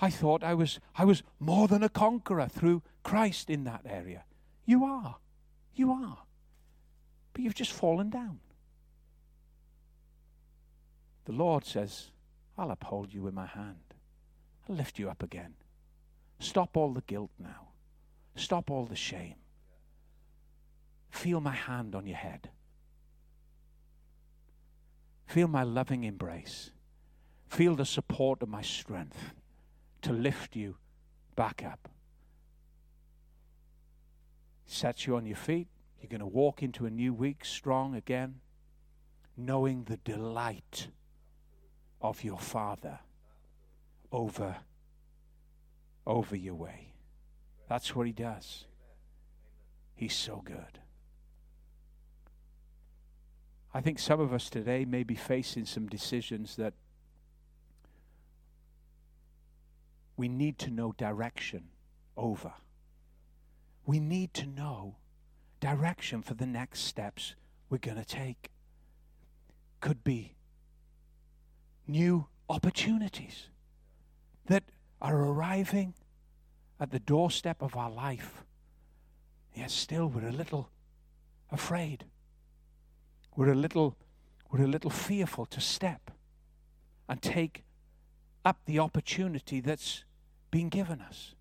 I 0.00 0.10
thought 0.10 0.42
I 0.42 0.54
was, 0.54 0.80
I 0.94 1.04
was 1.04 1.22
more 1.38 1.68
than 1.68 1.82
a 1.82 1.88
conqueror 1.88 2.48
through 2.48 2.82
Christ 3.02 3.50
in 3.50 3.64
that 3.64 3.82
area. 3.84 4.24
You 4.64 4.84
are. 4.84 5.16
You 5.74 5.92
are. 5.92 6.18
But 7.32 7.42
you've 7.42 7.54
just 7.54 7.72
fallen 7.72 8.10
down. 8.10 8.40
The 11.26 11.32
Lord 11.32 11.64
says, 11.64 12.10
I'll 12.56 12.70
uphold 12.70 13.12
you 13.12 13.22
with 13.22 13.34
my 13.34 13.46
hand. 13.46 13.94
I'll 14.68 14.76
lift 14.76 14.98
you 14.98 15.10
up 15.10 15.22
again. 15.22 15.54
Stop 16.38 16.76
all 16.76 16.92
the 16.92 17.02
guilt 17.02 17.30
now. 17.38 17.68
Stop 18.36 18.70
all 18.70 18.86
the 18.86 18.96
shame. 18.96 19.36
Feel 21.10 21.40
my 21.40 21.54
hand 21.54 21.94
on 21.94 22.06
your 22.06 22.16
head. 22.16 22.50
Feel 25.26 25.48
my 25.48 25.62
loving 25.62 26.04
embrace. 26.04 26.70
Feel 27.48 27.76
the 27.76 27.84
support 27.84 28.42
of 28.42 28.48
my 28.48 28.62
strength 28.62 29.32
to 30.02 30.12
lift 30.12 30.56
you 30.56 30.76
back 31.36 31.62
up. 31.64 31.88
Sets 34.66 35.06
you 35.06 35.16
on 35.16 35.26
your 35.26 35.36
feet. 35.36 35.68
You're 36.00 36.08
going 36.08 36.20
to 36.20 36.26
walk 36.26 36.62
into 36.62 36.86
a 36.86 36.90
new 36.90 37.14
week 37.14 37.44
strong 37.44 37.94
again, 37.94 38.40
knowing 39.36 39.84
the 39.84 39.96
delight 39.98 40.88
of 42.00 42.22
your 42.22 42.38
Father 42.38 43.00
over, 44.12 44.56
over 46.06 46.36
your 46.36 46.54
way. 46.54 46.92
That's 47.68 47.94
what 47.94 48.06
He 48.06 48.12
does. 48.12 48.64
He's 49.94 50.14
so 50.14 50.42
good. 50.44 50.80
I 53.72 53.80
think 53.80 53.98
some 53.98 54.20
of 54.20 54.32
us 54.32 54.48
today 54.48 54.84
may 54.84 55.02
be 55.02 55.14
facing 55.14 55.66
some 55.66 55.86
decisions 55.86 56.56
that 56.56 56.74
we 60.16 60.28
need 60.28 60.58
to 60.58 60.70
know 60.70 60.94
direction 60.96 61.64
over. 62.16 62.52
We 63.84 64.00
need 64.00 64.34
to 64.34 64.46
know 64.46 64.96
direction 65.60 66.22
for 66.22 66.34
the 66.34 66.46
next 66.46 66.80
steps 66.80 67.34
we're 67.68 67.78
going 67.78 67.98
to 67.98 68.04
take. 68.04 68.50
Could 69.80 70.02
be 70.02 70.34
new 71.86 72.26
opportunities 72.48 73.48
that 74.46 74.64
are 75.00 75.16
arriving 75.16 75.94
at 76.80 76.90
the 76.90 76.98
doorstep 76.98 77.62
of 77.62 77.76
our 77.76 77.90
life. 77.90 78.42
Yet 79.54 79.70
still 79.70 80.08
we're 80.08 80.28
a 80.28 80.32
little 80.32 80.70
afraid. 81.50 82.04
We're 83.34 83.52
a 83.52 83.54
little 83.54 83.96
we're 84.50 84.64
a 84.64 84.68
little 84.68 84.90
fearful 84.90 85.46
to 85.46 85.60
step 85.60 86.10
and 87.08 87.20
take 87.20 87.64
up 88.44 88.60
the 88.64 88.78
opportunity 88.78 89.60
that's 89.60 90.04
been 90.56 90.68
given 90.70 91.02
us. 91.02 91.34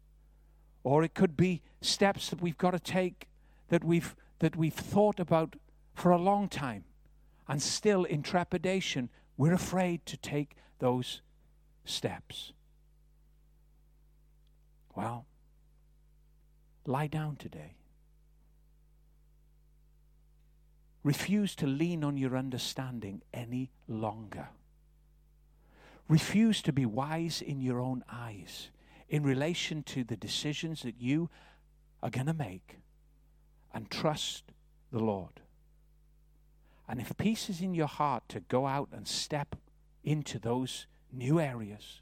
Or 0.83 1.01
it 1.01 1.13
could 1.13 1.37
be 1.37 1.61
steps 1.79 2.29
that 2.29 2.41
we've 2.41 2.57
got 2.57 2.71
to 2.71 2.79
take 2.79 3.29
that 3.69 3.81
we've 3.81 4.13
that 4.39 4.57
we've 4.57 4.73
thought 4.73 5.21
about 5.21 5.55
for 5.93 6.11
a 6.11 6.17
long 6.17 6.49
time 6.49 6.83
and 7.47 7.61
still 7.61 8.03
in 8.03 8.21
trepidation 8.21 9.09
we're 9.37 9.53
afraid 9.53 10.05
to 10.05 10.17
take 10.17 10.57
those 10.79 11.21
steps. 11.85 12.51
Well, 14.93 15.25
lie 16.85 17.07
down 17.07 17.37
today. 17.37 17.75
Refuse 21.03 21.55
to 21.55 21.67
lean 21.67 22.03
on 22.03 22.17
your 22.17 22.35
understanding 22.35 23.21
any 23.33 23.71
longer. 23.87 24.49
Refuse 26.09 26.61
to 26.63 26.73
be 26.73 26.85
wise 26.85 27.41
in 27.41 27.61
your 27.61 27.79
own 27.79 28.03
eyes 28.11 28.71
in 29.09 29.23
relation 29.23 29.83
to 29.83 30.03
the 30.03 30.17
decisions 30.17 30.81
that 30.81 30.99
you 30.99 31.29
are 32.01 32.09
going 32.09 32.25
to 32.25 32.33
make 32.33 32.79
and 33.73 33.89
trust 33.89 34.43
the 34.91 34.99
Lord. 34.99 35.41
And 36.87 36.99
if 36.99 37.15
peace 37.17 37.49
is 37.49 37.61
in 37.61 37.73
your 37.73 37.87
heart 37.87 38.23
to 38.29 38.39
go 38.41 38.67
out 38.67 38.89
and 38.91 39.07
step 39.07 39.55
into 40.03 40.39
those 40.39 40.85
new 41.11 41.39
areas 41.39 42.01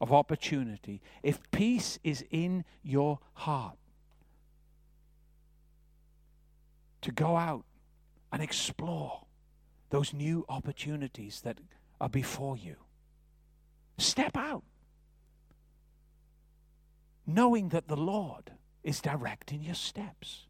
of 0.00 0.12
opportunity, 0.12 1.00
if 1.22 1.38
peace 1.50 1.98
is 2.04 2.24
in 2.30 2.64
your 2.82 3.18
heart 3.34 3.76
to 7.00 7.12
go 7.12 7.36
out 7.36 7.64
and 8.32 8.42
explore 8.42 9.22
those 9.90 10.12
new 10.12 10.44
opportunities 10.48 11.40
that 11.42 11.58
are 12.00 12.08
before 12.08 12.56
you, 12.56 12.76
step 13.98 14.36
out. 14.36 14.64
Knowing 17.26 17.70
that 17.70 17.88
the 17.88 17.96
Lord 17.96 18.52
is 18.82 19.00
directing 19.00 19.62
your 19.62 19.74
steps, 19.74 20.46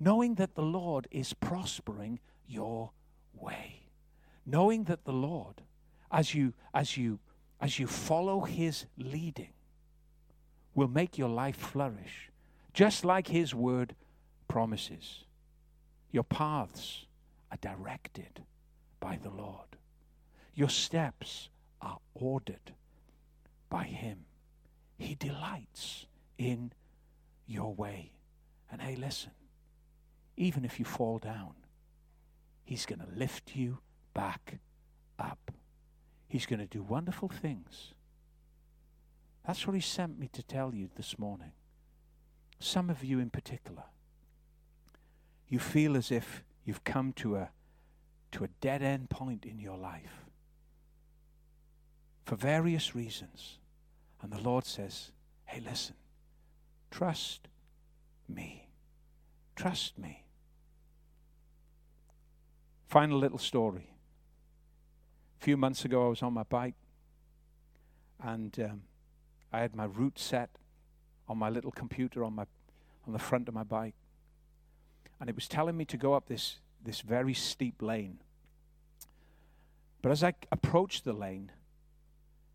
knowing 0.00 0.34
that 0.36 0.54
the 0.54 0.62
Lord 0.62 1.06
is 1.10 1.34
prospering 1.34 2.18
your 2.46 2.90
way. 3.34 3.90
Knowing 4.46 4.84
that 4.84 5.04
the 5.04 5.12
Lord, 5.12 5.62
as 6.10 6.34
you, 6.34 6.54
as 6.72 6.96
you, 6.96 7.18
as 7.60 7.78
you 7.78 7.86
follow 7.86 8.40
his 8.40 8.86
leading, 8.96 9.52
will 10.74 10.88
make 10.88 11.16
your 11.16 11.28
life 11.28 11.56
flourish, 11.56 12.30
just 12.72 13.04
like 13.04 13.28
his 13.28 13.54
word 13.54 13.94
promises. 14.48 15.24
Your 16.10 16.24
paths 16.24 17.06
are 17.50 17.58
directed 17.60 18.42
by 19.00 19.18
the 19.22 19.30
Lord. 19.30 19.76
Your 20.54 20.68
steps 20.68 21.48
are 21.80 21.98
ordered 22.14 22.72
by 23.68 23.84
him. 23.84 24.24
He 24.98 25.14
delights 25.14 26.06
in 26.38 26.72
your 27.46 27.74
way. 27.74 28.12
And 28.70 28.80
hey, 28.80 28.96
listen, 28.96 29.32
even 30.36 30.64
if 30.64 30.78
you 30.78 30.84
fall 30.84 31.18
down, 31.18 31.54
He's 32.64 32.86
going 32.86 33.00
to 33.00 33.08
lift 33.14 33.54
you 33.54 33.78
back 34.14 34.58
up. 35.18 35.50
He's 36.26 36.46
going 36.46 36.60
to 36.60 36.66
do 36.66 36.82
wonderful 36.82 37.28
things. 37.28 37.92
That's 39.46 39.66
what 39.66 39.74
He 39.74 39.80
sent 39.80 40.18
me 40.18 40.28
to 40.32 40.42
tell 40.42 40.74
you 40.74 40.88
this 40.96 41.18
morning. 41.18 41.52
Some 42.58 42.88
of 42.88 43.04
you 43.04 43.18
in 43.18 43.30
particular, 43.30 43.84
you 45.48 45.58
feel 45.58 45.96
as 45.96 46.10
if 46.10 46.42
you've 46.64 46.84
come 46.84 47.12
to 47.14 47.36
a, 47.36 47.50
to 48.32 48.44
a 48.44 48.48
dead 48.60 48.82
end 48.82 49.10
point 49.10 49.44
in 49.44 49.58
your 49.58 49.76
life 49.76 50.24
for 52.24 52.36
various 52.36 52.94
reasons. 52.94 53.58
And 54.22 54.32
the 54.32 54.40
Lord 54.40 54.64
says, 54.64 55.12
hey, 55.44 55.60
listen, 55.60 55.96
trust 56.94 57.48
me. 58.28 58.68
Trust 59.56 59.98
me. 59.98 60.22
Final 62.86 63.18
little 63.18 63.38
story. 63.38 63.90
A 65.40 65.44
few 65.44 65.56
months 65.56 65.84
ago, 65.84 66.06
I 66.06 66.08
was 66.08 66.22
on 66.22 66.32
my 66.32 66.44
bike 66.44 66.76
and 68.22 68.56
um, 68.60 68.82
I 69.52 69.58
had 69.58 69.74
my 69.74 69.86
route 69.86 70.20
set 70.20 70.50
on 71.28 71.36
my 71.36 71.50
little 71.50 71.72
computer 71.72 72.22
on, 72.22 72.36
my, 72.36 72.46
on 73.08 73.12
the 73.12 73.18
front 73.18 73.48
of 73.48 73.54
my 73.54 73.64
bike. 73.64 73.96
And 75.20 75.28
it 75.28 75.34
was 75.34 75.48
telling 75.48 75.76
me 75.76 75.84
to 75.86 75.96
go 75.96 76.14
up 76.14 76.28
this, 76.28 76.58
this 76.84 77.00
very 77.00 77.34
steep 77.34 77.82
lane. 77.82 78.18
But 80.00 80.12
as 80.12 80.22
I 80.22 80.34
approached 80.52 81.04
the 81.04 81.12
lane, 81.12 81.50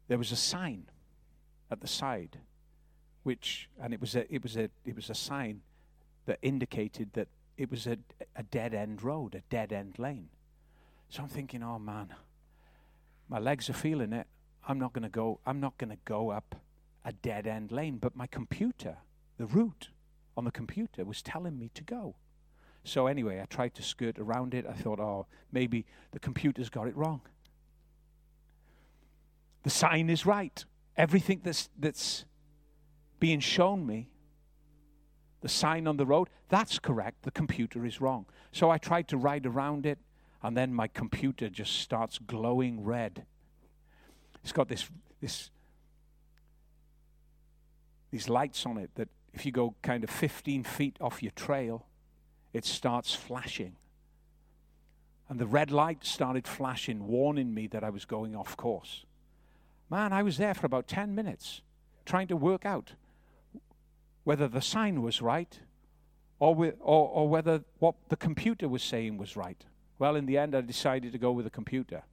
there 0.07 0.17
was 0.17 0.31
a 0.31 0.37
sign 0.37 0.85
at 1.69 1.81
the 1.81 1.87
side, 1.87 2.37
which, 3.29 3.69
and 3.79 3.93
it 3.93 4.01
was 4.01 4.15
a, 4.15 4.33
it 4.33 4.41
was 4.41 4.57
a, 4.57 4.71
it 4.83 4.95
was 4.95 5.11
a 5.11 5.13
sign 5.13 5.61
that 6.25 6.39
indicated 6.41 7.11
that 7.13 7.27
it 7.57 7.69
was 7.69 7.85
a, 7.85 7.99
a 8.35 8.41
dead 8.41 8.73
end 8.73 9.03
road, 9.03 9.35
a 9.35 9.41
dead 9.51 9.71
end 9.71 9.99
lane. 9.99 10.29
So 11.09 11.21
I'm 11.21 11.29
thinking, 11.29 11.61
oh 11.61 11.77
man, 11.77 12.15
my 13.29 13.37
legs 13.37 13.69
are 13.69 13.73
feeling 13.73 14.13
it. 14.13 14.25
I'm 14.67 14.79
not 14.79 14.93
going 14.93 15.03
to 15.03 15.09
go. 15.09 15.39
I'm 15.45 15.59
not 15.59 15.77
going 15.77 15.91
to 15.91 15.99
go 16.05 16.31
up 16.31 16.55
a 17.05 17.11
dead 17.11 17.45
end 17.45 17.71
lane. 17.71 17.99
But 17.99 18.15
my 18.15 18.25
computer, 18.25 18.97
the 19.37 19.45
route 19.45 19.89
on 20.35 20.43
the 20.43 20.51
computer, 20.51 21.05
was 21.05 21.21
telling 21.21 21.59
me 21.59 21.69
to 21.75 21.83
go. 21.83 22.15
So 22.83 23.05
anyway, 23.05 23.41
I 23.41 23.45
tried 23.45 23.75
to 23.75 23.83
skirt 23.83 24.17
around 24.17 24.55
it. 24.55 24.65
I 24.65 24.73
thought, 24.73 24.99
oh, 24.99 25.27
maybe 25.51 25.85
the 26.13 26.19
computer's 26.19 26.71
got 26.71 26.87
it 26.87 26.97
wrong. 26.97 27.21
The 29.61 29.69
sign 29.69 30.09
is 30.09 30.25
right. 30.25 30.65
Everything 30.97 31.41
that's 31.43 31.69
that's 31.77 32.25
being 33.19 33.39
shown 33.39 33.85
me 33.85 34.09
the 35.41 35.49
sign 35.49 35.87
on 35.87 35.97
the 35.97 36.05
road, 36.05 36.29
that's 36.49 36.79
correct. 36.79 37.23
The 37.23 37.31
computer 37.31 37.85
is 37.85 38.01
wrong. 38.01 38.25
So 38.51 38.69
I 38.69 38.77
tried 38.77 39.07
to 39.09 39.17
ride 39.17 39.45
around 39.45 39.85
it, 39.85 39.99
and 40.41 40.55
then 40.55 40.73
my 40.73 40.87
computer 40.87 41.49
just 41.49 41.79
starts 41.79 42.17
glowing 42.17 42.83
red. 42.83 43.25
It's 44.43 44.51
got 44.51 44.67
this, 44.67 44.89
this, 45.21 45.49
these 48.11 48.27
lights 48.27 48.65
on 48.65 48.77
it 48.77 48.91
that 48.95 49.09
if 49.33 49.45
you 49.45 49.51
go 49.51 49.75
kind 49.81 50.03
of 50.03 50.09
15 50.09 50.63
feet 50.63 50.97
off 50.99 51.21
your 51.21 51.31
trail, 51.31 51.85
it 52.53 52.65
starts 52.65 53.13
flashing. 53.13 53.75
And 55.29 55.39
the 55.39 55.45
red 55.45 55.71
light 55.71 56.03
started 56.03 56.47
flashing, 56.47 57.07
warning 57.07 57.53
me 57.53 57.67
that 57.67 57.83
I 57.83 57.91
was 57.91 58.05
going 58.05 58.35
off 58.35 58.57
course. 58.57 59.05
Man, 59.89 60.11
I 60.11 60.23
was 60.23 60.37
there 60.37 60.53
for 60.53 60.65
about 60.65 60.87
10 60.87 61.13
minutes 61.13 61.61
trying 62.05 62.27
to 62.27 62.35
work 62.35 62.65
out 62.65 62.93
whether 64.23 64.47
the 64.47 64.61
sign 64.61 65.01
was 65.01 65.21
right 65.21 65.59
or, 66.39 66.73
or, 66.79 67.09
or 67.09 67.29
whether 67.29 67.63
what 67.79 67.95
the 68.09 68.15
computer 68.15 68.67
was 68.67 68.83
saying 68.83 69.17
was 69.17 69.35
right. 69.35 69.65
Well, 69.97 70.15
in 70.15 70.25
the 70.25 70.37
end, 70.37 70.55
I 70.55 70.61
decided 70.61 71.11
to 71.11 71.17
go 71.17 71.31
with 71.31 71.45
the 71.45 71.51
computer. 71.51 72.03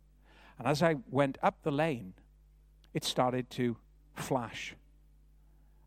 And 0.58 0.66
as 0.66 0.82
I 0.82 0.96
went 1.10 1.38
up 1.42 1.62
the 1.62 1.70
lane, 1.70 2.14
it 2.94 3.04
started 3.04 3.50
to 3.50 3.76
flash. 4.14 4.74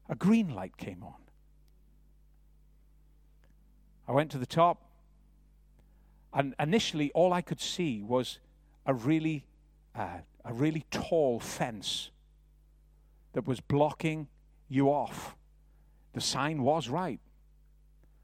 A 0.07 0.15
green 0.15 0.53
light 0.55 0.77
came 0.77 1.03
on. 1.03 1.15
I 4.07 4.11
went 4.11 4.31
to 4.31 4.37
the 4.37 4.45
top, 4.45 4.89
and 6.33 6.55
initially 6.59 7.11
all 7.11 7.33
I 7.33 7.41
could 7.41 7.61
see 7.61 8.01
was 8.01 8.39
a 8.85 8.93
really, 8.93 9.45
uh, 9.93 10.19
a 10.45 10.53
really 10.53 10.85
tall 10.89 11.39
fence 11.39 12.09
that 13.33 13.45
was 13.45 13.59
blocking 13.59 14.27
you 14.67 14.87
off. 14.87 15.35
The 16.13 16.21
sign 16.21 16.63
was 16.63 16.89
right. 16.89 17.19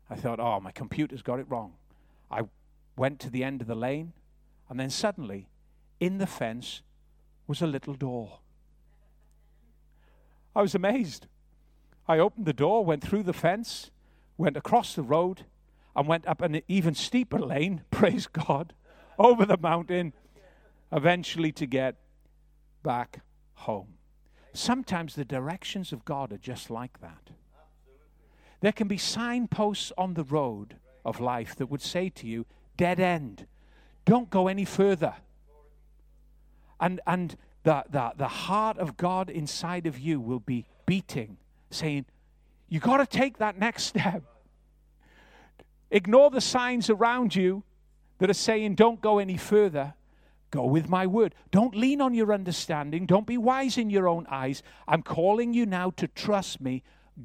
I 0.09 0.15
thought, 0.15 0.39
oh, 0.39 0.59
my 0.59 0.71
computer's 0.71 1.21
got 1.21 1.39
it 1.39 1.49
wrong. 1.49 1.73
I 2.29 2.43
went 2.95 3.19
to 3.21 3.29
the 3.29 3.43
end 3.43 3.61
of 3.61 3.67
the 3.67 3.75
lane, 3.75 4.13
and 4.69 4.79
then 4.79 4.89
suddenly, 4.89 5.47
in 5.99 6.17
the 6.17 6.27
fence, 6.27 6.81
was 7.47 7.61
a 7.61 7.67
little 7.67 7.93
door. 7.93 8.39
I 10.55 10.61
was 10.61 10.75
amazed. 10.75 11.27
I 12.07 12.19
opened 12.19 12.45
the 12.45 12.53
door, 12.53 12.85
went 12.85 13.03
through 13.03 13.23
the 13.23 13.33
fence, 13.33 13.91
went 14.37 14.57
across 14.57 14.95
the 14.95 15.03
road, 15.03 15.45
and 15.95 16.07
went 16.07 16.27
up 16.27 16.41
an 16.41 16.61
even 16.67 16.93
steeper 16.93 17.39
lane, 17.39 17.83
praise 17.91 18.27
God, 18.27 18.73
over 19.17 19.45
the 19.45 19.57
mountain, 19.57 20.13
eventually 20.91 21.51
to 21.53 21.65
get 21.65 21.95
back 22.83 23.21
home. 23.55 23.95
Sometimes 24.53 25.15
the 25.15 25.25
directions 25.25 25.91
of 25.91 26.05
God 26.05 26.31
are 26.31 26.37
just 26.37 26.69
like 26.69 27.01
that. 27.01 27.31
There 28.65 28.71
can 28.71 28.87
be 28.87 28.97
signposts 28.97 29.91
on 29.95 30.15
the 30.15 30.23
road 30.23 30.77
of 31.05 31.19
life 31.19 31.55
that 31.57 31.67
would 31.67 31.83
say 31.83 32.09
to 32.09 32.25
you, 32.25 32.47
dead 32.77 32.99
end. 32.99 33.45
Don't 34.05 34.31
go 34.31 34.47
any 34.47 34.65
further. 34.65 35.13
And, 36.79 36.99
and 37.05 37.37
the, 37.61 37.83
the, 37.87 38.13
the 38.17 38.27
heart 38.27 38.79
of 38.79 38.97
God 38.97 39.29
inside 39.29 39.85
of 39.85 39.99
you 39.99 40.19
will 40.19 40.39
be 40.39 40.65
beating, 40.87 41.37
saying, 41.69 42.07
You 42.67 42.79
got 42.79 42.97
to 42.97 43.05
take 43.05 43.37
that 43.37 43.55
next 43.59 43.83
step. 43.93 44.23
Ignore 45.91 46.31
the 46.31 46.41
signs 46.41 46.89
around 46.89 47.35
you 47.35 47.61
that 48.17 48.31
are 48.31 48.33
saying, 48.33 48.73
Don't 48.73 48.99
go 48.99 49.19
any 49.19 49.37
further. 49.37 49.93
Go 50.49 50.65
with 50.65 50.89
my 50.89 51.05
word. 51.05 51.35
Don't 51.51 51.75
lean 51.75 52.01
on 52.01 52.15
your 52.15 52.33
understanding. 52.33 53.05
Don't 53.05 53.27
be 53.27 53.37
wise 53.37 53.77
in 53.77 53.91
your 53.91 54.07
own 54.07 54.25
eyes. 54.27 54.63
I'm 54.87 55.03
calling 55.03 55.53
you 55.53 55.67
now 55.67 55.91
to 55.97 56.07
trust 56.07 56.59
me. 56.59 56.81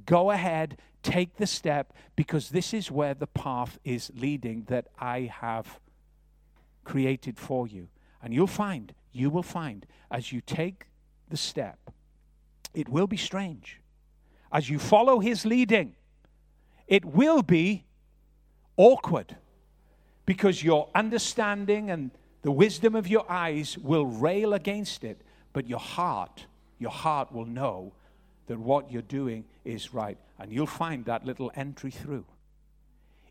Go 0.07 0.31
ahead, 0.31 0.79
take 1.03 1.37
the 1.37 1.47
step, 1.47 1.93
because 2.17 2.51
this 2.51 2.73
is 2.73 2.91
where 2.91 3.15
the 3.15 3.27
path 3.27 3.79
is 3.85 4.11
leading 4.15 4.65
that 4.69 4.87
I 4.99 5.31
have 5.41 5.81
created 6.85 7.39
for 7.39 7.67
you. 7.67 7.89
And 8.23 8.33
you'll 8.33 8.47
find, 8.47 8.95
you 9.13 9.31
will 9.31 9.43
find, 9.43 9.87
as 10.11 10.33
you 10.33 10.41
take 10.41 10.87
the 11.29 11.37
step, 11.37 11.79
it 12.75 12.89
will 12.89 13.07
be 13.07 13.17
strange. 13.17 13.81
As 14.53 14.69
you 14.69 14.79
follow 14.79 15.21
his 15.21 15.45
leading, 15.45 15.95
it 16.87 17.05
will 17.05 17.43
be 17.43 17.85
awkward 18.77 19.37
because 20.27 20.63
your 20.63 20.89
understanding 20.95 21.91
and 21.91 22.11
the 22.43 22.51
wisdom 22.51 22.95
of 22.95 23.09
your 23.09 23.31
eyes 23.31 23.77
will 23.79 24.07
rail 24.07 24.55
against 24.55 25.05
it, 25.05 25.21
but 25.53 25.67
your 25.67 25.79
heart, 25.79 26.47
your 26.79 26.91
heart 26.91 27.33
will 27.33 27.45
know 27.47 27.93
that 28.51 28.59
what 28.59 28.91
you're 28.91 29.01
doing 29.01 29.45
is 29.65 29.95
right. 29.95 30.19
And 30.37 30.53
you'll 30.53 30.67
find 30.67 31.05
that 31.05 31.25
little 31.25 31.53
entry 31.55 31.93
through. 31.93 32.25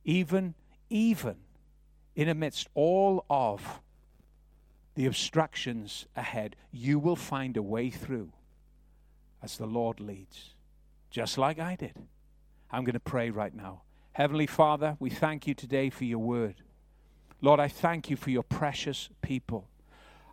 Even, 0.05 0.53
even 0.89 1.35
in 2.15 2.29
amidst 2.29 2.69
all 2.73 3.25
of 3.29 3.81
the 4.95 5.05
obstructions 5.07 6.05
ahead, 6.15 6.55
you 6.71 6.99
will 6.99 7.17
find 7.17 7.57
a 7.57 7.61
way 7.61 7.89
through 7.89 8.31
as 9.43 9.57
the 9.57 9.65
Lord 9.65 9.99
leads, 9.99 10.51
just 11.09 11.37
like 11.37 11.59
I 11.59 11.75
did. 11.75 11.97
I'm 12.71 12.85
going 12.85 12.93
to 12.93 13.01
pray 13.01 13.29
right 13.29 13.53
now. 13.53 13.81
Heavenly 14.13 14.47
Father, 14.47 14.95
we 15.01 15.09
thank 15.09 15.47
you 15.47 15.53
today 15.53 15.89
for 15.89 16.05
your 16.05 16.19
word. 16.19 16.61
Lord, 17.41 17.59
I 17.59 17.67
thank 17.67 18.09
you 18.09 18.15
for 18.15 18.29
your 18.29 18.43
precious 18.43 19.09
people. 19.21 19.67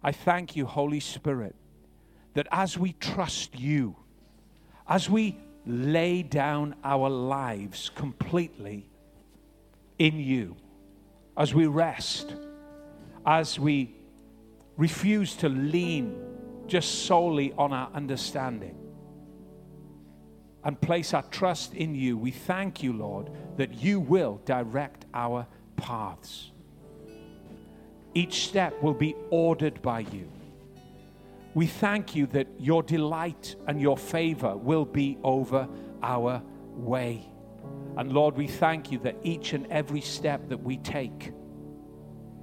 I 0.00 0.12
thank 0.12 0.54
you, 0.54 0.64
Holy 0.64 1.00
Spirit, 1.00 1.56
that 2.34 2.46
as 2.52 2.78
we 2.78 2.92
trust 2.92 3.58
you, 3.58 3.96
as 4.88 5.10
we 5.10 5.36
lay 5.66 6.22
down 6.22 6.76
our 6.84 7.08
lives 7.08 7.90
completely 7.94 8.88
in 9.98 10.18
you, 10.18 10.56
as 11.36 11.52
we 11.52 11.66
rest, 11.66 12.34
as 13.24 13.58
we 13.58 13.94
refuse 14.76 15.34
to 15.36 15.48
lean 15.48 16.16
just 16.66 17.06
solely 17.06 17.52
on 17.54 17.72
our 17.72 17.90
understanding 17.94 18.76
and 20.64 20.80
place 20.80 21.14
our 21.14 21.22
trust 21.24 21.74
in 21.74 21.94
you, 21.94 22.16
we 22.16 22.30
thank 22.30 22.82
you, 22.82 22.92
Lord, 22.92 23.30
that 23.56 23.74
you 23.82 24.00
will 24.00 24.40
direct 24.44 25.04
our 25.14 25.46
paths. 25.76 26.50
Each 28.14 28.46
step 28.48 28.82
will 28.82 28.94
be 28.94 29.14
ordered 29.30 29.80
by 29.82 30.00
you. 30.00 30.28
We 31.56 31.66
thank 31.66 32.14
you 32.14 32.26
that 32.26 32.48
your 32.58 32.82
delight 32.82 33.56
and 33.66 33.80
your 33.80 33.96
favor 33.96 34.54
will 34.54 34.84
be 34.84 35.16
over 35.24 35.66
our 36.02 36.42
way. 36.74 37.30
And 37.96 38.12
Lord, 38.12 38.36
we 38.36 38.46
thank 38.46 38.92
you 38.92 38.98
that 38.98 39.16
each 39.22 39.54
and 39.54 39.66
every 39.68 40.02
step 40.02 40.50
that 40.50 40.62
we 40.62 40.76
take, 40.76 41.32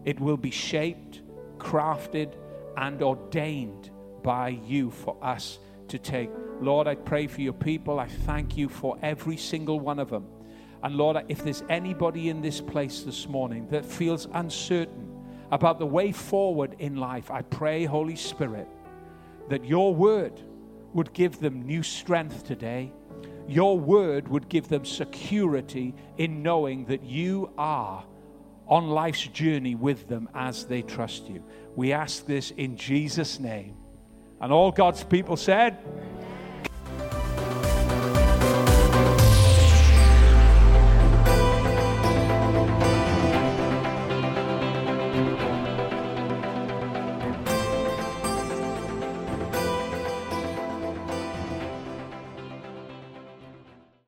it 0.04 0.20
will 0.20 0.36
be 0.36 0.50
shaped 0.50 1.22
crafted 1.60 2.34
and 2.76 3.04
ordained 3.04 3.92
by 4.24 4.50
you 4.50 4.90
for 4.90 5.16
us 5.22 5.60
to 5.90 6.00
take. 6.00 6.32
Lord, 6.60 6.88
I 6.88 6.96
pray 6.96 7.28
for 7.28 7.42
your 7.42 7.54
people. 7.54 8.00
I 8.00 8.08
thank 8.08 8.58
you 8.58 8.68
for 8.68 8.98
every 9.04 9.38
single 9.38 9.80
one 9.80 10.00
of 10.00 10.10
them. 10.10 10.26
And 10.82 10.96
Lord, 10.96 11.24
if 11.30 11.44
there's 11.44 11.64
anybody 11.70 12.30
in 12.30 12.42
this 12.42 12.60
place 12.60 13.04
this 13.04 13.28
morning 13.28 13.68
that 13.68 13.86
feels 13.86 14.28
uncertain 14.34 15.08
about 15.52 15.78
the 15.78 15.86
way 15.86 16.12
forward 16.12 16.76
in 16.80 16.96
life, 16.96 17.30
I 17.30 17.44
pray, 17.44 17.86
Holy 17.86 18.16
Spirit, 18.16 18.68
that 19.50 19.66
your 19.66 19.94
word 19.94 20.42
would 20.94 21.14
give 21.14 21.40
them 21.40 21.66
new 21.66 21.84
strength 21.84 22.44
today. 22.46 22.94
Your 23.48 23.78
word 23.78 24.28
would 24.28 24.48
give 24.48 24.68
them 24.68 24.86
security 24.86 25.94
in 26.18 26.44
knowing 26.44 26.86
that 26.86 27.04
you 27.04 27.52
are 27.58 28.06
on 28.68 28.88
life's 28.88 29.28
journey 29.28 29.76
with 29.76 30.08
them 30.08 30.30
as 30.34 30.66
they 30.66 30.82
trust 30.82 31.28
you. 31.28 31.44
We 31.76 31.92
ask 31.92 32.26
this 32.26 32.52
in 32.52 32.78
Jesus' 32.78 33.40
name. 33.40 33.76
And 34.40 34.52
all 34.52 34.72
God's 34.72 35.04
people 35.04 35.38
said, 35.38 35.78